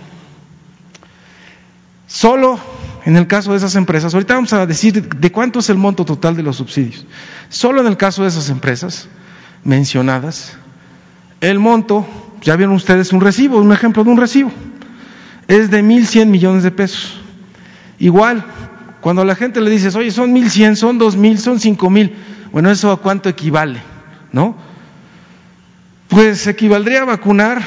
[2.07, 2.59] Solo
[3.05, 6.05] en el caso de esas empresas, ahorita vamos a decir de cuánto es el monto
[6.05, 7.07] total de los subsidios.
[7.49, 9.09] Solo en el caso de esas empresas,
[9.65, 10.57] mencionadas,
[11.41, 12.07] el monto,
[12.43, 14.51] ya vieron ustedes un recibo, un ejemplo de un recibo,
[15.47, 17.21] es de 1.100 millones de pesos.
[17.99, 18.45] Igual,
[19.01, 22.13] cuando a la gente le dices, oye, son 1.100, son 2.000, son 5.000,
[22.53, 23.81] bueno, ¿eso a cuánto equivale?
[24.33, 24.57] ¿No?
[26.09, 27.63] Pues equivaldría a vacunar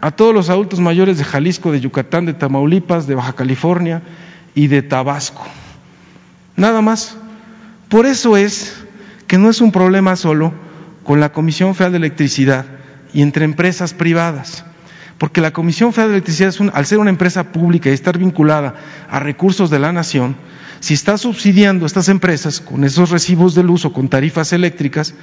[0.00, 4.02] a todos los adultos mayores de Jalisco, de Yucatán, de Tamaulipas, de Baja California
[4.54, 5.44] y de Tabasco.
[6.56, 7.16] Nada más.
[7.88, 8.84] Por eso es
[9.26, 10.52] que no es un problema solo
[11.10, 12.66] con la Comisión Federal de Electricidad
[13.12, 14.64] y entre empresas privadas.
[15.18, 18.76] Porque la Comisión Federal de Electricidad, al ser una empresa pública y estar vinculada
[19.10, 20.36] a recursos de la nación,
[20.78, 25.14] si está subsidiando a estas empresas con esos recibos de luz o con tarifas eléctricas,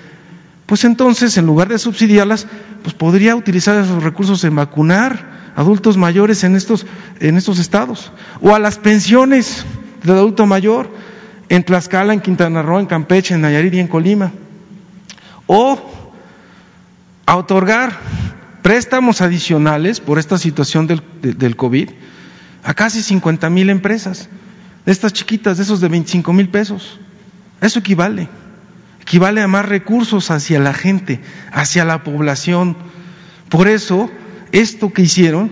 [0.65, 2.47] pues entonces, en lugar de subsidiarlas,
[2.83, 6.85] pues podría utilizar esos recursos en vacunar adultos mayores en estos,
[7.21, 8.11] en estos estados,
[8.41, 9.63] o a las pensiones
[10.03, 10.89] del adulto mayor
[11.47, 14.33] en Tlaxcala, en Quintana Roo, en Campeche, en Nayarit y en Colima
[15.47, 15.79] o
[17.25, 17.97] a otorgar
[18.61, 21.89] préstamos adicionales por esta situación del, del COVID
[22.63, 24.27] a casi 50 mil empresas,
[24.85, 26.99] de estas chiquitas, de esos de 25 mil pesos.
[27.61, 28.27] Eso equivale,
[29.01, 31.21] equivale a más recursos hacia la gente,
[31.51, 32.75] hacia la población.
[33.47, 34.11] Por eso,
[34.51, 35.51] esto que hicieron,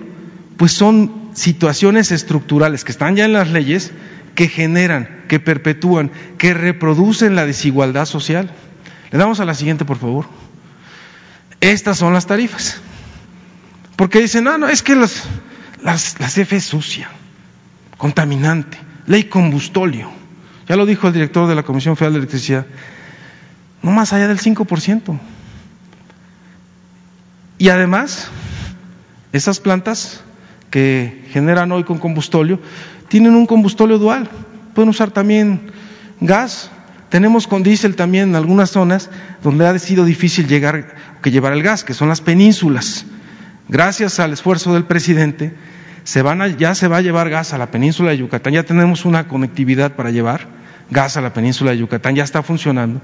[0.57, 3.91] pues son situaciones estructurales que están ya en las leyes,
[4.35, 8.51] que generan, que perpetúan, que reproducen la desigualdad social.
[9.11, 10.25] Le damos a la siguiente, por favor.
[11.61, 12.81] Estas son las tarifas.
[13.95, 15.23] Porque dicen, no, no, es que las,
[15.81, 17.09] las, la CFE es sucia,
[17.97, 18.77] contaminante,
[19.07, 20.11] ley combustolio.
[20.67, 22.65] Ya lo dijo el director de la Comisión Federal de Electricidad.
[23.81, 25.19] No más allá del 5%.
[27.57, 28.29] Y además,
[29.31, 30.21] esas plantas
[30.71, 32.59] que generan hoy con combustolio
[33.07, 34.29] tienen un combustolio dual.
[34.73, 35.71] Pueden usar también
[36.19, 36.69] gas
[37.15, 39.09] tenemos con diésel también en algunas zonas
[39.41, 43.05] donde ha sido difícil llegar, que llevar el gas, que son las penínsulas.
[43.69, 45.55] Gracias al esfuerzo del presidente,
[46.03, 46.21] se
[46.57, 49.95] ya se va a llevar gas a la península de Yucatán, ya tenemos una conectividad
[49.95, 50.47] para llevar
[50.89, 52.99] gas a la península de Yucatán, ya está funcionando.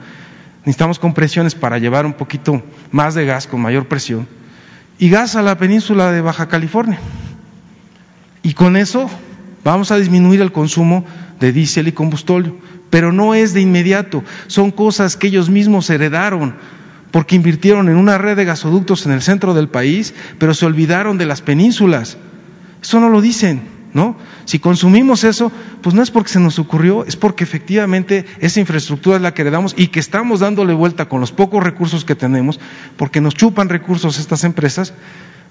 [0.65, 2.61] Necesitamos compresiones para llevar un poquito
[2.91, 4.27] más de gas con mayor presión
[4.99, 6.99] y gas a la península de Baja California.
[8.43, 9.09] Y con eso
[9.63, 11.05] vamos a disminuir el consumo
[11.39, 12.57] de diésel y combustóleo
[12.91, 16.53] pero no es de inmediato, son cosas que ellos mismos heredaron
[17.09, 21.17] porque invirtieron en una red de gasoductos en el centro del país, pero se olvidaron
[21.17, 22.17] de las penínsulas.
[22.81, 23.63] Eso no lo dicen,
[23.93, 24.15] ¿no?
[24.45, 25.51] Si consumimos eso,
[25.81, 29.41] pues no es porque se nos ocurrió, es porque efectivamente esa infraestructura es la que
[29.41, 32.61] heredamos y que estamos dándole vuelta con los pocos recursos que tenemos,
[32.95, 34.93] porque nos chupan recursos estas empresas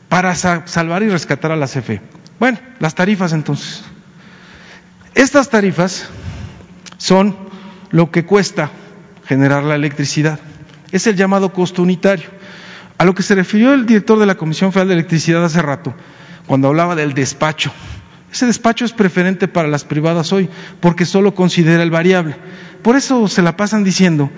[0.08, 2.00] para salvar y rescatar a la CFE.
[2.38, 3.84] Bueno, las tarifas entonces.
[5.14, 6.08] Estas tarifas
[6.98, 7.36] son
[7.90, 8.70] lo que cuesta
[9.26, 10.38] generar la electricidad.
[10.92, 12.28] Es el llamado costo unitario.
[12.98, 15.94] A lo que se refirió el director de la Comisión Federal de Electricidad hace rato,
[16.46, 17.72] cuando hablaba del despacho.
[18.32, 20.48] Ese despacho es preferente para las privadas hoy,
[20.80, 22.36] porque solo considera el variable.
[22.82, 24.30] Por eso se la pasan diciendo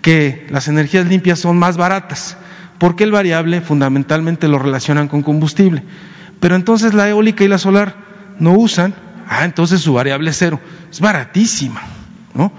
[0.00, 2.36] que las energías limpias son más baratas,
[2.78, 5.82] porque el variable fundamentalmente lo relacionan con combustible.
[6.40, 7.96] Pero entonces la eólica y la solar
[8.38, 8.94] no usan,
[9.28, 10.60] ah, entonces su variable es cero.
[10.90, 11.82] Es baratísima,
[12.34, 12.52] ¿no?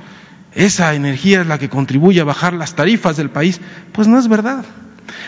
[0.53, 3.59] Esa energía es la que contribuye a bajar las tarifas del país.
[3.91, 4.63] Pues no es verdad,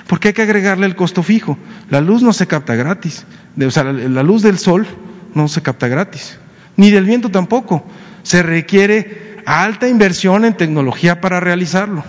[0.08, 1.58] porque hay que agregarle el costo fijo.
[1.90, 3.26] La luz no se capta gratis,
[3.60, 4.88] o sea, la luz del sol
[5.34, 6.38] no se capta gratis,
[6.78, 7.86] ni del viento tampoco.
[8.24, 12.04] Se requiere alta inversión en tecnología para realizarlo.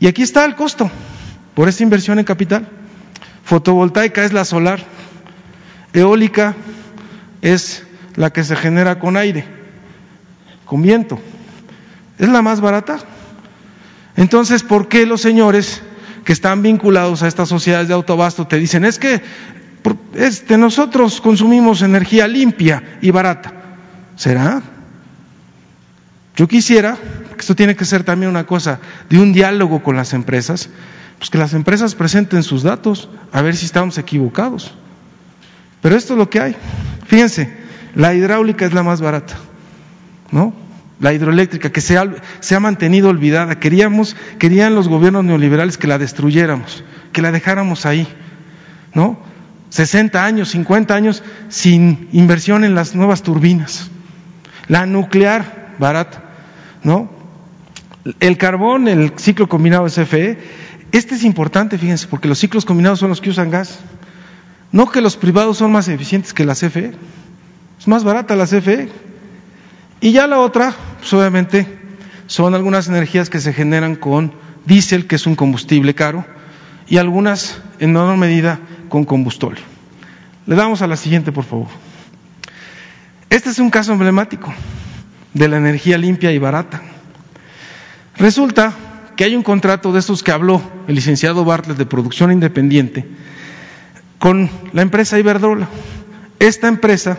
[0.00, 0.90] Y aquí está el costo
[1.54, 2.68] por esa inversión en capital.
[3.44, 4.80] Fotovoltaica es la solar,
[5.92, 6.54] eólica
[7.42, 7.84] es
[8.16, 9.44] la que se genera con aire,
[10.64, 11.18] con viento.
[12.18, 12.98] ¿Es la más barata?
[14.16, 15.82] Entonces, ¿por qué los señores
[16.28, 19.22] que están vinculados a estas sociedades de autobasto te dicen, es que
[20.14, 23.54] este, nosotros consumimos energía limpia y barata.
[24.14, 24.60] ¿Será?
[26.36, 26.98] Yo quisiera,
[27.38, 28.78] esto tiene que ser también una cosa
[29.08, 30.68] de un diálogo con las empresas,
[31.16, 34.74] pues que las empresas presenten sus datos, a ver si estamos equivocados.
[35.80, 36.56] Pero esto es lo que hay.
[37.06, 37.52] Fíjense,
[37.94, 39.34] la hidráulica es la más barata,
[40.30, 40.52] ¿no?
[41.00, 43.60] La hidroeléctrica, que se ha, mantenido olvidada.
[43.60, 46.82] Queríamos, querían los gobiernos neoliberales que la destruyéramos,
[47.12, 48.06] que la dejáramos ahí,
[48.94, 49.18] ¿no?
[49.70, 53.90] 60 años, 50 años sin inversión en las nuevas turbinas.
[54.66, 56.24] La nuclear, barata,
[56.82, 57.10] ¿no?
[58.18, 60.38] El carbón, el ciclo combinado CFE,
[60.90, 63.78] este es importante, fíjense, porque los ciclos combinados son los que usan gas.
[64.70, 66.92] No que los privados son más eficientes que la CFE,
[67.78, 68.88] es más barata la CFE.
[70.00, 71.66] Y ya la otra, pues obviamente,
[72.26, 74.32] son algunas energías que se generan con
[74.66, 76.24] diésel, que es un combustible caro,
[76.86, 79.60] y algunas en menor medida con combustible.
[80.46, 81.68] Le damos a la siguiente, por favor.
[83.30, 84.52] Este es un caso emblemático
[85.34, 86.82] de la energía limpia y barata.
[88.16, 88.72] Resulta
[89.16, 93.06] que hay un contrato de estos que habló el licenciado Bartlett de producción independiente
[94.18, 95.68] con la empresa Iberdrola.
[96.38, 97.18] Esta empresa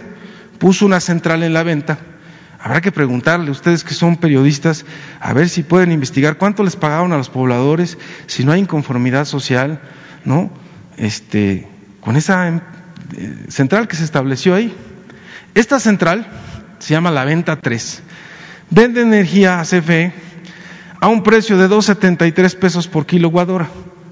[0.59, 1.97] puso una central en la venta.
[2.61, 4.85] Habrá que preguntarle, ustedes que son periodistas,
[5.21, 7.97] a ver si pueden investigar cuánto les pagaron a los pobladores,
[8.27, 9.79] si no hay inconformidad social,
[10.25, 10.51] ¿no?
[10.97, 11.67] Este,
[12.01, 12.59] con esa em,
[13.15, 14.75] eh, central que se estableció ahí.
[15.55, 16.27] Esta central
[16.79, 18.03] se llama la Venta 3.
[18.69, 20.13] Vende energía a CFE
[20.99, 23.49] a un precio de 2.73 pesos por kilowatt.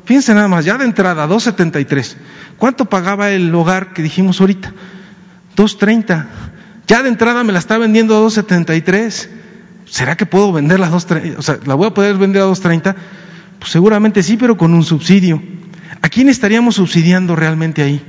[0.07, 2.15] Fíjense nada más, ya de entrada, 2.73.
[2.55, 4.71] ¿Cuánto pagaba el hogar que dijimos ahorita?
[5.57, 6.25] 2.30.
[6.87, 9.27] Ya de entrada me la está vendiendo a 2.73.
[9.83, 11.35] ¿Será que puedo venderla a 2.30?
[11.37, 12.95] O sea, ¿la voy a poder vender a 2.30?
[13.59, 15.43] Pues seguramente sí, pero con un subsidio.
[16.01, 18.01] ¿A quién estaríamos subsidiando realmente ahí?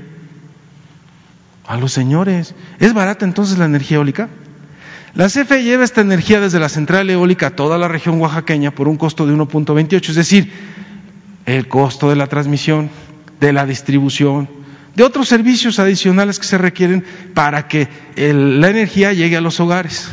[1.66, 2.54] A los señores.
[2.78, 4.28] ¿Es barata entonces la energía eólica?
[5.14, 8.86] La CFE lleva esta energía desde la central eólica a toda la región oaxaqueña por
[8.86, 10.52] un costo de 1.28, es decir,
[11.56, 12.90] el costo de la transmisión,
[13.40, 14.50] de la distribución,
[14.94, 20.08] de otros servicios adicionales que se requieren para que la energía llegue a los hogares.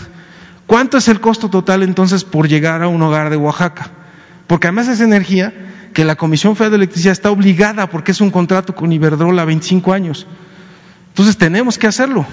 [0.66, 3.92] ¿Cuánto es el costo total entonces por llegar a un hogar de Oaxaca?
[4.48, 5.54] Porque además esa energía
[5.94, 9.46] que la Comisión Federal de Electricidad está obligada porque es un contrato con Iberdrola a
[9.46, 10.26] 25 años.
[11.10, 12.26] Entonces tenemos que hacerlo.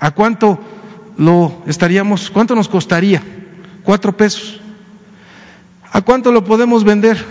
[0.00, 0.58] ¿A cuánto
[1.16, 3.22] lo estaríamos, cuánto nos costaría?
[3.84, 4.60] Cuatro pesos.
[5.92, 7.24] ¿A cuánto lo podemos vender?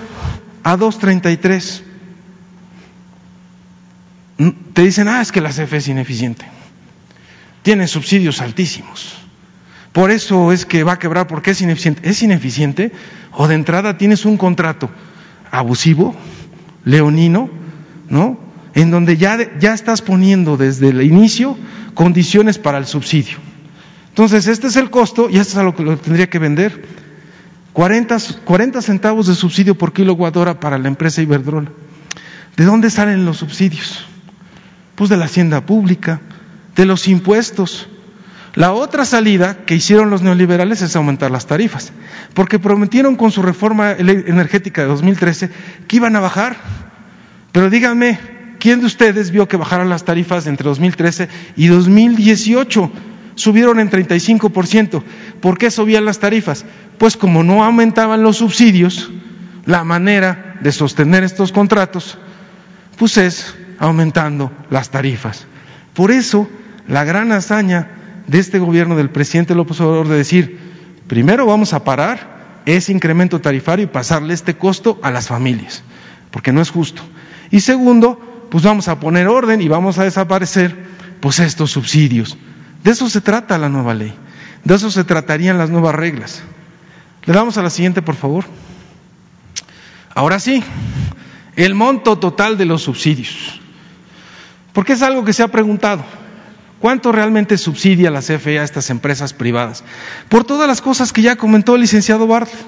[0.64, 1.82] A 2.33.
[4.38, 6.46] Mm, te dicen, ah, es que la CFE es ineficiente.
[7.64, 9.16] Tiene subsidios altísimos.
[9.92, 12.10] Por eso es que va a quebrar porque es ineficiente.
[12.10, 12.92] ¿Es ineficiente?
[13.34, 14.90] O de entrada tienes un contrato
[15.52, 16.16] abusivo,
[16.86, 17.50] leonino,
[18.10, 18.40] ¿no?
[18.74, 21.58] En donde ya, ya estás poniendo desde el inicio
[21.94, 23.38] condiciones para el subsidio.
[24.10, 27.01] Entonces, este es el costo y esto es a lo que lo tendría que vender.
[27.73, 31.72] 40, 40 centavos de subsidio por kilowatt hora para la empresa Iberdrola.
[32.57, 34.06] ¿De dónde salen los subsidios?
[34.95, 36.19] Pues de la hacienda pública,
[36.76, 37.88] de los impuestos.
[38.56, 41.93] La otra salida que hicieron los neoliberales es aumentar las tarifas,
[42.34, 45.49] porque prometieron con su reforma energética de 2013
[45.88, 46.57] que iban a bajar.
[47.53, 48.19] Pero díganme,
[48.60, 52.91] ¿quién de ustedes vio que bajaron las tarifas entre 2013 y 2018?
[53.42, 55.02] Subieron en 35%.
[55.42, 56.64] ¿Por qué subían las tarifas?
[57.00, 59.10] Pues como no aumentaban los subsidios,
[59.66, 62.20] la manera de sostener estos contratos,
[63.00, 65.48] pues es aumentando las tarifas.
[65.96, 66.48] Por eso,
[66.88, 70.60] la gran hazaña de este gobierno del presidente López Obrador de decir,
[71.08, 75.82] primero vamos a parar ese incremento tarifario y pasarle este costo a las familias,
[76.30, 77.02] porque no es justo.
[77.50, 80.78] Y segundo, pues vamos a poner orden y vamos a desaparecer
[81.22, 82.38] pues estos subsidios.
[82.84, 84.14] De eso se trata la nueva ley,
[84.64, 86.44] de eso se tratarían las nuevas reglas.
[87.26, 88.45] Le damos a la siguiente, por favor.
[90.14, 90.64] Ahora sí,
[91.56, 93.60] el monto total de los subsidios.
[94.74, 96.03] Porque es algo que se ha preguntado.
[96.80, 99.84] ¿Cuánto realmente subsidia la CFE a estas empresas privadas?
[100.30, 102.66] Por todas las cosas que ya comentó el licenciado Bartlett.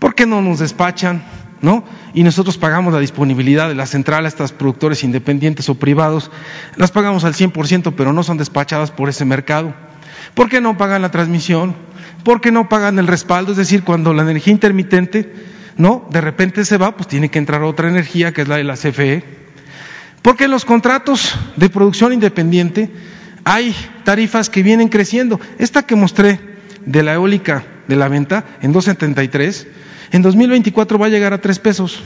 [0.00, 1.22] ¿Por qué no nos despachan?
[1.60, 1.84] ¿No?
[2.12, 6.30] Y nosotros pagamos la disponibilidad de la central a estos productores independientes o privados.
[6.76, 9.74] Las pagamos al 100%, pero no son despachadas por ese mercado.
[10.34, 11.74] ¿Por qué no pagan la transmisión?
[12.24, 13.52] ¿Por qué no pagan el respaldo?
[13.52, 15.32] Es decir, cuando la energía intermitente,
[15.76, 16.06] ¿no?
[16.10, 18.74] De repente se va, pues tiene que entrar otra energía, que es la de la
[18.74, 19.24] CFE.
[20.22, 22.90] Porque en los contratos de producción independiente
[23.44, 23.74] hay
[24.04, 25.40] tarifas que vienen creciendo.
[25.58, 26.40] Esta que mostré
[26.84, 29.66] de la eólica de la venta en 273
[30.12, 32.00] en 2024 va a llegar a tres pesos.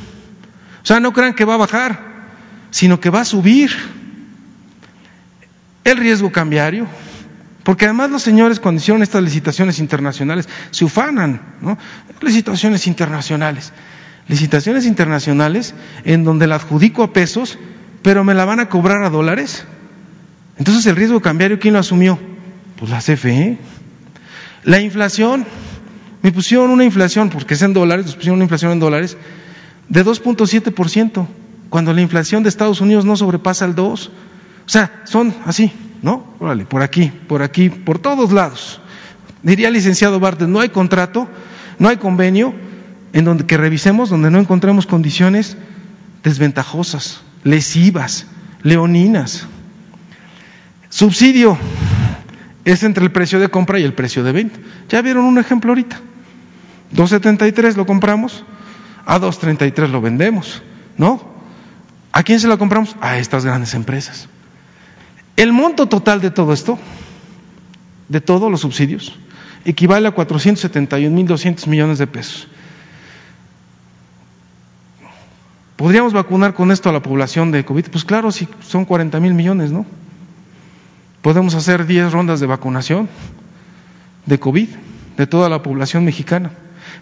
[0.83, 1.99] O sea, no crean que va a bajar,
[2.71, 3.71] sino que va a subir
[5.85, 6.87] el riesgo cambiario.
[7.63, 11.79] Porque además los señores cuando hicieron estas licitaciones internacionales se ufanan, ¿no?
[12.21, 13.73] Licitaciones internacionales.
[14.29, 15.75] Licitaciones internacionales
[16.05, 17.59] en donde la adjudico a pesos,
[18.03, 19.65] pero me la van a cobrar a dólares.
[20.59, 22.19] Entonces el riesgo cambiario, ¿quién lo asumió?
[22.79, 23.59] Pues la CFE.
[24.65, 25.47] La inflación,
[26.25, 29.19] me pusieron una inflación, porque es en dólares, nos pusieron una inflación en dólares,
[29.91, 31.27] de 2.7%,
[31.69, 34.09] cuando la inflación de Estados Unidos no sobrepasa el 2%.
[34.09, 34.09] O
[34.65, 35.71] sea, son así,
[36.01, 36.35] ¿no?
[36.41, 38.81] Órale, por aquí, por aquí, por todos lados.
[39.43, 41.29] Diría licenciado Bartes, no hay contrato,
[41.79, 42.55] no hay convenio
[43.13, 45.59] en donde que revisemos donde no encontremos condiciones
[46.23, 48.29] desventajosas, lesivas,
[48.63, 49.47] leoninas.
[50.89, 51.59] Subsidio
[52.65, 54.59] es entre el precio de compra y el precio de venta.
[54.89, 56.01] Ya vieron un ejemplo ahorita.
[56.95, 58.45] 2.73 lo compramos,
[59.05, 60.63] a 2.33 lo vendemos,
[60.97, 61.35] ¿no?
[62.13, 62.97] ¿A quién se lo compramos?
[63.01, 64.29] A estas grandes empresas.
[65.37, 66.79] El monto total de todo esto,
[68.09, 69.19] de todos los subsidios,
[69.65, 72.47] equivale a 471.200 millones de pesos.
[75.75, 77.87] ¿Podríamos vacunar con esto a la población de COVID?
[77.91, 79.85] Pues claro, si son 40 mil millones, ¿no?
[81.21, 83.09] Podemos hacer 10 rondas de vacunación
[84.27, 84.69] de COVID
[85.17, 86.53] de toda la población mexicana.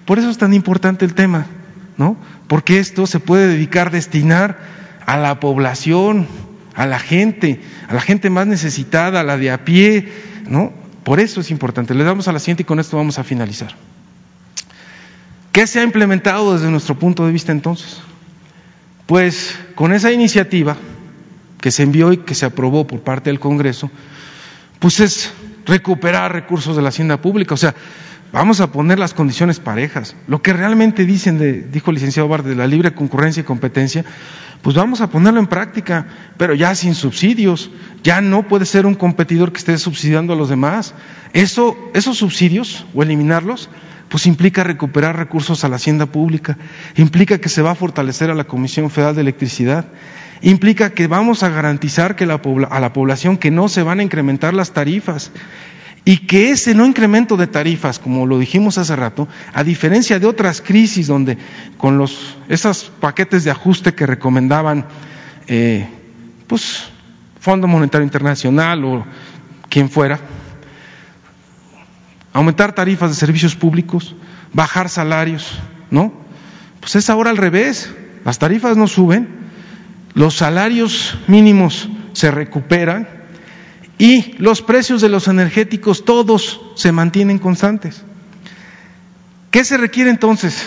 [0.04, 1.46] Por eso es tan importante el tema,
[1.96, 2.16] ¿no?
[2.48, 4.58] Porque esto se puede dedicar, destinar
[5.06, 6.26] a la población,
[6.74, 10.08] a la gente, a la gente más necesitada, a la de a pie,
[10.48, 10.72] ¿no?
[11.04, 11.94] Por eso es importante.
[11.94, 13.74] Le damos a la siguiente y con esto vamos a finalizar.
[15.52, 18.00] ¿Qué se ha implementado desde nuestro punto de vista entonces?
[19.06, 20.76] Pues con esa iniciativa
[21.60, 23.90] que se envió y que se aprobó por parte del Congreso,
[24.78, 25.32] pues es
[25.66, 27.74] recuperar recursos de la hacienda pública, o sea,
[28.32, 30.16] vamos a poner las condiciones parejas.
[30.26, 34.04] Lo que realmente dicen, de, dijo el licenciado Bar, de la libre concurrencia y competencia,
[34.62, 36.06] pues vamos a ponerlo en práctica,
[36.38, 37.70] pero ya sin subsidios.
[38.02, 40.94] Ya no puede ser un competidor que esté subsidiando a los demás.
[41.32, 43.68] Eso, esos subsidios o eliminarlos,
[44.08, 46.58] pues implica recuperar recursos a la hacienda pública,
[46.96, 49.86] implica que se va a fortalecer a la Comisión Federal de Electricidad,
[50.42, 52.40] implica que vamos a garantizar que la,
[52.70, 55.32] a la población que no se van a incrementar las tarifas
[56.04, 60.26] y que ese no incremento de tarifas, como lo dijimos hace rato, a diferencia de
[60.26, 61.38] otras crisis donde
[61.76, 64.86] con los esos paquetes de ajuste que recomendaban,
[65.46, 65.88] eh,
[66.48, 66.84] pues
[67.40, 69.06] Fondo Monetario Internacional o
[69.68, 70.18] quien fuera,
[72.32, 74.16] aumentar tarifas de servicios públicos,
[74.52, 75.58] bajar salarios,
[75.90, 76.12] ¿no?
[76.80, 79.28] Pues es ahora al revés, las tarifas no suben,
[80.14, 83.21] los salarios mínimos se recuperan
[83.98, 88.02] y los precios de los energéticos todos se mantienen constantes.
[89.50, 90.66] ¿Qué se requiere entonces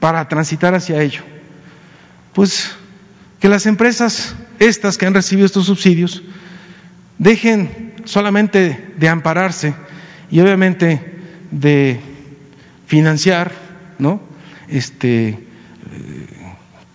[0.00, 1.22] para transitar hacia ello?
[2.32, 2.72] Pues
[3.38, 6.22] que las empresas, estas que han recibido estos subsidios,
[7.18, 9.74] dejen solamente de ampararse
[10.30, 11.20] y obviamente
[11.50, 12.00] de
[12.86, 13.52] financiar,
[13.98, 14.20] ¿no?
[14.68, 15.38] Este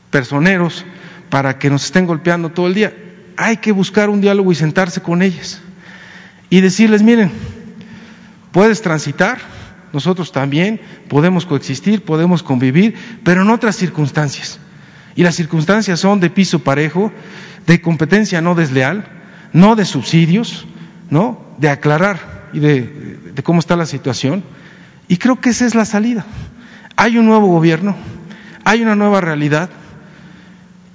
[0.09, 0.85] personeros
[1.29, 2.93] para que nos estén golpeando todo el día.
[3.41, 5.61] Hay que buscar un diálogo y sentarse con ellas
[6.49, 7.31] y decirles, miren,
[8.51, 9.37] puedes transitar,
[9.93, 14.59] nosotros también podemos coexistir, podemos convivir, pero en otras circunstancias.
[15.15, 17.13] Y las circunstancias son de piso parejo,
[17.65, 19.07] de competencia no desleal,
[19.53, 20.67] no de subsidios,
[21.09, 21.41] ¿no?
[21.59, 24.43] De aclarar y de, de cómo está la situación.
[25.07, 26.25] Y creo que esa es la salida.
[26.97, 27.95] Hay un nuevo gobierno,
[28.65, 29.69] hay una nueva realidad,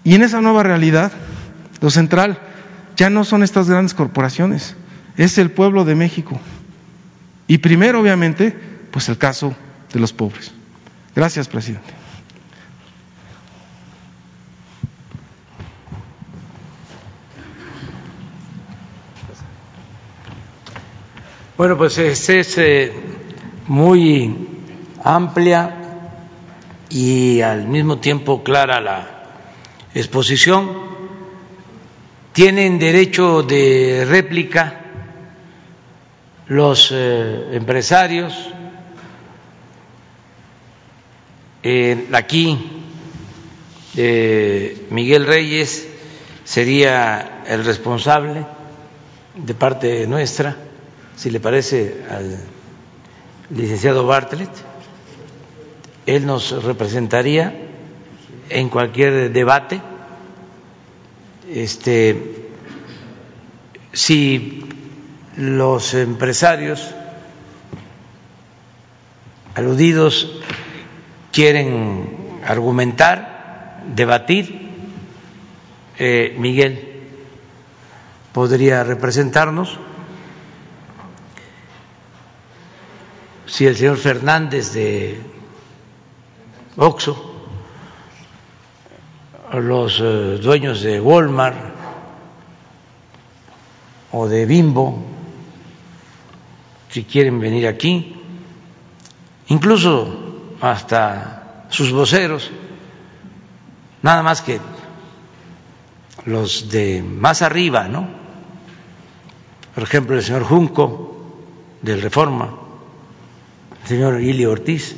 [0.05, 1.11] y en esa nueva realidad,
[1.85, 2.39] lo central
[2.97, 4.75] ya no son estas grandes corporaciones,
[5.19, 6.41] es el pueblo de México.
[7.47, 8.57] Y primero, obviamente,
[8.91, 9.55] pues el caso
[9.93, 10.51] de los pobres.
[11.15, 11.93] Gracias, presidente.
[21.59, 22.95] Bueno, pues es, es eh,
[23.69, 24.35] muy
[25.05, 26.01] amplia
[26.89, 29.07] y al mismo tiempo clara la
[29.95, 30.94] exposición.
[32.35, 34.81] Tienen derecho de réplica
[36.49, 38.35] los eh, empresarios.
[42.13, 42.59] Aquí
[43.97, 45.87] eh, Miguel Reyes
[46.43, 48.45] sería el responsable
[49.37, 50.57] de parte nuestra,
[51.17, 52.37] si le parece al
[53.51, 54.51] licenciado Bartlett.
[56.05, 57.55] Él nos representaría
[58.51, 59.81] en cualquier debate.
[61.49, 62.49] Este,
[63.93, 64.65] si
[65.37, 66.95] los empresarios
[69.55, 70.41] aludidos
[71.33, 74.71] quieren argumentar, debatir,
[75.99, 77.03] eh, Miguel
[78.33, 79.79] podría representarnos.
[83.47, 85.21] Si el señor Fernández de
[86.77, 87.34] Oxo,
[89.53, 91.57] los eh, dueños de Walmart
[94.13, 95.03] o de Bimbo,
[96.89, 98.15] si quieren venir aquí,
[99.49, 102.51] incluso hasta sus voceros,
[104.03, 104.61] nada más que
[106.27, 108.09] los de más arriba, ¿no?
[109.75, 111.15] Por ejemplo, el señor Junco
[111.83, 112.51] del Reforma,
[113.83, 114.97] el señor Ili Ortiz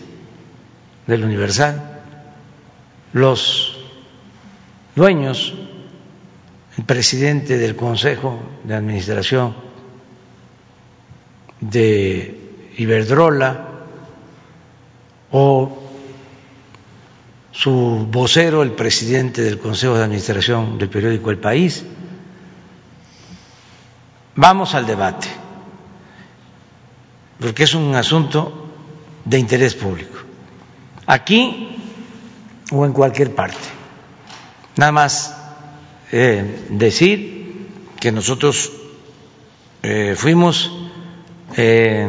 [1.06, 2.02] del Universal,
[3.14, 3.76] los
[4.97, 5.55] dueños,
[6.78, 9.55] el presidente del Consejo de Administración
[11.60, 13.68] de Iberdrola
[15.31, 15.82] o
[17.52, 21.85] su vocero, el presidente del Consejo de Administración del periódico El País.
[24.35, 25.28] Vamos al debate,
[27.39, 28.66] porque es un asunto
[29.24, 30.18] de interés público,
[31.06, 31.77] aquí
[32.70, 33.76] o en cualquier parte.
[34.77, 35.35] Nada más
[36.12, 38.73] eh, decir que nosotros
[39.82, 40.70] eh, fuimos
[41.57, 42.09] eh,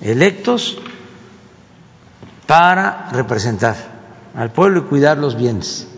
[0.00, 0.78] electos
[2.46, 3.76] para representar
[4.34, 5.88] al pueblo y cuidar los bienes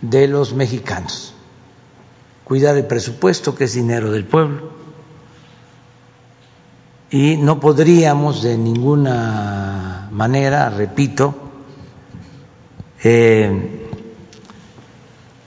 [0.00, 1.34] de los mexicanos,
[2.44, 4.70] cuidar el presupuesto que es dinero del pueblo.
[7.10, 11.45] Y no podríamos de ninguna manera, repito,
[13.08, 13.48] eh,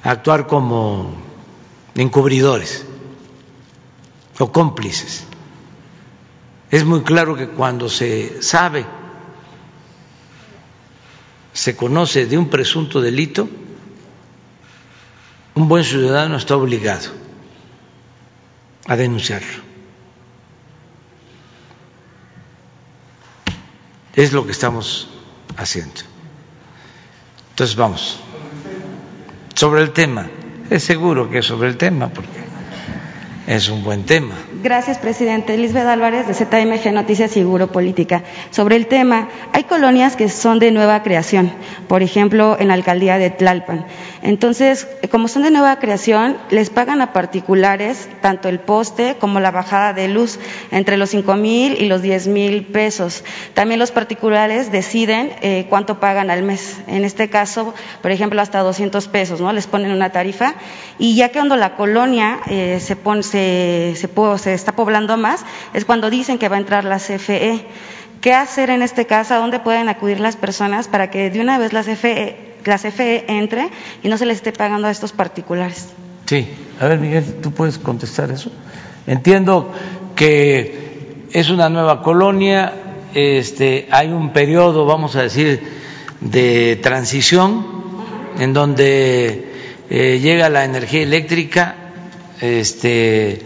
[0.03, 1.11] actuar como
[1.95, 2.85] encubridores
[4.39, 5.25] o cómplices.
[6.71, 8.85] Es muy claro que cuando se sabe,
[11.51, 13.49] se conoce de un presunto delito,
[15.55, 17.09] un buen ciudadano está obligado
[18.87, 19.63] a denunciarlo.
[24.15, 25.09] Es lo que estamos
[25.57, 26.18] haciendo.
[27.59, 28.17] Entonces vamos.
[29.53, 30.29] Sobre el tema.
[30.69, 32.48] Es seguro que es sobre el tema porque
[33.49, 34.35] es un buen tema.
[34.61, 35.57] Gracias, presidente.
[35.57, 38.23] Lisbeth Álvarez, de ZMG Noticias Seguro Política.
[38.51, 41.51] Sobre el tema, hay colonias que son de nueva creación,
[41.87, 43.87] por ejemplo, en la alcaldía de Tlalpan.
[44.21, 49.49] Entonces, como son de nueva creación, les pagan a particulares tanto el poste como la
[49.49, 50.37] bajada de luz,
[50.69, 53.23] entre los cinco mil y los diez mil pesos.
[53.55, 56.77] También los particulares deciden eh, cuánto pagan al mes.
[56.85, 57.73] En este caso,
[58.03, 59.51] por ejemplo, hasta 200 pesos, ¿no?
[59.53, 60.53] Les ponen una tarifa.
[60.99, 63.23] Y ya que cuando la colonia eh, se pone,
[63.95, 67.65] se, está poblando más, es cuando dicen que va a entrar la CFE.
[68.21, 69.33] ¿Qué hacer en este caso?
[69.33, 73.25] ¿A dónde pueden acudir las personas para que de una vez la CFE, la CFE
[73.27, 73.69] entre
[74.03, 75.87] y no se les esté pagando a estos particulares?
[76.25, 76.47] Sí,
[76.79, 78.51] a ver Miguel, ¿tú puedes contestar eso?
[79.07, 79.71] Entiendo
[80.15, 82.73] que es una nueva colonia,
[83.13, 85.61] este, hay un periodo, vamos a decir,
[86.19, 87.65] de transición
[88.37, 89.53] en donde
[89.89, 91.88] eh, llega la energía eléctrica
[92.41, 93.41] este,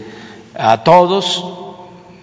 [0.56, 1.44] a todos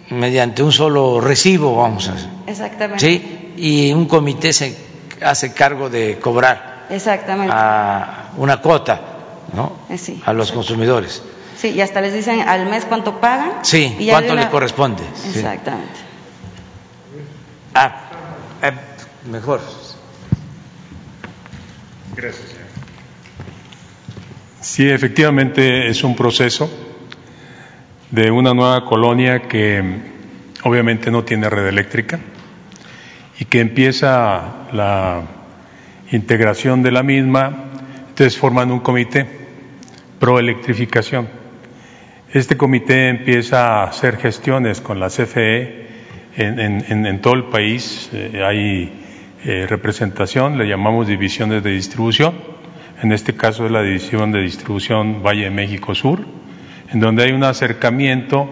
[0.09, 2.15] mediante un solo recibo, vamos a
[2.47, 2.99] Exactamente.
[3.05, 3.53] ¿sí?
[3.57, 4.75] Y un comité se
[5.23, 7.53] hace cargo de cobrar Exactamente.
[7.55, 8.99] a una cuota
[9.53, 9.73] ¿no?
[9.89, 10.21] Eh, sí.
[10.25, 11.21] a los consumidores.
[11.57, 13.59] Sí, y hasta les dicen al mes cuánto pagan.
[13.63, 15.03] Sí, y cuánto una- le corresponde.
[15.13, 15.29] sí.
[15.39, 15.99] Exactamente.
[17.75, 17.95] Ah,
[18.63, 18.71] eh,
[19.29, 19.61] mejor.
[22.15, 22.60] Gracias.
[24.61, 26.69] Sí, efectivamente es un proceso
[28.11, 29.83] de una nueva colonia que
[30.63, 32.19] obviamente no tiene red eléctrica
[33.39, 35.21] y que empieza la
[36.11, 37.71] integración de la misma,
[38.09, 39.25] entonces forman un comité
[40.19, 41.27] pro electrificación.
[42.31, 45.87] Este comité empieza a hacer gestiones con la CFE
[46.37, 48.09] en- en todo el país.
[48.13, 48.97] eh, hay
[49.43, 52.50] eh, representación, le llamamos divisiones de distribución.
[53.01, 56.19] En este caso es la división de distribución Valle de México Sur,
[56.91, 58.47] en donde hay un acercamiento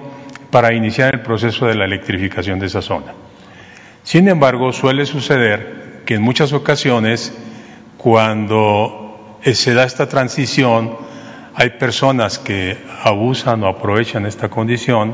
[0.49, 3.13] para iniciar el proceso de la electrificación de esa zona.
[4.01, 7.37] Sin embargo, suele suceder que en muchas ocasiones,
[7.97, 10.97] cuando se da esta transición,
[11.53, 15.13] hay personas que abusan o aprovechan esta condición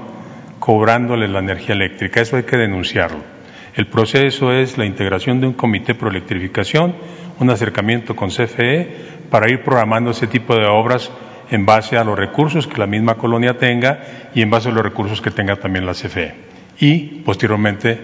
[0.60, 2.22] cobrándole la energía eléctrica.
[2.22, 3.36] Eso hay que denunciarlo.
[3.76, 6.96] El proceso es la integración de un comité pro electrificación,
[7.40, 11.12] un acercamiento con CFE para ir programando ese tipo de obras
[11.50, 14.84] en base a los recursos que la misma colonia tenga y en base a los
[14.84, 16.34] recursos que tenga también la CFE.
[16.80, 18.00] Y posteriormente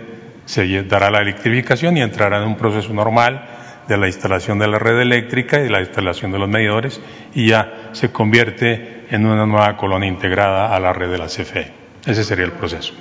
[0.45, 3.47] se dará la electrificación y entrará en un proceso normal
[3.87, 7.01] de la instalación de la red eléctrica y la instalación de los medidores
[7.33, 11.71] y ya se convierte en una nueva colonia integrada a la red de la CFE.
[12.05, 12.93] Ese sería el proceso.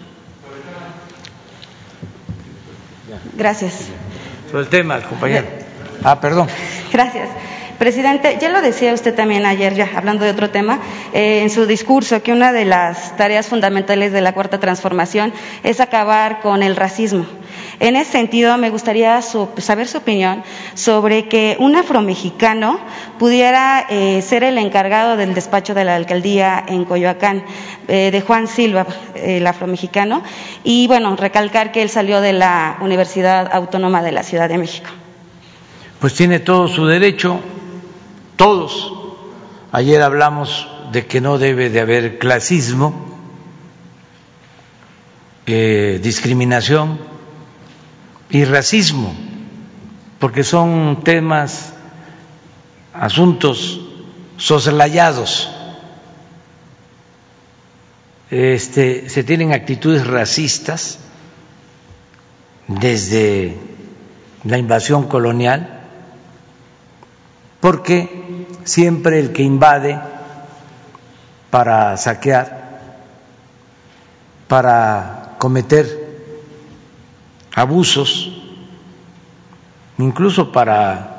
[3.36, 3.88] Gracias.
[4.50, 5.46] Sobre el tema, compañero.
[6.02, 6.48] Ah, perdón.
[6.92, 7.28] Gracias.
[7.80, 10.80] Presidente, ya lo decía usted también ayer, ya hablando de otro tema,
[11.14, 15.32] eh, en su discurso, que una de las tareas fundamentales de la Cuarta Transformación
[15.64, 17.24] es acabar con el racismo.
[17.80, 20.42] En ese sentido, me gustaría su- saber su opinión
[20.74, 22.78] sobre que un afromexicano
[23.18, 27.42] pudiera eh, ser el encargado del despacho de la alcaldía en Coyoacán,
[27.88, 30.22] eh, de Juan Silva, el afromexicano,
[30.64, 34.90] y bueno, recalcar que él salió de la Universidad Autónoma de la Ciudad de México.
[35.98, 37.40] Pues tiene todo su derecho,
[38.40, 38.90] todos.
[39.70, 42.94] Ayer hablamos de que no debe de haber clasismo,
[45.44, 46.98] eh, discriminación
[48.30, 49.14] y racismo,
[50.18, 51.74] porque son temas,
[52.94, 53.82] asuntos
[54.38, 55.50] soslayados.
[58.30, 60.98] Este, se tienen actitudes racistas
[62.68, 63.58] desde
[64.44, 65.76] la invasión colonial,
[67.60, 68.29] porque
[68.64, 70.00] siempre el que invade
[71.50, 72.80] para saquear,
[74.48, 75.86] para cometer
[77.54, 78.30] abusos,
[79.98, 81.16] incluso para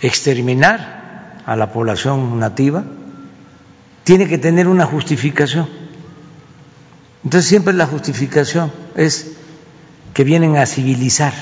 [0.00, 2.84] exterminar a la población nativa,
[4.04, 5.68] tiene que tener una justificación.
[7.24, 9.32] Entonces siempre la justificación es
[10.14, 11.32] que vienen a civilizar.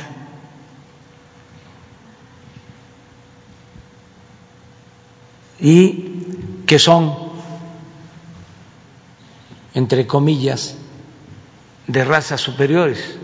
[5.60, 7.14] Y que son,
[9.74, 10.76] entre comillas,
[11.86, 13.16] de razas superiores.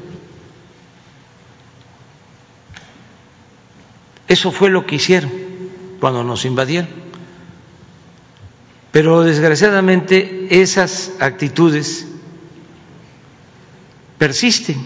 [4.26, 5.30] Eso fue lo que hicieron
[6.00, 7.04] cuando nos invadieron.
[8.90, 12.06] Pero desgraciadamente esas actitudes
[14.18, 14.76] persisten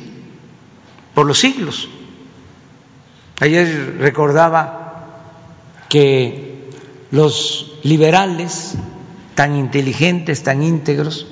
[1.14, 1.88] por los siglos.
[3.40, 5.06] Ayer recordaba
[5.88, 6.47] que
[7.10, 8.74] los liberales
[9.34, 11.26] tan inteligentes, tan íntegros,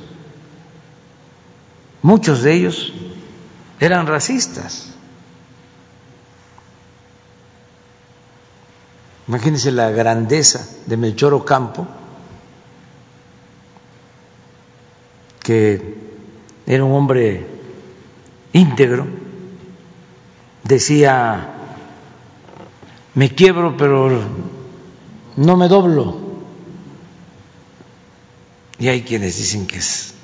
[2.02, 2.92] muchos de ellos
[3.80, 4.92] eran racistas.
[9.28, 11.86] Imagínense la grandeza de Melchor Ocampo,
[15.40, 15.96] que
[16.64, 17.44] era un hombre
[18.52, 19.06] íntegro,
[20.62, 21.54] decía,
[23.14, 24.10] me quiebro, pero
[25.36, 26.16] no me doblo.
[28.78, 30.14] Y hay quienes dicen que es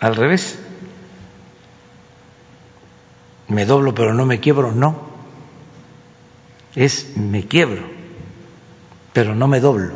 [0.00, 0.58] al revés.
[3.48, 5.14] Me doblo pero no me quiebro, no.
[6.74, 7.82] Es me quiebro,
[9.12, 9.94] pero no me doblo.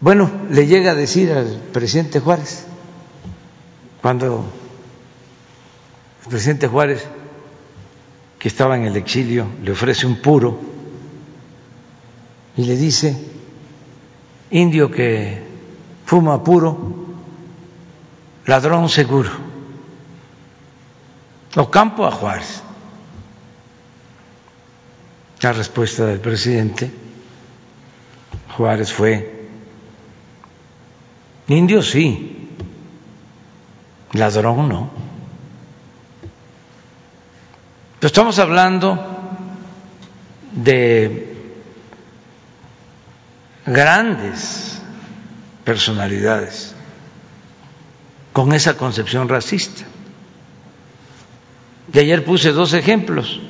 [0.00, 2.66] Bueno, le llega a decir al presidente Juárez,
[4.00, 4.44] cuando
[6.24, 7.06] el presidente Juárez
[8.42, 10.58] que estaba en el exilio, le ofrece un puro
[12.56, 13.16] y le dice,
[14.50, 15.46] indio que
[16.04, 16.76] fuma puro,
[18.46, 19.30] ladrón seguro.
[21.54, 22.64] Ocampo a Juárez.
[25.40, 26.90] La respuesta del presidente
[28.56, 29.46] Juárez fue,
[31.46, 32.48] indio sí,
[34.14, 35.11] ladrón no.
[38.02, 38.98] Pero estamos hablando
[40.50, 41.36] de
[43.64, 44.82] grandes
[45.62, 46.74] personalidades
[48.32, 49.84] con esa concepción racista.
[51.92, 53.40] Y ayer puse dos ejemplos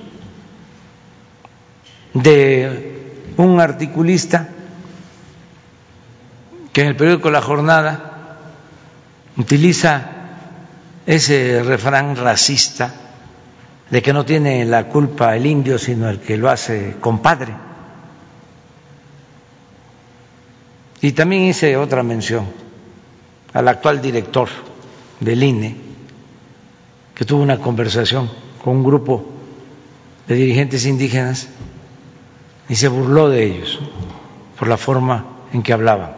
[2.13, 4.51] de un articulista
[6.75, 8.37] que en el periódico La Jornada
[9.39, 10.11] utiliza
[11.07, 12.93] ese refrán racista
[13.93, 17.53] de que no tiene la culpa el indio, sino el que lo hace compadre.
[21.03, 22.47] Y también hice otra mención
[23.53, 24.49] al actual director
[25.21, 25.77] del INE,
[27.15, 28.31] que tuvo una conversación
[28.65, 29.27] con un grupo
[30.27, 31.49] de dirigentes indígenas
[32.71, 33.79] y se burló de ellos
[34.59, 36.17] por la forma en que hablaban.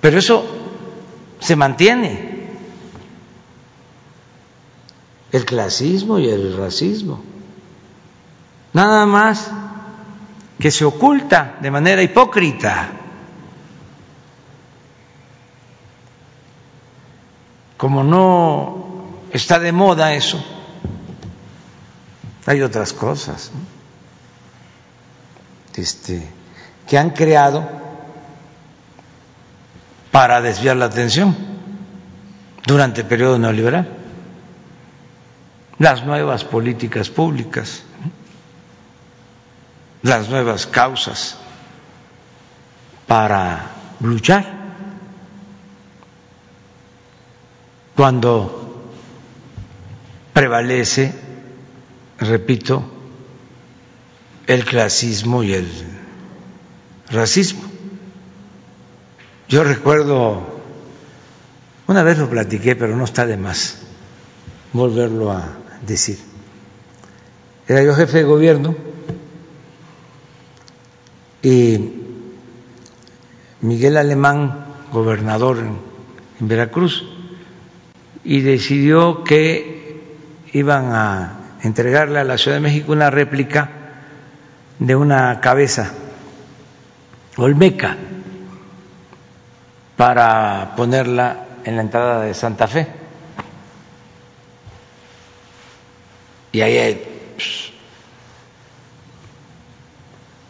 [0.00, 0.44] Pero eso
[1.40, 2.31] se mantiene,
[5.32, 7.22] el clasismo y el racismo.
[8.74, 9.50] Nada más
[10.58, 12.90] que se oculta de manera hipócrita.
[17.76, 18.86] Como no
[19.32, 20.42] está de moda eso,
[22.46, 23.50] hay otras cosas
[25.74, 26.28] este,
[26.86, 27.68] que han creado
[30.12, 31.34] para desviar la atención
[32.66, 34.01] durante el periodo neoliberal.
[35.82, 37.82] Las nuevas políticas públicas
[40.02, 41.36] las nuevas causas
[43.08, 44.62] para luchar.
[47.96, 48.92] Cuando
[50.32, 51.12] prevalece,
[52.18, 52.84] repito,
[54.46, 55.68] el clasismo y el
[57.10, 57.62] racismo.
[59.48, 60.60] Yo recuerdo,
[61.88, 63.78] una vez lo platiqué, pero no está de más
[64.72, 66.18] volverlo a decir.
[67.68, 68.74] Era yo jefe de gobierno
[71.42, 72.02] y
[73.60, 75.92] Miguel Alemán, gobernador en,
[76.40, 77.06] Veracruz,
[78.24, 80.02] y decidió que
[80.52, 83.70] iban a entregarle a la Ciudad de México una réplica
[84.80, 85.92] de una cabeza
[87.36, 87.96] olmeca
[89.96, 93.01] para ponerla en la entrada de Santa Fe.
[96.52, 96.94] Y ahí hay
[97.34, 97.70] pues,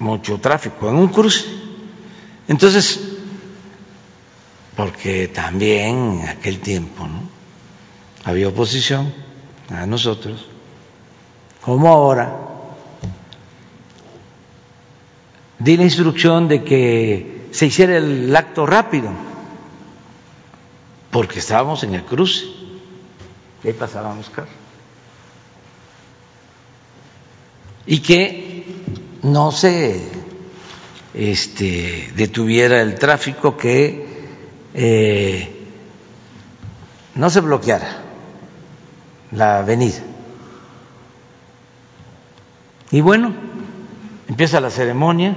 [0.01, 1.45] mucho tráfico en un cruce.
[2.49, 3.01] Entonces,
[4.77, 7.07] porque también en aquel tiempo
[8.25, 9.15] había oposición
[9.71, 10.47] a nosotros,
[11.65, 12.37] como ahora,
[15.59, 19.11] di la instrucción de que se hiciera el acto rápido,
[21.11, 22.47] porque estábamos en el cruce,
[23.63, 24.62] y ahí pasábamos carros.
[27.87, 28.65] Y que
[29.23, 30.09] no se
[31.15, 34.07] este, detuviera el tráfico, que
[34.75, 35.67] eh,
[37.15, 38.03] no se bloqueara
[39.33, 40.01] la avenida.
[42.91, 43.33] Y bueno,
[44.29, 45.37] empieza la ceremonia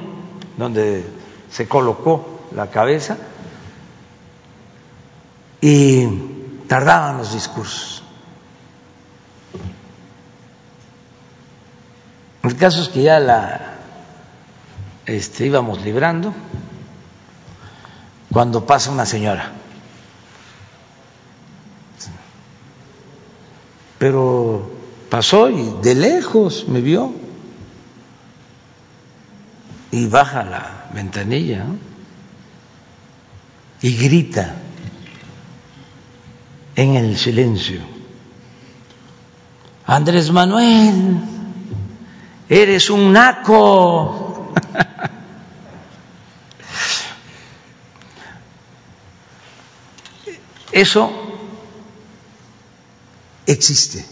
[0.58, 1.06] donde
[1.50, 3.18] se colocó la cabeza
[5.62, 6.08] y
[6.68, 8.05] tardaban los discursos.
[12.46, 13.60] El caso es que ya la
[15.08, 16.32] este, íbamos librando
[18.32, 19.52] cuando pasa una señora.
[23.98, 24.72] Pero
[25.10, 27.12] pasó y de lejos me vio
[29.90, 31.66] y baja la ventanilla
[33.82, 34.54] y grita
[36.76, 37.82] en el silencio,
[39.88, 41.18] Andrés Manuel,
[42.50, 44.54] eres un naco.
[50.72, 51.12] Eso
[53.46, 54.06] existe.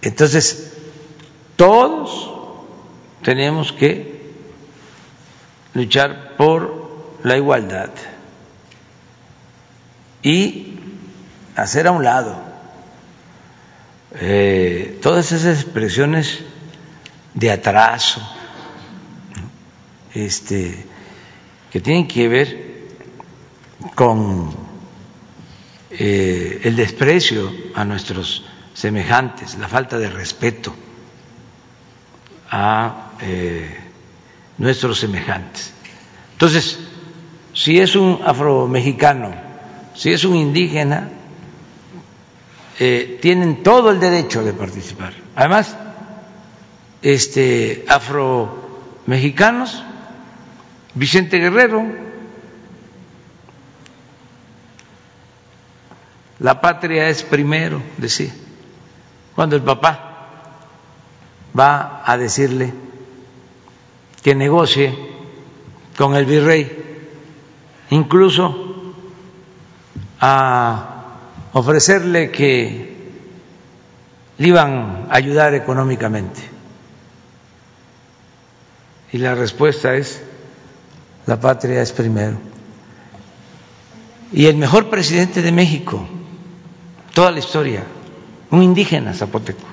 [0.00, 0.72] Entonces,
[1.56, 2.30] todos
[3.22, 4.32] tenemos que
[5.74, 6.82] luchar por
[7.22, 7.90] la igualdad
[10.22, 10.80] y
[11.54, 12.51] hacer a un lado
[14.14, 16.40] eh, todas esas expresiones
[17.34, 18.20] de atraso,
[20.14, 20.84] este,
[21.70, 22.72] que tienen que ver
[23.94, 24.54] con
[25.90, 28.44] eh, el desprecio a nuestros
[28.74, 30.74] semejantes, la falta de respeto
[32.50, 33.78] a eh,
[34.58, 35.72] nuestros semejantes.
[36.32, 36.78] Entonces,
[37.54, 39.32] si es un afromexicano,
[39.94, 41.08] si es un indígena,
[42.78, 45.12] eh, tienen todo el derecho de participar.
[45.36, 45.76] Además,
[47.02, 49.82] este, afromexicanos,
[50.94, 51.84] Vicente Guerrero,
[56.38, 58.32] la patria es primero, decía,
[59.34, 60.12] cuando el papá
[61.58, 62.72] va a decirle
[64.22, 64.96] que negocie
[65.96, 67.08] con el virrey,
[67.90, 68.94] incluso
[70.20, 70.91] a
[71.52, 72.92] ofrecerle que
[74.38, 76.40] le iban a ayudar económicamente.
[79.12, 80.22] Y la respuesta es,
[81.26, 82.38] la patria es primero.
[84.32, 86.08] Y el mejor presidente de México,
[87.12, 87.84] toda la historia,
[88.50, 89.66] un indígena zapoteco.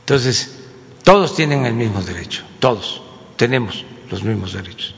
[0.00, 0.56] Entonces,
[1.02, 3.02] todos tienen el mismo derecho, todos
[3.36, 4.94] tenemos los mismos derechos.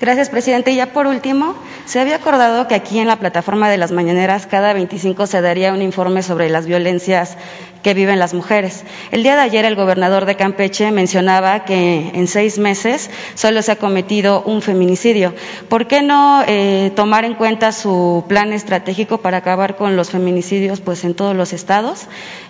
[0.00, 0.70] Gracias, presidente.
[0.70, 1.54] Y ya por último,
[1.84, 5.72] se había acordado que aquí en la plataforma de las mañaneras cada 25 se daría
[5.72, 7.36] un informe sobre las violencias
[7.82, 8.84] que viven las mujeres.
[9.10, 13.72] El día de ayer el gobernador de Campeche mencionaba que en seis meses solo se
[13.72, 15.34] ha cometido un feminicidio.
[15.68, 20.80] ¿Por qué no eh, tomar en cuenta su plan estratégico para acabar con los feminicidios
[20.80, 22.06] pues, en todos los estados?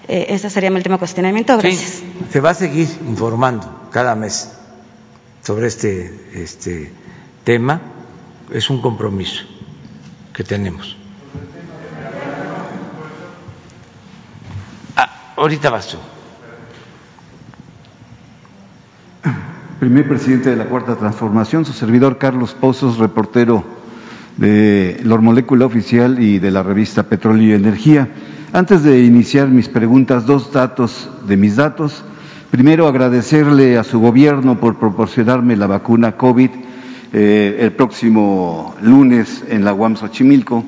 [0.07, 1.57] Eh, ese sería mi último cuestionamiento.
[1.57, 1.91] Gracias.
[1.91, 4.51] Sí, se va a seguir informando cada mes
[5.43, 6.91] sobre este, este
[7.49, 7.81] tema
[8.53, 9.43] es un compromiso
[10.35, 10.99] que tenemos.
[14.95, 15.97] Ah, ahorita vas tú.
[19.81, 23.65] Primer presidente de la Cuarta Transformación, su servidor Carlos Pozos, reportero
[24.37, 28.09] de la Molécula Oficial y de la revista Petróleo y Energía.
[28.53, 32.05] Antes de iniciar mis preguntas, dos datos de mis datos.
[32.51, 36.51] Primero, agradecerle a su gobierno por proporcionarme la vacuna COVID
[37.13, 40.65] eh, el próximo lunes en la UAM Xochimilco.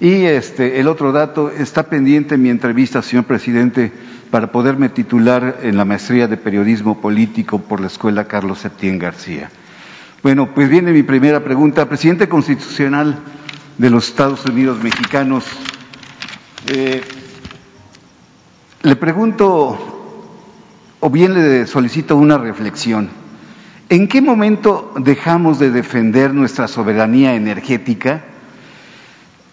[0.00, 3.92] Y este, el otro dato, está pendiente mi entrevista, señor presidente,
[4.30, 9.50] para poderme titular en la maestría de periodismo político por la Escuela Carlos Septién García.
[10.22, 11.88] Bueno, pues viene mi primera pregunta.
[11.88, 13.18] Presidente constitucional
[13.78, 15.44] de los Estados Unidos mexicanos,
[16.68, 17.02] eh,
[18.82, 19.78] le pregunto,
[21.00, 23.21] o bien le solicito una reflexión.
[23.88, 28.24] ¿En qué momento dejamos de defender nuestra soberanía energética?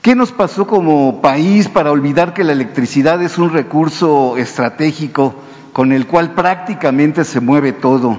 [0.01, 5.35] ¿Qué nos pasó como país para olvidar que la electricidad es un recurso estratégico
[5.73, 8.17] con el cual prácticamente se mueve todo?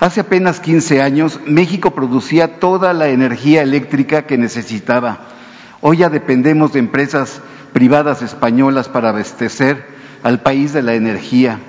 [0.00, 5.28] Hace apenas 15 años México producía toda la energía eléctrica que necesitaba.
[5.80, 7.40] Hoy ya dependemos de empresas
[7.72, 9.86] privadas españolas para abastecer
[10.24, 11.60] al país de la energía.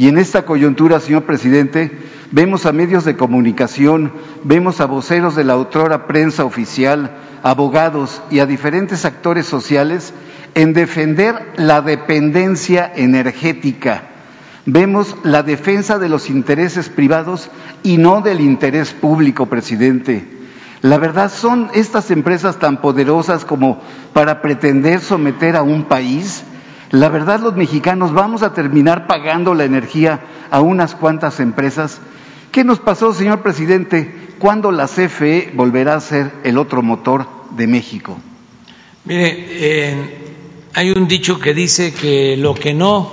[0.00, 1.92] Y en esta coyuntura, señor presidente,
[2.30, 4.14] vemos a medios de comunicación,
[4.44, 10.14] vemos a voceros de la autora prensa oficial, abogados y a diferentes actores sociales
[10.54, 14.04] en defender la dependencia energética.
[14.64, 17.50] Vemos la defensa de los intereses privados
[17.82, 20.26] y no del interés público, presidente.
[20.80, 23.82] La verdad, ¿son estas empresas tan poderosas como
[24.14, 26.42] para pretender someter a un país?
[26.90, 32.00] La verdad, los mexicanos vamos a terminar pagando la energía a unas cuantas empresas
[32.52, 34.34] ¿Qué nos pasó, señor presidente?
[34.40, 38.18] ¿Cuándo la CFE volverá a ser el otro motor de México?
[39.04, 40.34] Mire, eh,
[40.74, 43.08] hay un dicho que dice que lo que no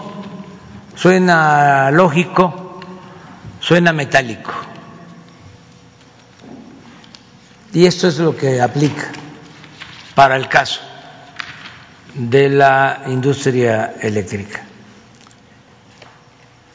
[0.96, 2.80] suena lógico
[3.60, 4.52] suena metálico.
[7.74, 9.12] Y esto es lo que aplica
[10.16, 10.82] para el caso
[12.18, 14.64] de la industria eléctrica.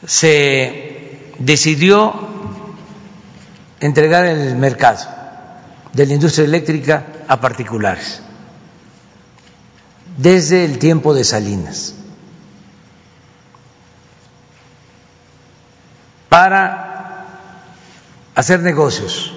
[0.05, 2.13] Se decidió
[3.79, 5.05] entregar el mercado
[5.91, 8.21] de la industria eléctrica a particulares
[10.17, 11.95] desde el tiempo de Salinas
[16.29, 17.27] para
[18.35, 19.33] hacer negocios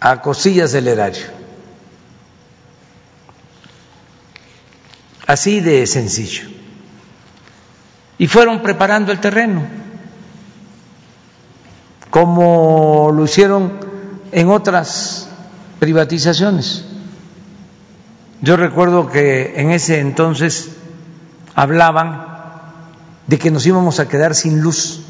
[0.00, 1.39] a cosillas del erario.
[5.30, 6.48] Así de sencillo.
[8.18, 9.62] Y fueron preparando el terreno
[12.10, 13.74] como lo hicieron
[14.32, 15.28] en otras
[15.78, 16.84] privatizaciones.
[18.40, 20.70] Yo recuerdo que en ese entonces
[21.54, 22.26] hablaban
[23.28, 25.04] de que nos íbamos a quedar sin luz.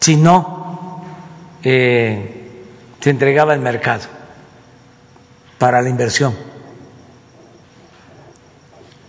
[0.00, 1.02] si no
[1.62, 2.66] eh,
[3.00, 4.23] se entregaba el mercado
[5.64, 6.34] para la inversión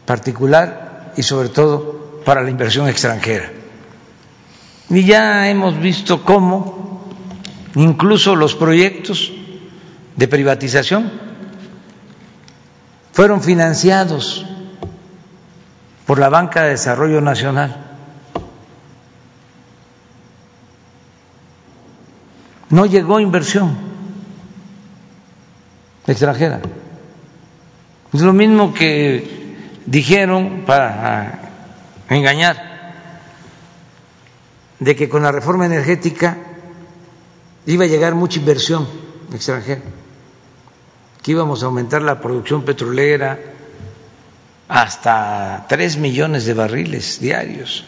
[0.05, 3.51] particular y sobre todo para la inversión extranjera.
[4.89, 7.03] Y ya hemos visto cómo
[7.75, 9.33] incluso los proyectos
[10.15, 11.11] de privatización
[13.11, 14.45] fueron financiados
[16.05, 17.97] por la Banca de Desarrollo Nacional.
[22.69, 23.94] No llegó inversión
[26.07, 26.61] extranjera.
[28.13, 29.45] Es lo mismo que
[29.85, 31.39] dijeron para
[32.09, 32.93] engañar
[34.79, 36.37] de que con la reforma energética
[37.65, 38.87] iba a llegar mucha inversión
[39.33, 39.81] extranjera,
[41.21, 43.39] que íbamos a aumentar la producción petrolera
[44.67, 47.85] hasta tres millones de barriles diarios.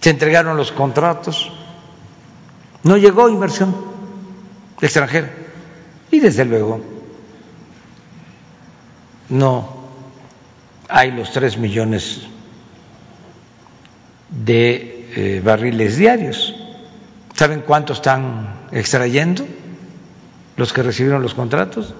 [0.00, 1.52] Se entregaron los contratos,
[2.84, 3.74] no llegó inversión
[4.80, 5.30] extranjera
[6.10, 6.80] y desde luego
[9.28, 9.80] no
[10.88, 12.22] hay los tres millones
[14.28, 16.54] de eh, barriles diarios.
[17.34, 19.46] ¿Saben cuánto están extrayendo
[20.56, 21.94] los que recibieron los contratos?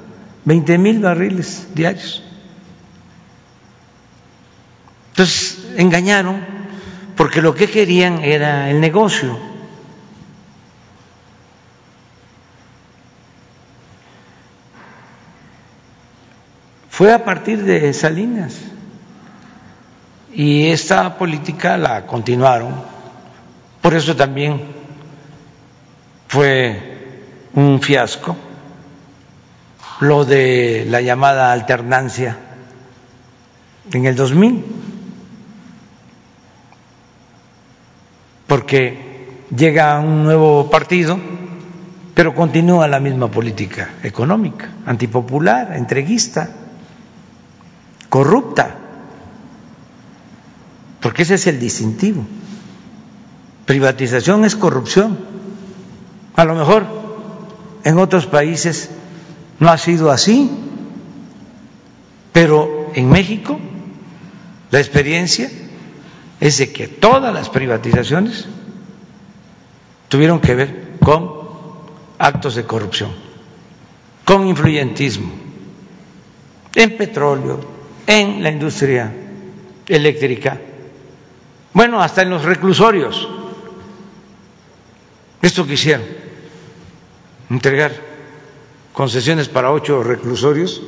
[0.45, 2.23] 20 mil barriles diarios.
[5.11, 6.41] Entonces engañaron
[7.17, 9.50] porque lo que querían era el negocio.
[17.01, 18.59] Fue a partir de Salinas
[20.35, 22.75] y esta política la continuaron.
[23.81, 24.61] Por eso también
[26.29, 27.25] fue
[27.55, 28.37] un fiasco
[30.01, 32.37] lo de la llamada alternancia
[33.91, 34.63] en el 2000,
[38.47, 41.19] porque llega un nuevo partido,
[42.13, 46.51] pero continúa la misma política económica, antipopular, entreguista,
[48.11, 48.77] corrupta,
[51.01, 52.27] porque ese es el distintivo.
[53.65, 55.17] Privatización es corrupción.
[56.35, 56.85] A lo mejor
[57.85, 58.91] en otros países
[59.59, 60.51] no ha sido así,
[62.33, 63.59] pero en México
[64.71, 65.51] la experiencia
[66.41, 68.47] es de que todas las privatizaciones
[70.09, 71.31] tuvieron que ver con
[72.19, 73.11] actos de corrupción,
[74.25, 75.31] con influyentismo,
[76.75, 77.80] en petróleo,
[78.11, 79.13] en la industria
[79.87, 80.61] eléctrica,
[81.73, 83.29] bueno, hasta en los reclusorios.
[85.41, 86.05] Esto quisieron,
[87.51, 87.93] entregar
[88.93, 90.83] concesiones para ocho reclusorios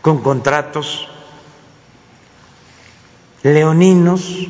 [0.00, 1.06] con contratos
[3.42, 4.48] leoninos.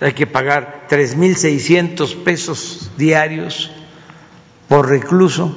[0.00, 3.72] Hay que pagar tres mil seiscientos pesos diarios
[4.68, 5.54] por recluso,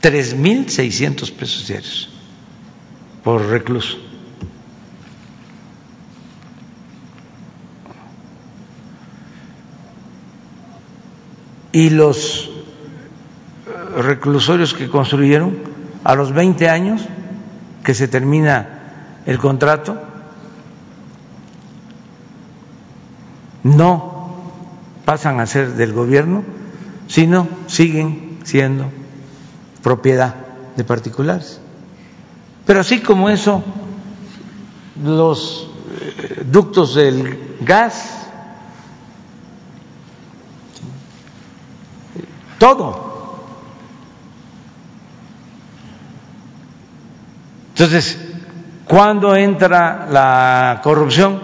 [0.00, 2.08] tres mil seiscientos pesos diarios
[3.22, 3.98] por recluso.
[11.72, 12.50] y los
[13.66, 15.56] eh, reclusorios que construyeron
[16.04, 17.02] a los 20 años
[17.82, 19.98] que se termina el contrato
[23.62, 24.11] no
[25.04, 26.44] pasan a ser del gobierno,
[27.08, 28.90] sino siguen siendo
[29.82, 30.34] propiedad
[30.76, 31.60] de particulares.
[32.66, 33.62] Pero así como eso,
[35.02, 35.68] los
[36.00, 38.22] eh, ductos del gas
[42.62, 43.12] todo.
[47.70, 48.16] Entonces,
[48.84, 51.40] ¿cuándo entra la corrupción?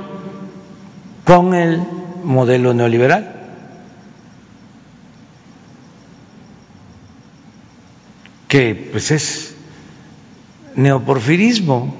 [1.25, 1.83] Con el
[2.23, 3.38] modelo neoliberal.
[8.49, 9.55] Que pues es
[10.75, 11.95] neoporfirismo,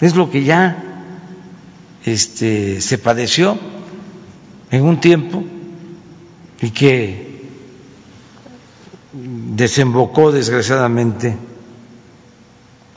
[0.00, 0.76] es lo que ya
[2.04, 3.58] este, se padeció
[4.70, 5.42] en un tiempo
[6.60, 7.46] y que
[9.12, 11.36] desembocó desgraciadamente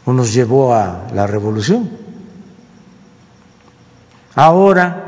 [0.06, 1.90] o nos llevó a la revolución.
[4.36, 5.06] Ahora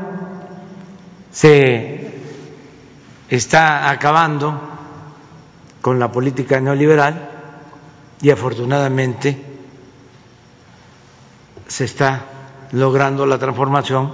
[1.30, 2.20] se
[3.28, 4.60] está acabando
[5.80, 7.31] con la política neoliberal
[8.22, 9.36] y afortunadamente
[11.66, 12.24] se está
[12.70, 14.12] logrando la transformación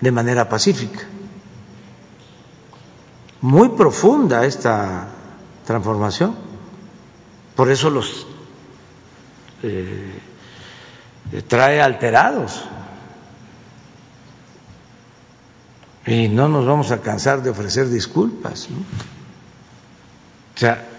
[0.00, 1.00] de manera pacífica.
[3.40, 5.06] Muy profunda esta
[5.64, 6.34] transformación.
[7.54, 8.26] Por eso los
[9.62, 10.18] eh,
[11.46, 12.64] trae alterados.
[16.06, 18.68] Y no nos vamos a cansar de ofrecer disculpas.
[20.54, 20.93] O sea,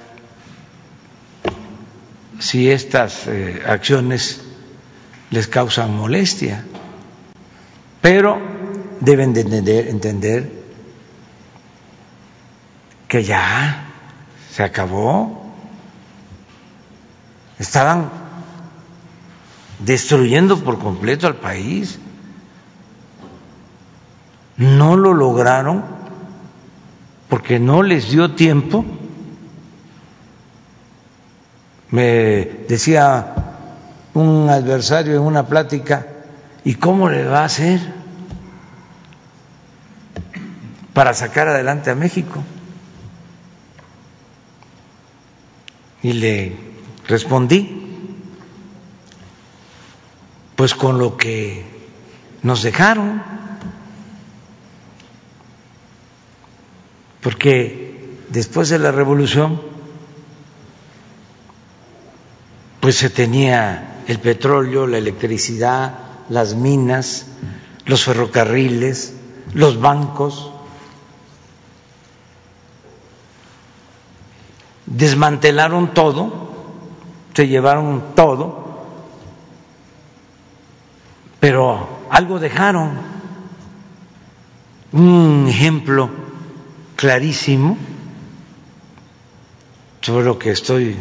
[2.40, 4.42] si estas eh, acciones
[5.32, 6.64] les causan molestia,
[8.02, 8.40] pero
[9.00, 10.52] deben de entender, entender
[13.08, 13.86] que ya
[14.52, 15.44] se acabó.
[17.58, 18.10] Estaban
[19.80, 22.00] destruyendo por completo al país.
[24.58, 25.84] No lo lograron
[27.30, 28.86] porque no les dio tiempo.
[31.96, 33.34] Me decía
[34.16, 36.06] un adversario en una plática,
[36.66, 37.80] ¿y cómo le va a hacer
[40.94, 42.44] para sacar adelante a México?
[46.04, 46.58] Y le
[47.08, 48.12] respondí,
[50.58, 51.64] pues con lo que
[52.44, 53.24] nos dejaron,
[57.22, 59.75] porque después de la revolución,
[62.86, 65.98] pues se tenía el petróleo, la electricidad,
[66.30, 67.26] las minas,
[67.88, 69.16] los ferrocarriles,
[69.56, 70.52] los bancos,
[74.86, 76.52] desmantelaron todo,
[77.34, 78.64] se llevaron todo
[81.40, 82.92] pero algo dejaron.
[84.92, 86.12] Un ejemplo
[86.96, 87.78] clarísimo
[90.02, 90.96] sobre lo que estoy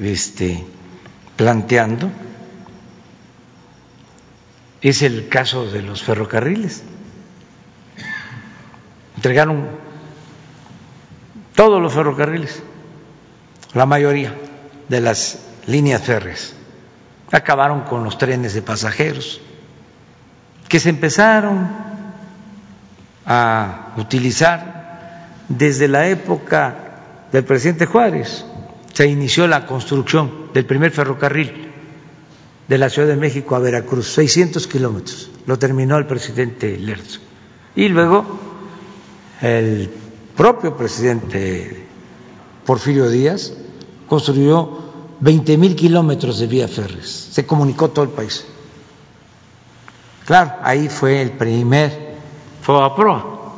[0.00, 0.64] este,
[1.36, 2.10] planteando
[4.82, 6.82] es el caso de los ferrocarriles.
[9.16, 9.68] Entregaron
[11.54, 12.62] todos los ferrocarriles,
[13.72, 14.34] la mayoría
[14.88, 16.56] de las líneas férreas
[17.32, 19.40] acabaron con los trenes de pasajeros,
[20.68, 21.68] que se empezaron
[23.24, 26.74] a utilizar desde la época
[27.32, 28.44] del presidente Juárez.
[28.92, 31.52] Se inició la construcción del primer ferrocarril
[32.66, 37.20] de la Ciudad de México a Veracruz, 600 kilómetros, lo terminó el presidente Lerzo.
[37.74, 38.24] Y luego
[39.42, 39.90] el
[40.34, 41.86] propio presidente
[42.64, 43.52] Porfirio Díaz
[44.08, 44.78] construyó
[45.20, 48.46] 20 mil kilómetros de vía férreas, se comunicó todo el país.
[50.24, 52.14] Claro, ahí fue el primer
[52.62, 53.52] FOAPROA,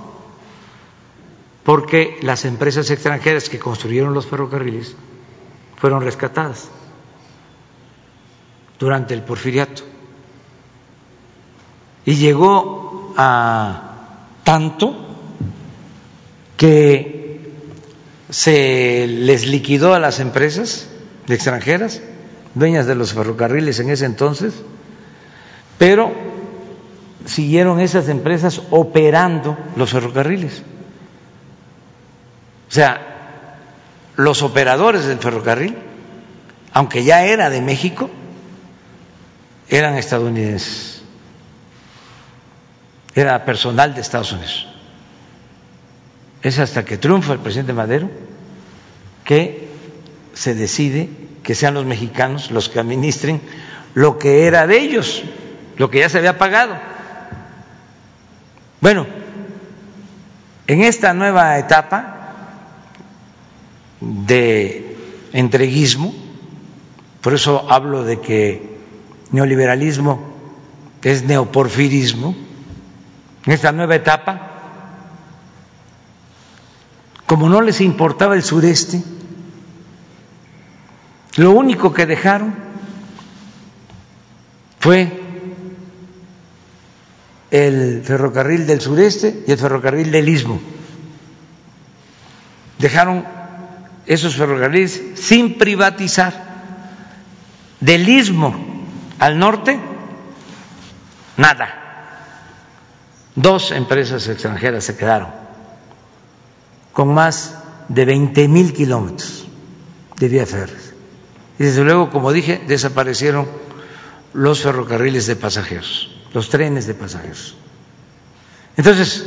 [1.63, 4.97] porque las empresas extranjeras que construyeron los ferrocarriles
[5.77, 6.71] fueron rescatadas
[8.79, 9.83] durante el porfiriato.
[12.05, 13.89] Y llegó a
[14.45, 14.97] tanto
[16.57, 17.53] que
[18.31, 20.89] se les liquidó a las empresas
[21.29, 22.01] extranjeras,
[22.55, 24.55] dueñas de los ferrocarriles en ese entonces,
[25.79, 26.13] pero
[27.27, 30.63] siguieron esas empresas operando los ferrocarriles.
[32.69, 33.57] O sea,
[34.17, 35.77] los operadores del ferrocarril,
[36.73, 38.11] aunque ya era de México,
[39.71, 41.03] eran estadounidenses,
[43.15, 44.67] era personal de Estados Unidos.
[46.43, 48.11] Es hasta que triunfa el presidente Madero
[49.25, 49.69] que
[50.33, 51.09] se decide
[51.43, 53.41] que sean los mexicanos los que administren
[53.95, 55.23] lo que era de ellos,
[55.77, 56.79] lo que ya se había pagado.
[58.81, 59.07] Bueno,
[60.67, 62.19] en esta nueva etapa
[64.01, 64.97] de
[65.33, 66.15] entreguismo,
[67.21, 68.78] por eso hablo de que
[69.33, 70.21] neoliberalismo
[71.03, 72.35] es neoporfirismo,
[73.47, 74.49] en esta nueva etapa,
[77.27, 79.03] como no les importaba el sureste,
[81.37, 82.55] lo único que dejaron
[84.81, 85.23] fue
[87.51, 90.61] el ferrocarril del sureste y el ferrocarril del istmo.
[92.79, 93.25] Dejaron
[94.07, 96.49] esos ferrocarriles sin privatizar.
[97.81, 98.68] Del istmo
[99.19, 99.79] al norte,
[101.37, 101.75] nada.
[103.35, 105.29] Dos empresas extranjeras se quedaron
[106.93, 107.57] con más
[107.89, 109.47] de 20 mil kilómetros
[110.17, 110.77] de vía férrea.
[111.59, 113.47] Y desde luego, como dije, desaparecieron
[114.33, 117.57] los ferrocarriles de pasajeros, los trenes de pasajeros.
[118.77, 119.27] Entonces,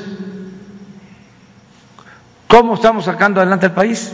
[2.48, 4.12] ¿cómo estamos sacando adelante el país?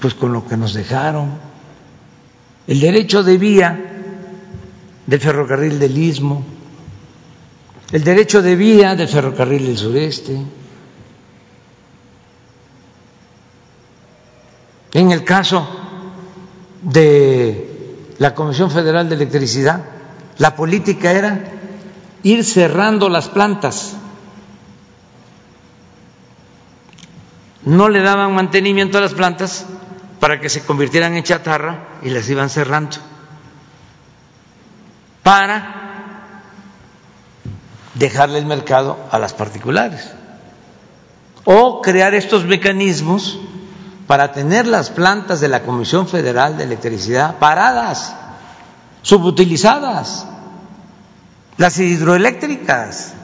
[0.00, 1.32] Pues con lo que nos dejaron.
[2.66, 3.91] El derecho de vía
[5.06, 6.44] del ferrocarril del Istmo,
[7.92, 10.40] el derecho de vía del ferrocarril del sureste.
[14.94, 15.66] En el caso
[16.82, 19.84] de la Comisión Federal de Electricidad,
[20.38, 21.44] la política era
[22.22, 23.96] ir cerrando las plantas.
[27.64, 29.66] No le daban mantenimiento a las plantas
[30.20, 32.96] para que se convirtieran en chatarra y las iban cerrando.
[35.22, 35.82] Para
[37.94, 40.10] dejarle el mercado a las particulares.
[41.44, 43.38] O crear estos mecanismos
[44.06, 48.14] para tener las plantas de la Comisión Federal de Electricidad paradas,
[49.02, 50.26] subutilizadas,
[51.56, 53.14] las hidroeléctricas,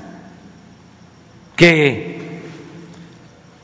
[1.56, 2.42] que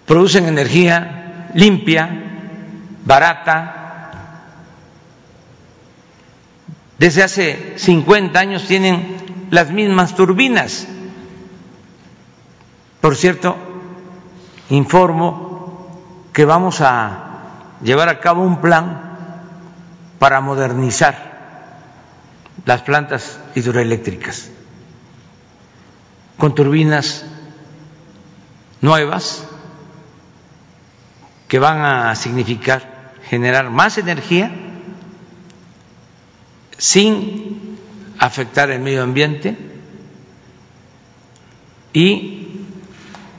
[0.05, 2.11] producen energía limpia,
[3.05, 3.81] barata.
[6.99, 9.17] Desde hace 50 años tienen
[9.51, 10.87] las mismas turbinas.
[13.01, 13.57] Por cierto,
[14.71, 19.17] informo que vamos a llevar a cabo un plan
[20.19, 21.35] para modernizar
[22.65, 24.51] las plantas hidroeléctricas
[26.39, 27.25] con turbinas
[28.81, 29.47] nuevas
[31.49, 34.51] que van a significar generar más energía
[36.79, 37.79] sin
[38.19, 39.57] afectar el medio ambiente
[41.93, 42.49] y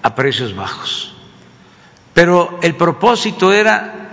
[0.01, 1.13] a precios bajos.
[2.13, 4.09] Pero el propósito era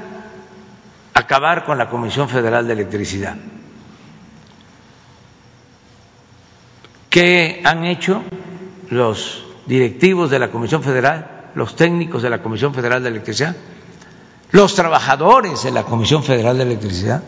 [1.15, 3.37] acabar con la Comisión Federal de Electricidad.
[7.09, 8.23] ¿Qué han hecho
[8.89, 13.55] los directivos de la Comisión Federal, los técnicos de la Comisión Federal de Electricidad,
[14.51, 17.23] los trabajadores de la Comisión Federal de Electricidad?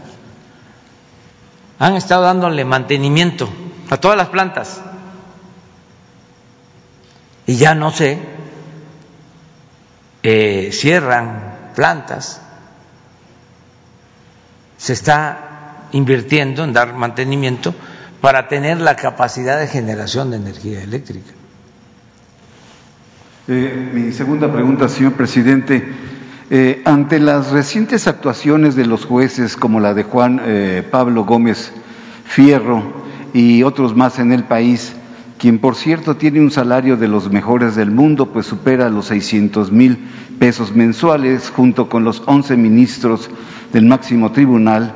[1.78, 3.48] Han estado dándole mantenimiento
[3.90, 4.80] a todas las plantas.
[7.46, 8.18] Y ya no sé,
[10.22, 12.40] eh, cierran plantas,
[14.78, 17.74] se está invirtiendo en dar mantenimiento
[18.20, 21.30] para tener la capacidad de generación de energía eléctrica.
[23.46, 25.84] Eh, mi segunda pregunta, señor presidente.
[26.50, 31.72] Eh, ante las recientes actuaciones de los jueces, como la de Juan eh, Pablo Gómez
[32.26, 32.82] Fierro
[33.32, 34.94] y otros más en el país,
[35.38, 39.72] quien por cierto tiene un salario de los mejores del mundo, pues supera los 600
[39.72, 39.98] mil
[40.38, 43.30] pesos mensuales, junto con los 11 ministros
[43.72, 44.92] del máximo tribunal,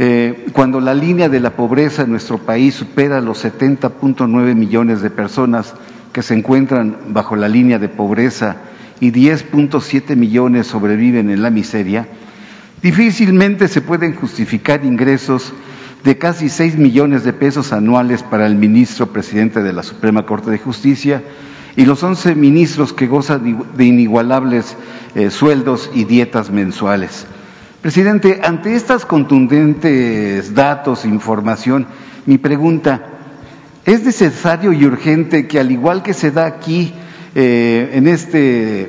[0.00, 5.10] eh, cuando la línea de la pobreza en nuestro país supera los 70.9 millones de
[5.10, 5.72] personas
[6.12, 8.56] que se encuentran bajo la línea de pobreza
[9.00, 12.06] y 10.7 millones sobreviven en la miseria,
[12.82, 15.52] difícilmente se pueden justificar ingresos
[16.04, 20.50] de casi 6 millones de pesos anuales para el ministro presidente de la Suprema Corte
[20.50, 21.22] de Justicia
[21.76, 24.76] y los 11 ministros que gozan de inigualables
[25.14, 27.26] eh, sueldos y dietas mensuales.
[27.82, 31.86] Presidente, ante estas contundentes datos, e información,
[32.26, 33.06] mi pregunta,
[33.86, 36.92] ¿es necesario y urgente que al igual que se da aquí
[37.34, 38.88] eh, en, este,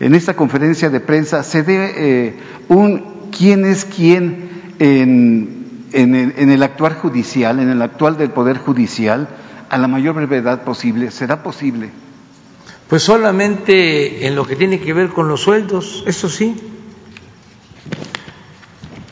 [0.00, 2.34] en esta conferencia de prensa, se dé eh,
[2.68, 8.30] un quién es quién en, en, el, en el actuar judicial, en el actual del
[8.30, 9.28] Poder Judicial,
[9.68, 11.10] a la mayor brevedad posible?
[11.10, 11.90] ¿Será posible?
[12.88, 16.54] Pues solamente en lo que tiene que ver con los sueldos, eso sí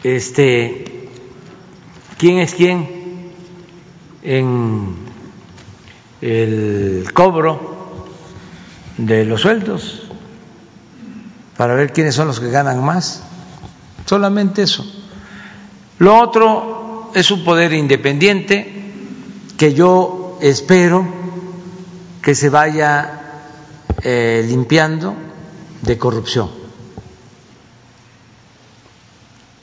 [0.05, 1.09] este,
[2.19, 2.87] quién es quién
[4.23, 4.95] en
[6.21, 7.74] el cobro
[8.97, 10.03] de los sueldos
[11.57, 13.23] para ver quiénes son los que ganan más.
[14.07, 14.85] Solamente eso.
[15.99, 18.73] Lo otro es un poder independiente
[19.57, 21.07] que yo espero
[22.21, 23.21] que se vaya
[24.03, 25.15] eh, limpiando
[25.83, 26.51] de corrupción.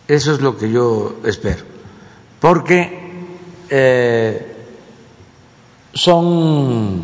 [0.08, 1.64] Eso es lo que yo espero,
[2.40, 3.00] porque
[3.70, 4.56] eh,
[5.94, 7.02] son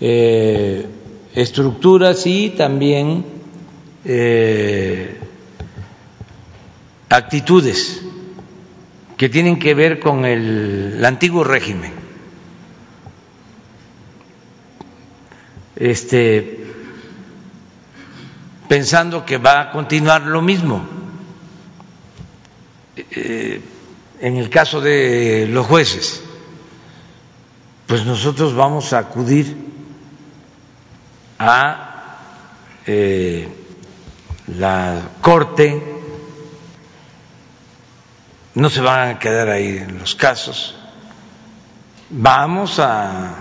[0.00, 0.88] eh,
[1.34, 3.24] estructuras y también
[4.04, 5.18] eh,
[7.08, 8.02] actitudes
[9.16, 11.92] que tienen que ver con el, antiguo régimen.
[15.76, 16.66] Este,
[18.68, 20.86] pensando que va a continuar lo mismo
[22.96, 23.60] eh,
[24.20, 26.22] en el caso de los jueces,
[27.86, 29.73] pues nosotros vamos a acudir
[31.48, 32.18] a
[32.86, 33.48] eh,
[34.56, 35.82] la Corte,
[38.54, 40.76] no se van a quedar ahí en los casos,
[42.10, 43.34] vamos a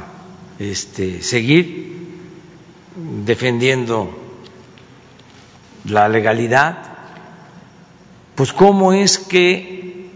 [0.59, 1.93] este, seguir
[3.25, 4.19] defendiendo
[5.85, 6.77] la legalidad.
[8.35, 10.09] Pues cómo es que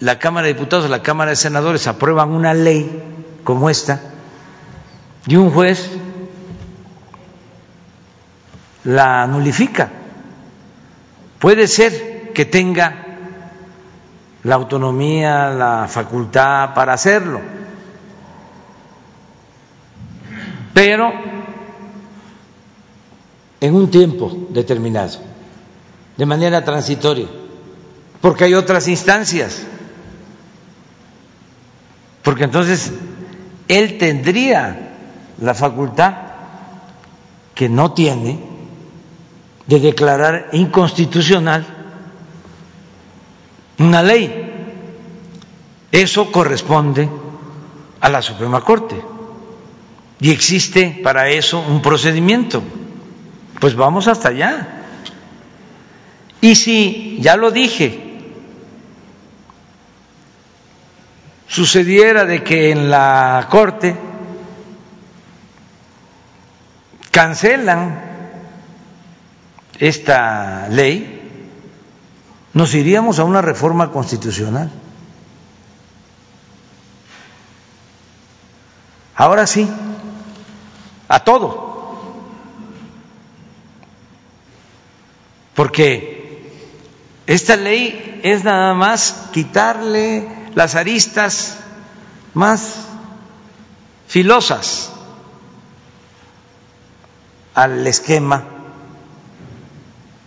[0.00, 3.02] la Cámara de Diputados la Cámara de Senadores aprueban una ley
[3.44, 4.00] como esta
[5.26, 5.90] y un juez
[8.88, 9.90] la nulifica.
[11.38, 13.04] Puede ser que tenga
[14.44, 17.40] la autonomía, la facultad para hacerlo,
[20.72, 21.12] pero
[23.60, 25.18] en un tiempo determinado,
[26.16, 27.26] de manera transitoria,
[28.22, 29.64] porque hay otras instancias,
[32.22, 32.90] porque entonces
[33.68, 34.94] él tendría
[35.42, 36.14] la facultad
[37.54, 38.57] que no tiene
[39.68, 41.64] de declarar inconstitucional
[43.78, 44.46] una ley.
[45.92, 47.08] Eso corresponde
[48.00, 49.00] a la Suprema Corte
[50.20, 52.62] y existe para eso un procedimiento.
[53.60, 54.84] Pues vamos hasta allá.
[56.40, 58.00] Y si, ya lo dije,
[61.46, 63.96] sucediera de que en la Corte
[67.10, 68.07] cancelan
[69.78, 71.14] esta ley,
[72.52, 74.70] nos iríamos a una reforma constitucional.
[79.14, 79.68] Ahora sí,
[81.08, 81.68] a todo.
[85.54, 86.52] Porque
[87.26, 91.58] esta ley es nada más quitarle las aristas
[92.34, 92.86] más
[94.06, 94.90] filosas
[97.54, 98.57] al esquema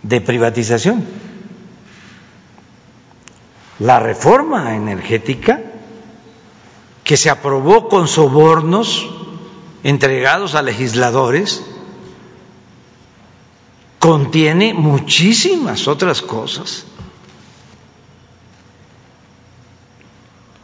[0.02, 1.04] de privatización.
[3.78, 5.60] La reforma energética
[7.04, 9.08] que se aprobó con sobornos
[9.82, 11.64] entregados a legisladores
[13.98, 16.84] contiene muchísimas otras cosas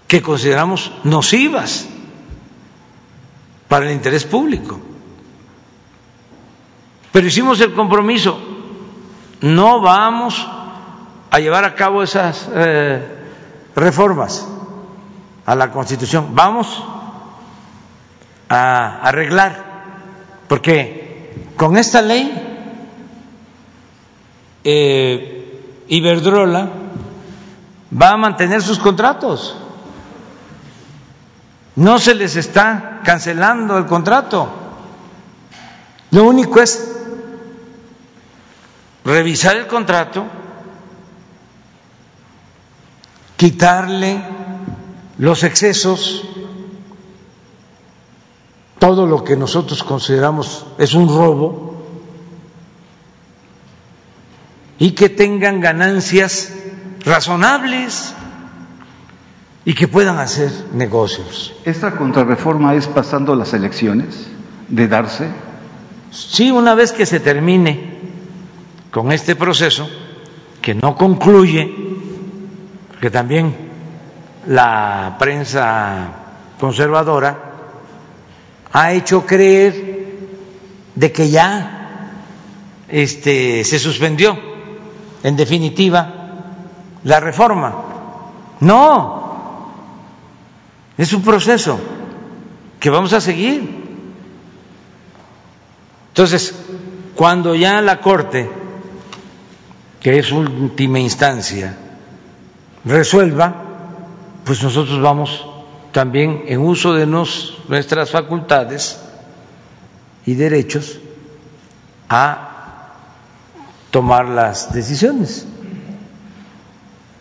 [0.08, 1.86] que consideramos nocivas
[3.68, 4.80] para el interés público.
[7.12, 8.40] Pero hicimos el compromiso,
[9.40, 10.46] no vamos
[11.30, 13.02] a llevar a cabo esas eh,
[13.74, 14.46] reformas
[15.46, 16.82] a la Constitución, vamos
[18.48, 19.64] a arreglar,
[20.48, 22.44] porque con esta ley
[24.64, 26.68] eh, Iberdrola
[28.00, 29.56] va a mantener sus contratos,
[31.76, 34.48] no se les está cancelando el contrato,
[36.10, 36.98] lo único es
[39.08, 40.26] revisar el contrato,
[43.36, 44.20] quitarle
[45.16, 46.24] los excesos,
[48.78, 51.68] todo lo que nosotros consideramos es un robo,
[54.78, 56.52] y que tengan ganancias
[57.04, 58.14] razonables
[59.64, 61.52] y que puedan hacer negocios.
[61.64, 64.28] ¿Esta contrarreforma es pasando las elecciones
[64.68, 65.28] de darse?
[66.12, 67.97] Sí, una vez que se termine
[68.90, 69.88] con este proceso
[70.60, 71.72] que no concluye,
[72.90, 73.54] porque también
[74.46, 76.08] la prensa
[76.58, 77.38] conservadora
[78.72, 80.16] ha hecho creer
[80.94, 82.12] de que ya
[82.88, 84.36] este, se suspendió
[85.22, 86.14] en definitiva
[87.04, 87.74] la reforma.
[88.60, 89.72] No,
[90.96, 91.78] es un proceso
[92.80, 93.86] que vamos a seguir.
[96.08, 96.54] Entonces,
[97.14, 98.57] cuando ya la Corte
[100.00, 101.74] que es última instancia,
[102.84, 103.54] resuelva,
[104.44, 105.44] pues nosotros vamos
[105.92, 109.00] también en uso de nos, nuestras facultades
[110.26, 110.98] y derechos
[112.08, 112.92] a
[113.90, 115.46] tomar las decisiones.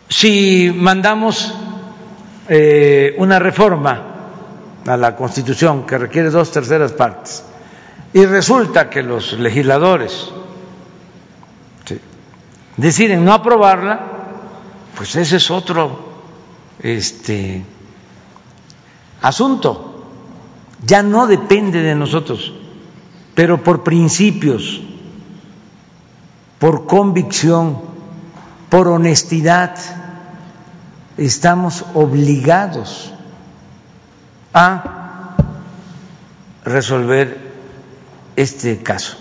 [0.08, 1.54] Si mandamos
[2.48, 4.02] eh, una reforma
[4.86, 7.42] a la Constitución que requiere dos terceras partes
[8.12, 10.30] y resulta que los legisladores
[12.78, 14.00] deciden no aprobarla,
[14.96, 16.08] pues ese es otro
[16.80, 17.62] este
[19.20, 20.06] asunto.
[20.86, 22.52] Ya no depende de nosotros,
[23.34, 24.80] pero por principios,
[26.58, 27.80] por convicción,
[28.70, 29.76] por honestidad,
[31.16, 33.12] estamos obligados
[34.54, 35.34] a
[36.64, 37.38] resolver
[38.36, 39.17] este caso.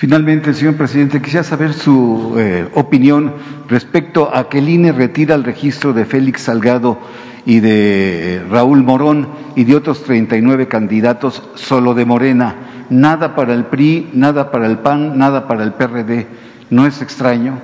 [0.00, 3.34] Finalmente, señor presidente, quisiera saber su eh, opinión
[3.68, 6.98] respecto a que el INE retira el registro de Félix Salgado
[7.44, 12.86] y de eh, Raúl Morón y de otros 39 candidatos solo de Morena.
[12.88, 16.26] Nada para el PRI, nada para el PAN, nada para el PRD.
[16.70, 17.58] ¿No es extraño?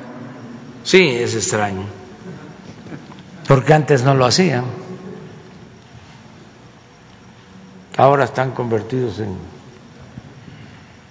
[0.82, 1.86] Sí, es extraño.
[3.48, 4.64] porque antes no lo hacían.
[7.96, 9.55] Ahora están convertidos en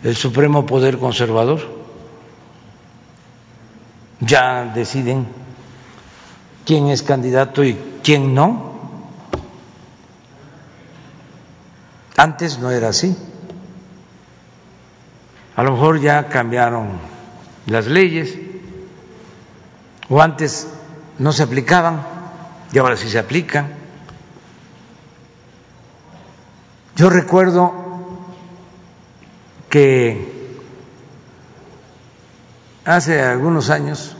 [0.05, 1.61] el supremo poder conservador.
[4.19, 5.27] Ya deciden
[6.63, 8.75] quién es candidato y quién no.
[12.15, 13.17] Antes no era así.
[15.55, 16.99] A lo mejor ya cambiaron
[17.65, 18.37] las leyes
[20.07, 20.67] o antes
[21.17, 22.05] no se aplicaban
[22.71, 23.73] y ahora sí se aplican.
[26.95, 27.84] Yo recuerdo
[29.75, 30.55] que
[32.85, 34.15] hace algunos años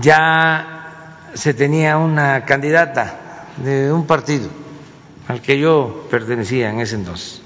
[0.00, 4.48] ya se tenía una candidata de un partido
[5.26, 7.42] al que yo pertenecía en ese entonces.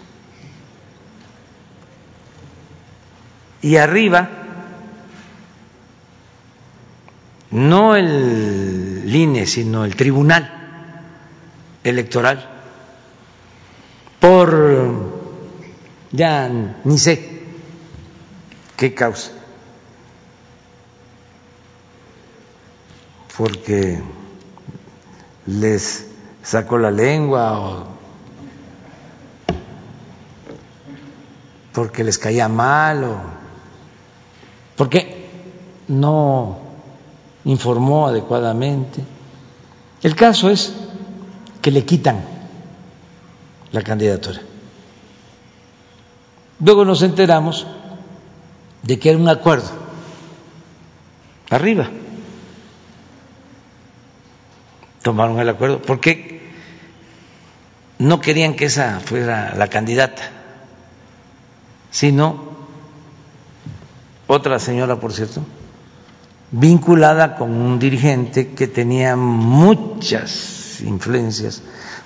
[3.63, 4.29] Y arriba,
[7.53, 10.53] no el INE, sino el Tribunal
[11.83, 12.51] Electoral,
[14.21, 15.06] por
[16.13, 16.49] ya
[16.85, 17.43] ni sé
[18.77, 19.31] qué causa,
[23.37, 24.01] porque
[25.47, 26.07] les
[26.43, 27.87] sacó la lengua o
[31.73, 33.17] porque les caía mal o
[34.77, 35.27] porque
[35.89, 36.59] no
[37.45, 39.03] informó adecuadamente.
[40.03, 40.73] El caso es
[41.63, 42.21] que le quitan
[43.73, 44.41] la candidatura.
[46.61, 47.67] Luego nos enteramos
[48.83, 49.69] de que era un acuerdo
[51.51, 51.89] arriba.
[55.03, 56.51] Tomaron el acuerdo porque
[57.99, 60.23] no querían que esa fuera la candidata,
[61.91, 62.57] sino
[64.27, 65.43] otra señora, por cierto,
[66.51, 71.63] vinculada con un dirigente que tenía muchas influencias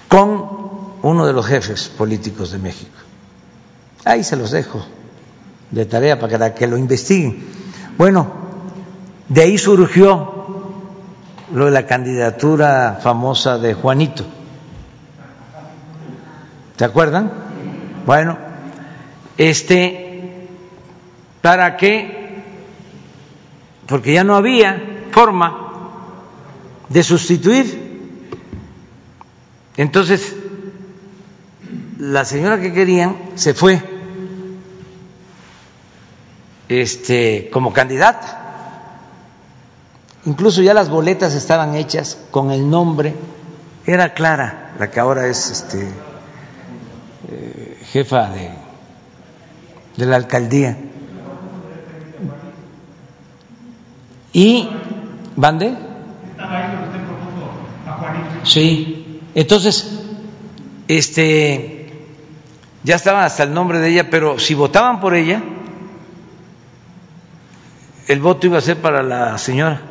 [0.08, 3.09] con uno de los jefes políticos de México.
[4.04, 4.84] Ahí se los dejo
[5.70, 7.44] de tarea para que lo investiguen.
[7.96, 8.30] Bueno,
[9.28, 10.34] de ahí surgió
[11.52, 14.24] lo de la candidatura famosa de Juanito.
[16.76, 17.30] ¿Se acuerdan?
[18.06, 18.38] Bueno,
[19.36, 20.10] este
[21.40, 22.42] ¿Para qué?
[23.86, 25.68] Porque ya no había forma
[26.88, 27.90] de sustituir.
[29.76, 30.36] Entonces,
[31.98, 33.82] la señora que querían se fue
[36.70, 38.36] este, como candidata.
[40.24, 43.14] Incluso ya las boletas estaban hechas con el nombre.
[43.86, 45.88] Era Clara, la que ahora es este,
[47.28, 48.50] eh, jefa de,
[49.96, 50.78] de la alcaldía.
[54.32, 54.68] Y,
[55.34, 55.74] ¿Bande?
[58.44, 59.20] Sí.
[59.34, 60.02] Entonces,
[60.86, 61.92] este,
[62.84, 65.42] ya estaba hasta el nombre de ella, pero si votaban por ella,
[68.06, 69.82] el voto iba a ser para la señora,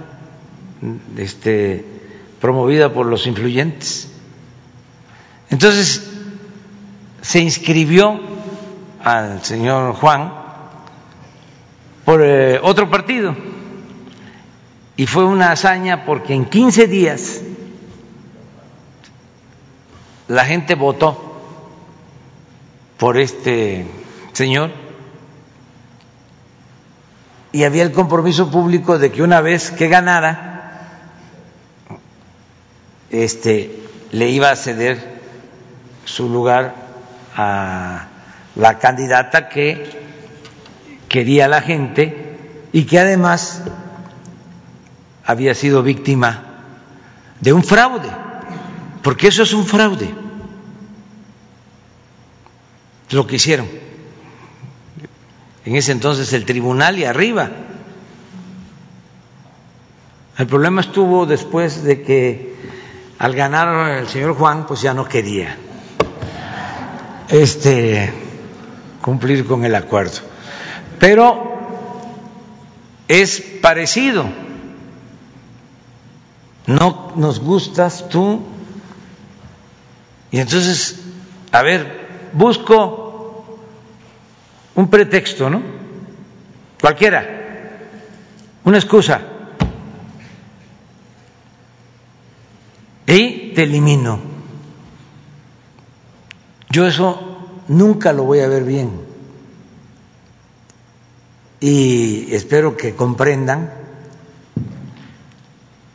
[1.17, 1.85] este,
[2.39, 4.11] promovida por los influyentes.
[5.49, 6.09] Entonces,
[7.21, 8.19] se inscribió
[9.03, 10.33] al señor Juan
[12.05, 13.35] por eh, otro partido
[14.95, 17.41] y fue una hazaña porque en 15 días
[20.27, 21.41] la gente votó
[22.97, 23.85] por este
[24.33, 24.71] señor
[27.51, 30.49] y había el compromiso público de que una vez que ganara,
[33.09, 35.19] este, le iba a ceder
[36.05, 36.75] su lugar
[37.35, 38.07] a
[38.55, 39.99] la candidata que
[41.07, 42.37] quería la gente
[42.71, 43.63] y que además
[45.25, 46.43] había sido víctima
[47.39, 48.09] de un fraude,
[49.01, 50.13] porque eso es un fraude,
[53.11, 53.88] lo que hicieron.
[55.69, 57.47] En ese entonces el tribunal y arriba.
[60.35, 62.55] El problema estuvo después de que
[63.19, 65.55] al ganar el señor Juan, pues ya no quería
[67.27, 68.11] este
[68.99, 70.21] cumplir con el acuerdo.
[70.97, 71.59] Pero
[73.07, 74.25] es parecido
[76.65, 78.41] no nos gustas tú.
[80.31, 80.99] Y entonces,
[81.51, 83.08] a ver, busco
[84.79, 85.61] un pretexto, ¿no?
[86.79, 87.25] Cualquiera,
[88.63, 89.19] una excusa.
[93.05, 94.21] Y te elimino.
[96.69, 99.01] Yo eso nunca lo voy a ver bien.
[101.59, 103.73] Y espero que comprendan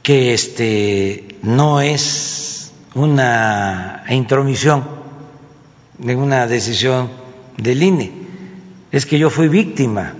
[0.02, 4.84] que este no es una intromisión
[5.98, 7.08] en una decisión
[7.56, 8.23] del INE,
[8.94, 10.14] es que yo fui víctima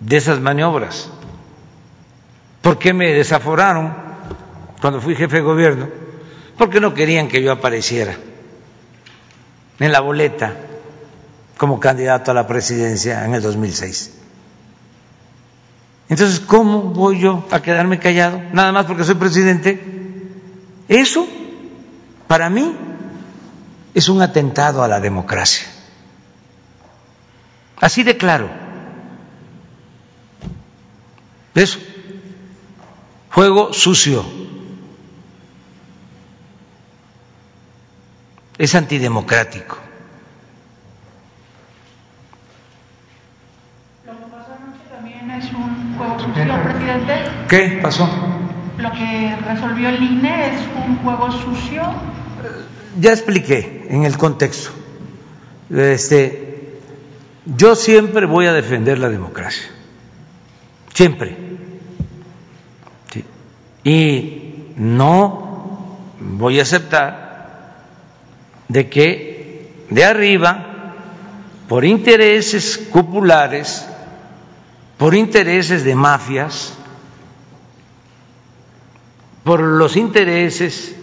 [0.00, 1.08] de esas maniobras.
[2.60, 3.94] ¿Por qué me desaforaron
[4.80, 5.88] cuando fui jefe de gobierno?
[6.58, 8.16] Porque no querían que yo apareciera
[9.78, 10.56] en la boleta
[11.56, 14.14] como candidato a la presidencia en el 2006.
[16.08, 18.42] Entonces, ¿cómo voy yo a quedarme callado?
[18.52, 19.80] Nada más porque soy presidente.
[20.88, 21.28] Eso,
[22.26, 22.76] para mí,
[23.94, 25.75] es un atentado a la democracia.
[27.80, 28.48] Así de claro.
[31.54, 31.78] Eso.
[33.30, 34.24] Juego sucio.
[38.58, 39.78] Es antidemocrático.
[47.48, 48.08] ¿Qué pasó?
[48.78, 51.82] Lo que resolvió el INE es un juego sucio.
[52.98, 54.70] Ya expliqué en el contexto.
[55.70, 56.45] Este,
[57.46, 59.66] yo siempre voy a defender la democracia.
[60.92, 61.36] Siempre.
[63.84, 67.76] Y no voy a aceptar
[68.68, 70.94] de que de arriba,
[71.68, 73.86] por intereses cupulares,
[74.98, 76.74] por intereses de mafias,
[79.44, 80.96] por los intereses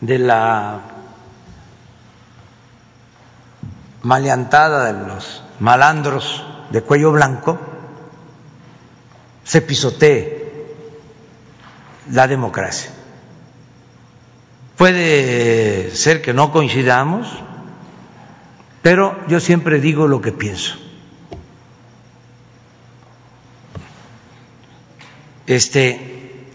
[0.00, 0.80] de la
[4.08, 7.58] maleantada de los malandros de cuello blanco,
[9.44, 10.64] se pisotee
[12.10, 12.90] la democracia.
[14.78, 17.28] Puede ser que no coincidamos,
[18.80, 20.76] pero yo siempre digo lo que pienso.
[25.46, 26.46] Este,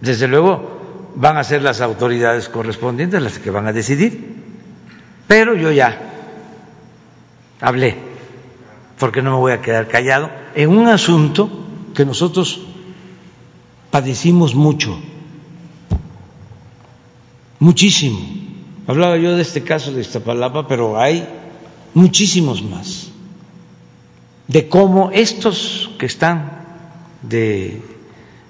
[0.00, 4.42] desde luego van a ser las autoridades correspondientes las que van a decidir,
[5.28, 6.11] pero yo ya
[7.62, 7.96] hablé,
[8.98, 11.48] porque no me voy a quedar callado, en un asunto
[11.94, 12.60] que nosotros
[13.90, 14.98] padecimos mucho,
[17.60, 18.18] muchísimo.
[18.86, 21.26] Hablaba yo de este caso de Iztapalapa, pero hay
[21.94, 23.10] muchísimos más,
[24.48, 26.66] de cómo estos que están
[27.22, 27.80] de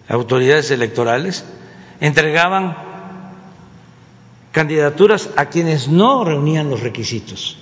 [0.09, 1.45] autoridades electorales
[2.01, 2.77] entregaban
[4.53, 7.59] candidaturas a quienes no reunían los requisitos.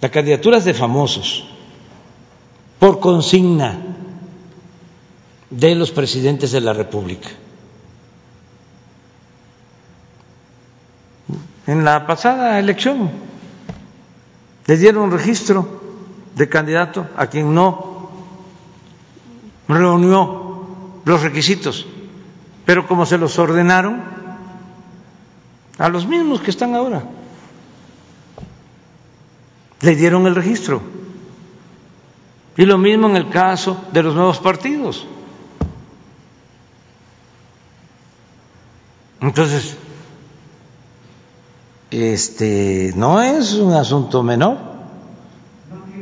[0.00, 1.44] Las candidaturas de famosos
[2.78, 3.78] por consigna
[5.50, 7.28] de los presidentes de la República.
[11.66, 13.10] En la pasada elección
[14.66, 15.66] le dieron registro
[16.34, 18.10] de candidato a quien no
[19.68, 20.66] reunió
[21.04, 21.86] los requisitos,
[22.64, 24.02] pero como se los ordenaron
[25.78, 27.04] a los mismos que están ahora,
[29.86, 30.82] le dieron el registro.
[32.56, 35.06] Y lo mismo en el caso de los nuevos partidos.
[39.20, 39.76] Entonces,
[41.90, 44.58] este no es un asunto menor.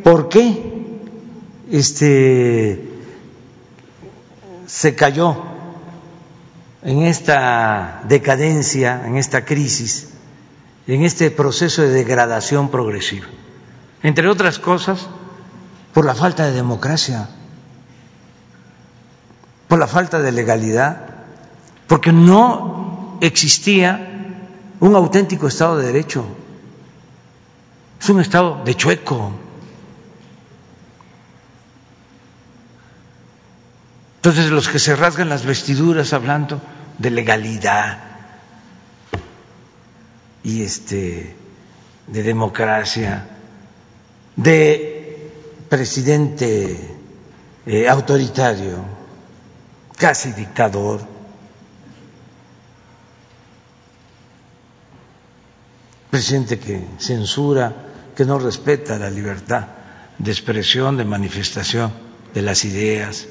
[0.03, 0.73] ¿Por qué?
[1.71, 2.89] Este
[4.67, 5.37] se cayó
[6.83, 10.09] en esta decadencia, en esta crisis,
[10.87, 13.27] en este proceso de degradación progresiva.
[14.05, 15.09] Entre otras cosas,
[15.95, 17.27] por la falta de democracia,
[19.67, 21.07] por la falta de legalidad,
[21.87, 24.37] porque no existía
[24.81, 26.27] un auténtico Estado de Derecho.
[27.99, 29.33] Es un Estado de chueco.
[34.17, 36.61] Entonces los que se rasgan las vestiduras hablando
[36.99, 38.01] de legalidad
[40.43, 41.35] y este
[42.07, 43.34] de democracia,
[44.37, 45.31] de
[45.69, 46.79] presidente
[47.67, 48.85] eh, autoritario,
[49.97, 51.01] casi dictador,
[56.11, 57.75] presidente que censura,
[58.15, 59.67] que no respeta la libertad
[60.19, 61.93] de expresión, de manifestación
[62.33, 63.27] de las ideas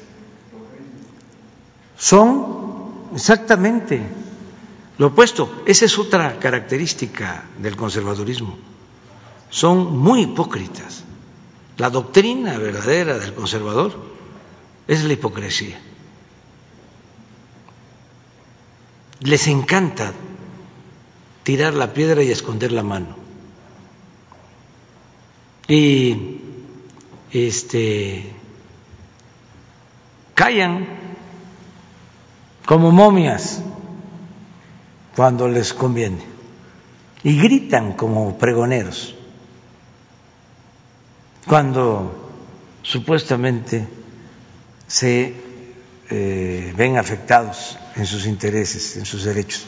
[1.96, 4.00] son exactamente
[4.98, 5.62] lo opuesto.
[5.66, 8.58] Esa es otra característica del conservadurismo.
[9.54, 11.04] Son muy hipócritas.
[11.76, 13.94] La doctrina verdadera del conservador
[14.88, 15.80] es la hipocresía.
[19.20, 20.12] Les encanta
[21.44, 23.14] tirar la piedra y esconder la mano.
[25.68, 26.40] Y
[27.30, 28.34] este
[30.34, 30.88] callan
[32.66, 33.62] como momias
[35.14, 36.24] cuando les conviene
[37.22, 39.14] y gritan como pregoneros
[41.46, 42.32] cuando
[42.82, 43.86] supuestamente
[44.86, 45.34] se
[46.10, 49.66] eh, ven afectados en sus intereses, en sus derechos.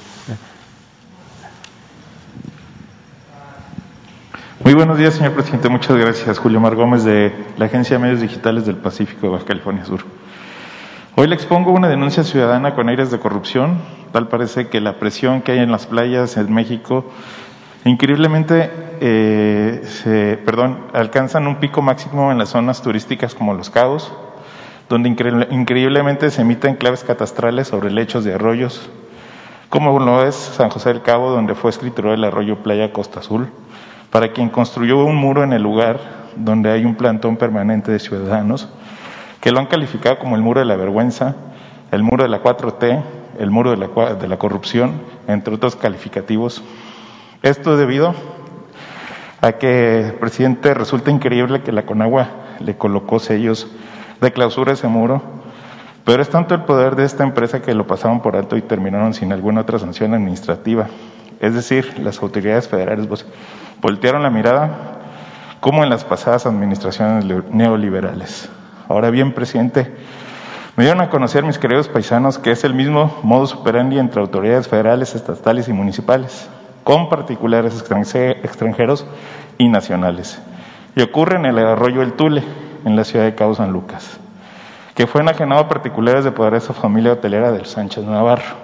[4.65, 5.69] Muy buenos días, señor presidente.
[5.69, 6.39] Muchas gracias.
[6.39, 10.01] Julio Mar Gómez, de la Agencia de Medios Digitales del Pacífico de Baja California Sur.
[11.15, 13.79] Hoy le expongo una denuncia ciudadana con aires de corrupción.
[14.13, 17.11] Tal parece que la presión que hay en las playas en México
[17.91, 24.13] increíblemente eh, se, perdón, alcanzan un pico máximo en las zonas turísticas como Los Cabos,
[24.89, 28.89] donde increíblemente se emiten claves catastrales sobre lechos de arroyos,
[29.69, 33.49] como lo es San José del Cabo, donde fue escriturado el arroyo Playa Costa Azul,
[34.11, 36.01] para quien construyó un muro en el lugar
[36.37, 38.69] donde hay un plantón permanente de ciudadanos,
[39.41, 41.35] que lo han calificado como el muro de la vergüenza,
[41.91, 43.03] el muro de la 4T,
[43.39, 46.63] el muro de la, de la corrupción, entre otros calificativos.
[47.47, 48.13] Esto debido
[49.41, 52.27] a que presidente resulta increíble que la Conagua
[52.59, 53.69] le colocó sellos
[54.21, 55.23] de clausura ese muro,
[56.05, 59.15] pero es tanto el poder de esta empresa que lo pasaron por alto y terminaron
[59.15, 60.89] sin alguna otra sanción administrativa.
[61.39, 63.25] Es decir, las autoridades federales pues,
[63.81, 64.99] voltearon la mirada
[65.61, 68.49] como en las pasadas administraciones neoliberales.
[68.89, 69.95] Ahora bien, presidente,
[70.75, 74.67] me dieron a conocer mis queridos paisanos que es el mismo modus operandi entre autoridades
[74.67, 76.49] federales, estatales y municipales,
[76.87, 77.75] con particulares
[78.45, 79.05] extranjeros
[79.59, 80.41] y nacionales.
[80.95, 82.45] Y ocurre en el arroyo El Tule,
[82.85, 84.21] en la ciudad de Cabo San Lucas,
[84.95, 88.55] que fue enajenado a particulares de poderosa familia hotelera del Sánchez Navarro,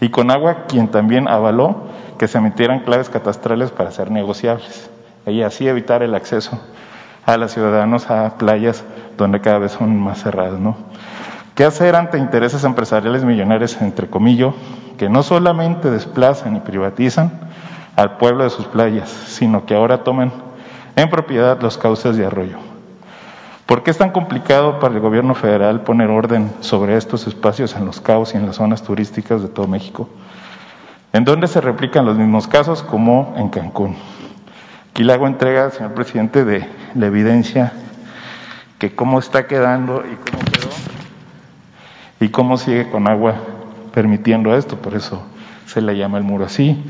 [0.00, 1.84] y con agua quien también avaló
[2.18, 4.90] que se emitieran claves catastrales para ser negociables,
[5.24, 6.60] y así evitar el acceso
[7.24, 8.82] a los ciudadanos a playas
[9.16, 10.74] donde cada vez son más cerradas, ¿no?
[11.54, 14.54] ¿Qué hacer ante intereses empresariales millonarios, entre comillas,
[14.96, 17.30] que no solamente desplazan y privatizan
[17.94, 20.32] al pueblo de sus playas, sino que ahora toman
[20.96, 22.56] en propiedad los cauces de arroyo?
[23.66, 27.84] ¿Por qué es tan complicado para el gobierno federal poner orden sobre estos espacios en
[27.84, 30.08] los caos y en las zonas turísticas de todo México?
[31.12, 33.96] En donde se replican los mismos casos como en Cancún.
[34.90, 37.74] Aquí le hago entrega, señor presidente, de la evidencia
[38.78, 41.01] que cómo está quedando y cómo quedó
[42.22, 43.34] y cómo sigue con agua
[43.92, 45.22] permitiendo esto, por eso
[45.66, 46.80] se le llama el muro así.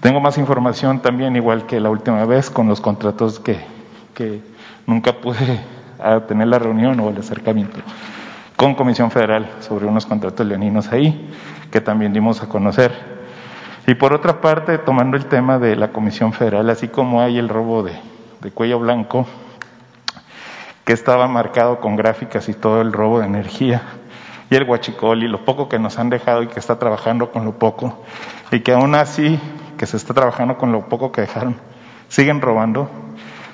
[0.00, 3.58] Tengo más información también, igual que la última vez, con los contratos que,
[4.14, 4.40] que
[4.86, 5.60] nunca pude
[6.28, 7.80] tener la reunión o el acercamiento
[8.54, 11.28] con Comisión Federal sobre unos contratos leoninos ahí,
[11.70, 12.92] que también dimos a conocer.
[13.86, 17.48] Y por otra parte, tomando el tema de la Comisión Federal, así como hay el
[17.48, 17.92] robo de,
[18.40, 19.26] de cuello blanco,
[20.84, 23.82] que estaba marcado con gráficas y todo el robo de energía,
[24.50, 27.44] y el huachicol y lo poco que nos han dejado y que está trabajando con
[27.44, 28.02] lo poco,
[28.50, 29.38] y que aún así,
[29.76, 31.56] que se está trabajando con lo poco que dejaron,
[32.08, 32.90] siguen robando,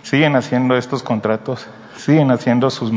[0.03, 2.93] siguen haciendo estos contratos siguen haciendo sus,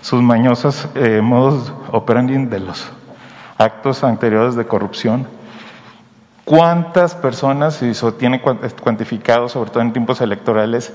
[0.00, 2.90] sus mañosos eh, modos operandi de los
[3.58, 5.26] actos anteriores de corrupción.
[6.44, 10.92] ¿Cuántas personas, y eso tiene cuantificado, sobre todo en tiempos electorales,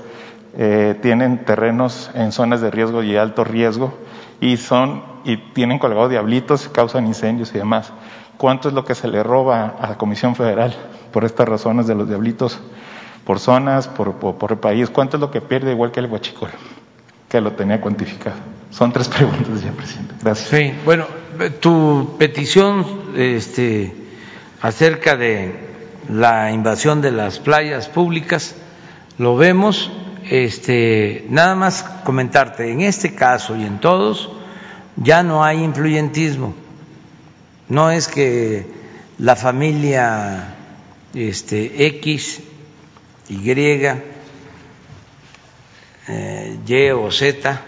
[0.56, 3.94] eh, tienen terrenos en zonas de riesgo y alto riesgo
[4.40, 7.92] y son y tienen colgados diablitos, causan incendios y demás?
[8.36, 10.74] ¿Cuánto es lo que se le roba a la Comisión Federal
[11.12, 12.60] por estas razones de los diablitos,
[13.24, 14.90] por zonas, por, por, el país?
[14.90, 16.50] ¿Cuánto es lo que pierde igual que el guachicol?
[17.28, 18.36] que lo tenía cuantificado.
[18.70, 20.14] Son tres preguntas, señor presidente.
[20.22, 20.48] Gracias.
[20.48, 21.06] Sí, bueno,
[21.60, 23.94] tu petición este,
[24.62, 25.68] acerca de
[26.08, 28.56] la invasión de las playas públicas,
[29.18, 29.90] lo vemos.
[30.30, 34.30] Este, nada más comentarte, en este caso y en todos,
[34.96, 36.54] ya no hay influyentismo.
[37.68, 38.66] No es que
[39.18, 40.54] la familia
[41.14, 42.40] este, X,
[43.28, 43.50] Y,
[46.08, 47.60] eh, y o Z,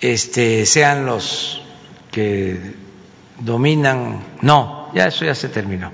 [0.00, 1.62] este, sean los
[2.10, 2.74] que
[3.38, 4.20] dominan.
[4.40, 5.92] No, ya eso ya se terminó.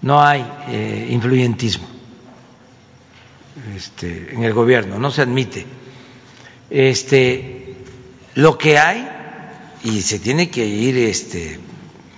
[0.00, 1.93] No hay eh, influyentismo
[3.74, 5.66] este, en el gobierno, no se admite.
[6.70, 7.76] Este,
[8.34, 9.08] lo que hay,
[9.84, 11.60] y se tiene que ir este,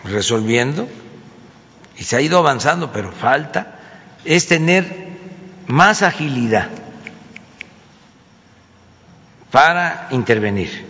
[0.04, 0.88] resolviendo,
[1.98, 3.78] y se ha ido avanzando, pero falta,
[4.24, 5.06] es tener
[5.66, 6.68] más agilidad
[9.50, 10.84] para intervenir,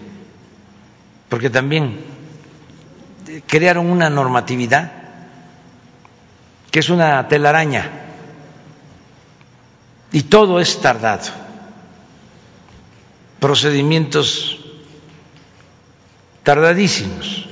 [1.28, 2.00] porque también
[3.46, 4.92] crearon una normatividad
[6.70, 8.05] que es una telaraña
[10.12, 11.30] y todo es tardado,
[13.40, 14.58] procedimientos
[16.42, 17.48] tardadísimos.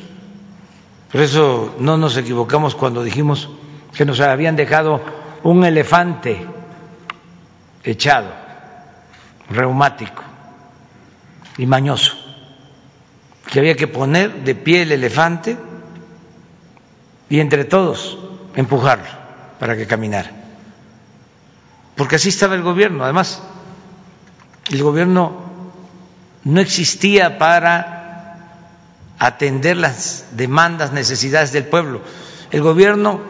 [1.10, 3.49] Por eso no nos equivocamos cuando dijimos
[3.92, 5.00] que nos habían dejado
[5.42, 6.47] un elefante
[7.84, 8.33] echado,
[9.50, 10.23] reumático
[11.58, 12.15] y mañoso,
[13.50, 15.57] que había que poner de pie el elefante
[17.28, 18.18] y entre todos
[18.57, 19.07] empujarlo
[19.58, 20.43] para que caminara.
[21.97, 23.05] Porque así estaba el gobierno.
[23.05, 23.42] Además,
[24.70, 25.44] el gobierno
[26.44, 27.94] no existía para
[29.18, 32.00] atender las demandas, necesidades del pueblo.
[32.50, 33.20] El gobierno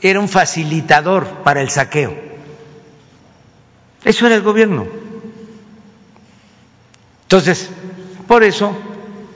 [0.00, 2.14] era un facilitador para el saqueo.
[4.04, 4.86] Eso era el gobierno.
[7.22, 7.70] Entonces,
[8.28, 8.76] por eso,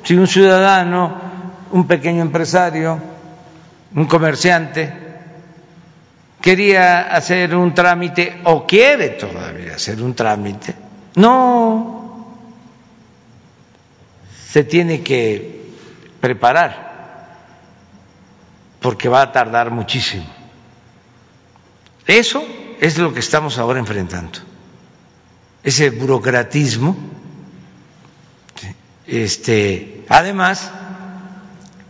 [0.04, 1.20] si un ciudadano,
[1.72, 2.98] un pequeño empresario,
[3.94, 5.07] un comerciante,
[6.41, 10.75] quería hacer un trámite o quiere todavía hacer un trámite,
[11.17, 12.26] no
[14.49, 15.73] se tiene que
[16.20, 16.89] preparar
[18.81, 20.26] porque va a tardar muchísimo.
[22.07, 22.42] Eso
[22.81, 24.39] es lo que estamos ahora enfrentando,
[25.62, 26.97] ese burocratismo.
[29.07, 30.70] Este, además,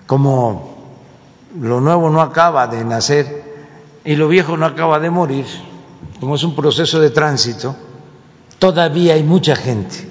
[0.06, 0.96] como
[1.60, 3.47] lo nuevo no acaba de nacer
[4.08, 5.44] y lo viejo no acaba de morir,
[6.18, 7.76] como es un proceso de tránsito,
[8.58, 10.08] todavía hay mucha gente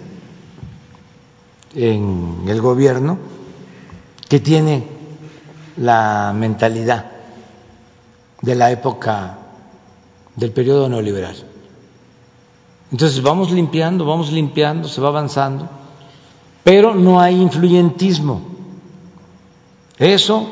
[1.73, 3.17] en el gobierno
[4.29, 4.85] que tiene
[5.77, 7.09] la mentalidad
[8.39, 9.39] de la época
[10.35, 11.35] del periodo neoliberal.
[12.91, 15.67] Entonces vamos limpiando, vamos limpiando, se va avanzando,
[16.63, 18.43] pero no hay influyentismo.
[19.97, 20.47] Eso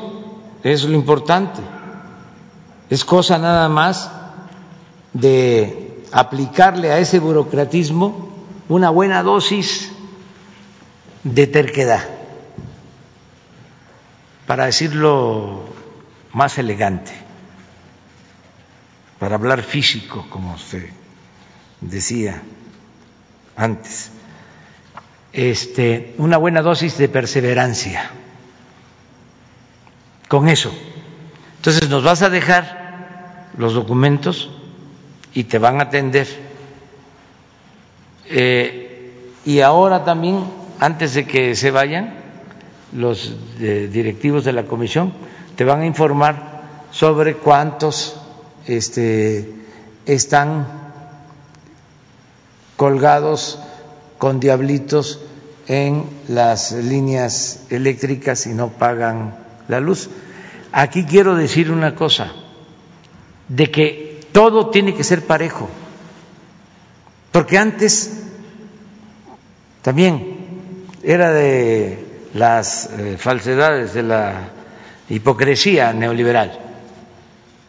[0.64, 1.75] es lo importante.
[2.88, 4.10] Es cosa nada más
[5.12, 8.32] de aplicarle a ese burocratismo
[8.68, 9.92] una buena dosis
[11.24, 12.04] de terquedad,
[14.46, 15.64] para decirlo
[16.32, 17.12] más elegante,
[19.18, 20.92] para hablar físico, como se
[21.80, 22.42] decía
[23.56, 24.10] antes,
[25.32, 28.10] este, una buena dosis de perseverancia.
[30.28, 30.72] Con eso.
[31.66, 34.50] Entonces nos vas a dejar los documentos
[35.34, 36.28] y te van a atender.
[38.26, 40.44] Eh, y ahora también
[40.78, 42.14] antes de que se vayan,
[42.92, 45.12] los eh, directivos de la comisión
[45.56, 46.62] te van a informar
[46.92, 48.16] sobre cuántos
[48.68, 49.52] este,
[50.06, 50.68] están
[52.76, 53.58] colgados
[54.18, 55.20] con diablitos
[55.66, 59.34] en las líneas eléctricas y no pagan
[59.66, 60.08] la luz.
[60.78, 62.32] Aquí quiero decir una cosa,
[63.48, 65.70] de que todo tiene que ser parejo,
[67.32, 68.24] porque antes
[69.80, 70.36] también
[71.02, 74.50] era de las eh, falsedades, de la
[75.08, 76.60] hipocresía neoliberal.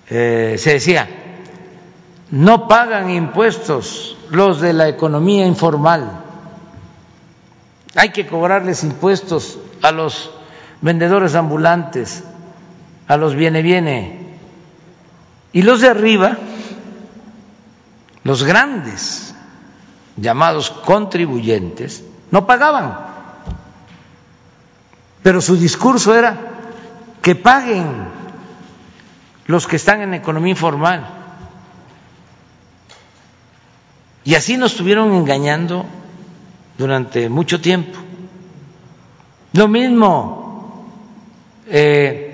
[0.10, 1.08] Eh, se decía,
[2.32, 6.26] no pagan impuestos los de la economía informal,
[7.95, 10.30] hay que cobrarles impuestos a los
[10.82, 12.26] vendedores ambulantes,
[13.08, 14.19] a los viene viene,
[15.53, 16.38] y los de arriba,
[18.24, 19.34] los grandes
[20.18, 23.08] llamados contribuyentes, no pagaban
[25.27, 26.38] pero su discurso era
[27.22, 27.86] que paguen
[29.48, 31.06] los que están en economía informal.
[34.24, 35.86] Y así nos estuvieron engañando
[36.77, 38.00] durante mucho tiempo.
[39.52, 40.86] Lo mismo
[41.68, 42.27] eh,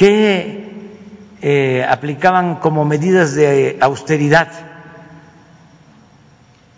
[0.00, 0.88] que
[1.42, 4.48] eh, aplicaban como medidas de austeridad,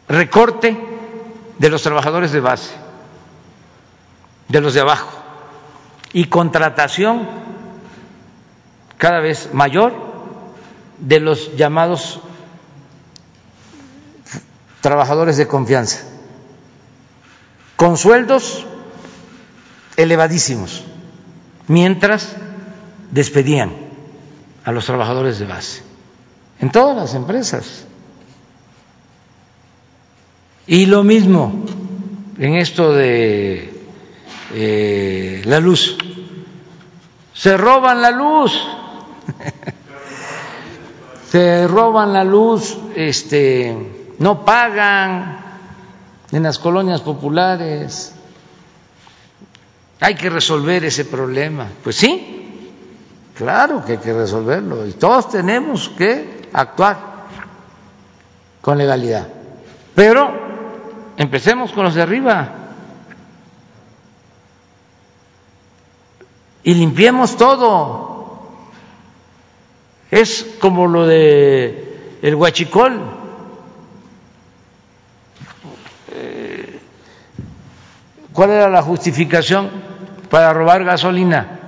[0.09, 0.77] recorte
[1.57, 2.73] de los trabajadores de base,
[4.49, 5.23] de los de abajo
[6.13, 7.29] y contratación
[8.99, 9.93] cada vez mayor
[10.99, 12.23] de los llamados
[14.81, 16.01] trabajadores de confianza,
[17.77, 18.67] con sueldos
[19.97, 20.83] elevadísimos,
[21.69, 22.35] mientras
[23.13, 23.73] despedían
[24.65, 25.83] a los trabajadores de base,
[26.59, 27.87] en todas las empresas.
[30.67, 31.65] Y lo mismo
[32.39, 33.73] en esto de
[34.55, 35.97] eh, la luz.
[37.35, 38.53] Se roban la luz.
[41.31, 43.75] Se roban la luz, este,
[44.19, 45.39] no pagan
[46.31, 48.15] en las colonias populares.
[50.01, 51.69] Hay que resolver ese problema.
[51.83, 52.42] Pues sí,
[53.35, 54.87] claro que hay que resolverlo.
[54.87, 56.97] Y todos tenemos que actuar
[58.61, 59.29] con legalidad.
[59.95, 60.31] Pero
[61.17, 62.63] empecemos con los de arriba.
[66.65, 68.11] y limpiemos todo.
[70.11, 73.01] Es como lo de el huachicol.
[76.13, 76.81] Eh,
[78.33, 79.71] ¿Cuál era la justificación
[80.31, 81.61] para robar gasolina?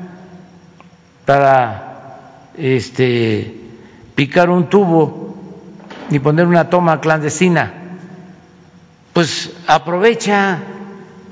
[1.25, 3.61] Para este
[4.15, 5.35] picar un tubo
[6.11, 7.73] y poner una toma clandestina.
[9.13, 10.59] Pues aprovecha,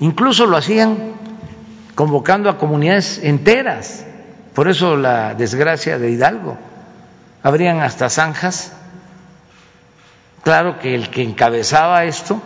[0.00, 0.96] incluso lo hacían
[1.94, 4.06] convocando a comunidades enteras.
[4.54, 6.56] Por eso la desgracia de Hidalgo.
[7.42, 8.72] Habrían hasta zanjas.
[10.42, 12.40] Claro que el que encabezaba esto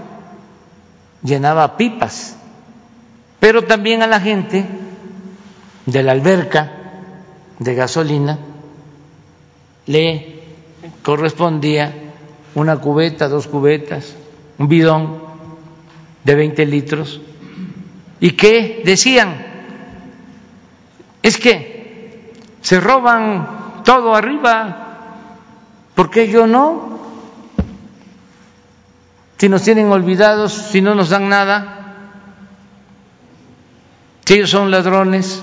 [1.23, 2.37] llenaba pipas,
[3.41, 4.65] pero también a la gente
[5.87, 6.76] de la alberca
[7.59, 8.39] de gasolina
[9.87, 10.43] le
[11.03, 11.93] correspondía
[12.55, 14.15] una cubeta, dos cubetas,
[14.59, 15.19] un bidón
[16.25, 17.21] de 20 litros.
[18.21, 19.45] ¿Y qué decían?
[21.23, 24.99] Es que se roban todo arriba,
[25.95, 26.97] ¿por qué yo no?
[29.39, 31.77] Si nos tienen olvidados, si no nos dan nada,
[34.25, 35.43] si ellos son ladrones.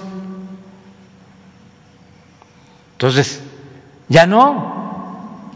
[3.04, 3.42] Entonces,
[4.08, 5.52] ya no.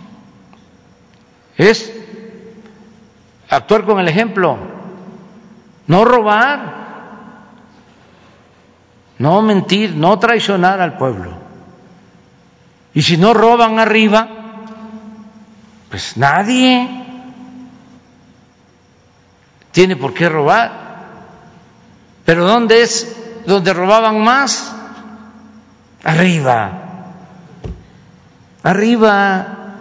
[1.55, 1.93] Es
[3.49, 4.57] actuar con el ejemplo,
[5.87, 6.73] no robar,
[9.19, 11.37] no mentir, no traicionar al pueblo.
[12.93, 14.27] Y si no roban arriba,
[15.89, 17.05] pues nadie
[19.71, 20.71] tiene por qué robar.
[22.25, 24.75] Pero ¿dónde es donde robaban más?
[26.03, 26.86] Arriba
[28.67, 29.79] arriba,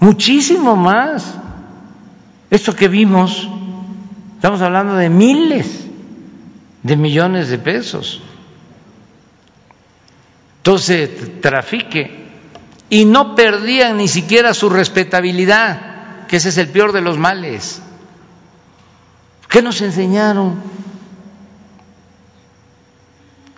[0.00, 1.34] muchísimo más.
[2.50, 3.48] Esto que vimos,
[4.34, 5.86] estamos hablando de miles
[6.82, 8.20] de millones de pesos.
[10.58, 12.22] Entonces, trafique.
[12.90, 17.80] Y no perdían ni siquiera su respetabilidad, que ese es el peor de los males.
[19.48, 20.60] ¿Qué nos enseñaron?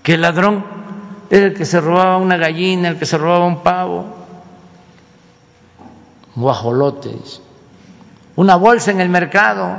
[0.03, 0.84] Que el ladrón
[1.31, 4.05] era el que se robaba una gallina, el que se robaba un pavo,
[6.35, 7.41] guajolotes,
[8.37, 9.77] una bolsa en el mercado.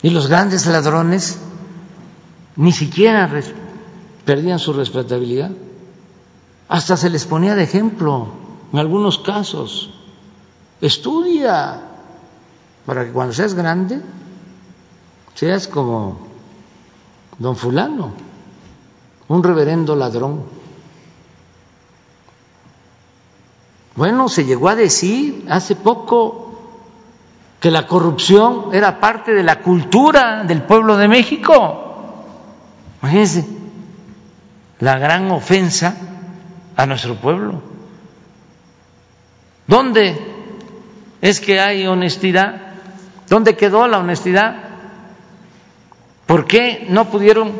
[0.00, 1.40] Y los grandes ladrones
[2.56, 3.28] ni siquiera
[4.24, 5.50] perdían su respetabilidad.
[6.68, 8.28] Hasta se les ponía de ejemplo
[8.72, 9.90] en algunos casos.
[10.80, 11.80] Estudia
[12.86, 14.00] para que cuando seas grande
[15.34, 16.27] seas como
[17.38, 18.12] don fulano,
[19.28, 20.42] un reverendo ladrón.
[23.94, 26.48] Bueno, se llegó a decir hace poco
[27.60, 32.24] que la corrupción era parte de la cultura del pueblo de México.
[33.02, 33.46] Imagínense,
[34.80, 35.96] la gran ofensa
[36.76, 37.60] a nuestro pueblo.
[39.66, 40.16] ¿Dónde
[41.20, 42.62] es que hay honestidad?
[43.28, 44.67] ¿Dónde quedó la honestidad?
[46.28, 47.50] ¿Por qué no pudieron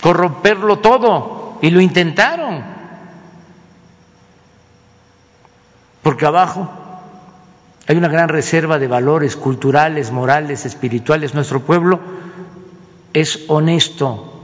[0.00, 1.58] corromperlo todo?
[1.60, 2.64] Y lo intentaron.
[6.02, 6.70] Porque abajo
[7.86, 11.34] hay una gran reserva de valores culturales, morales, espirituales.
[11.34, 12.00] Nuestro pueblo
[13.12, 14.40] es honesto.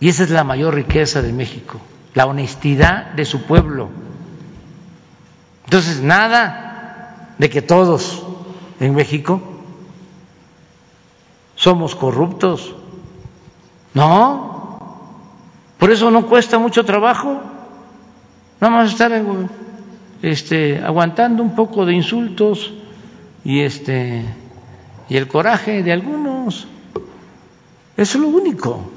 [0.00, 1.80] Y esa es la mayor riqueza de México,
[2.14, 3.90] la honestidad de su pueblo.
[5.66, 8.26] Entonces, nada de que todos
[8.80, 9.53] en México
[11.56, 12.74] somos corruptos.
[13.94, 14.54] No,
[15.78, 17.40] por eso no cuesta mucho trabajo.
[18.60, 19.12] Nada más estar
[20.22, 22.72] este, aguantando un poco de insultos
[23.44, 24.24] y este
[25.08, 26.66] y el coraje de algunos.
[27.96, 28.90] Eso es lo único.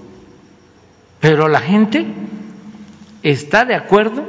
[1.20, 2.06] Pero la gente
[3.24, 4.24] está de acuerdo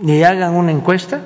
[0.00, 1.22] ni hagan una encuesta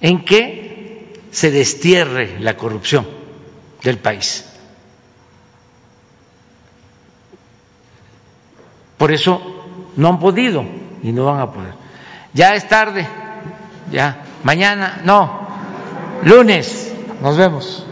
[0.00, 3.21] en que se destierre la corrupción
[3.82, 4.48] del país.
[8.98, 9.40] Por eso
[9.96, 10.64] no han podido
[11.02, 11.74] y no van a poder.
[12.32, 13.06] Ya es tarde,
[13.90, 15.48] ya, mañana, no,
[16.22, 17.86] lunes, nos vemos.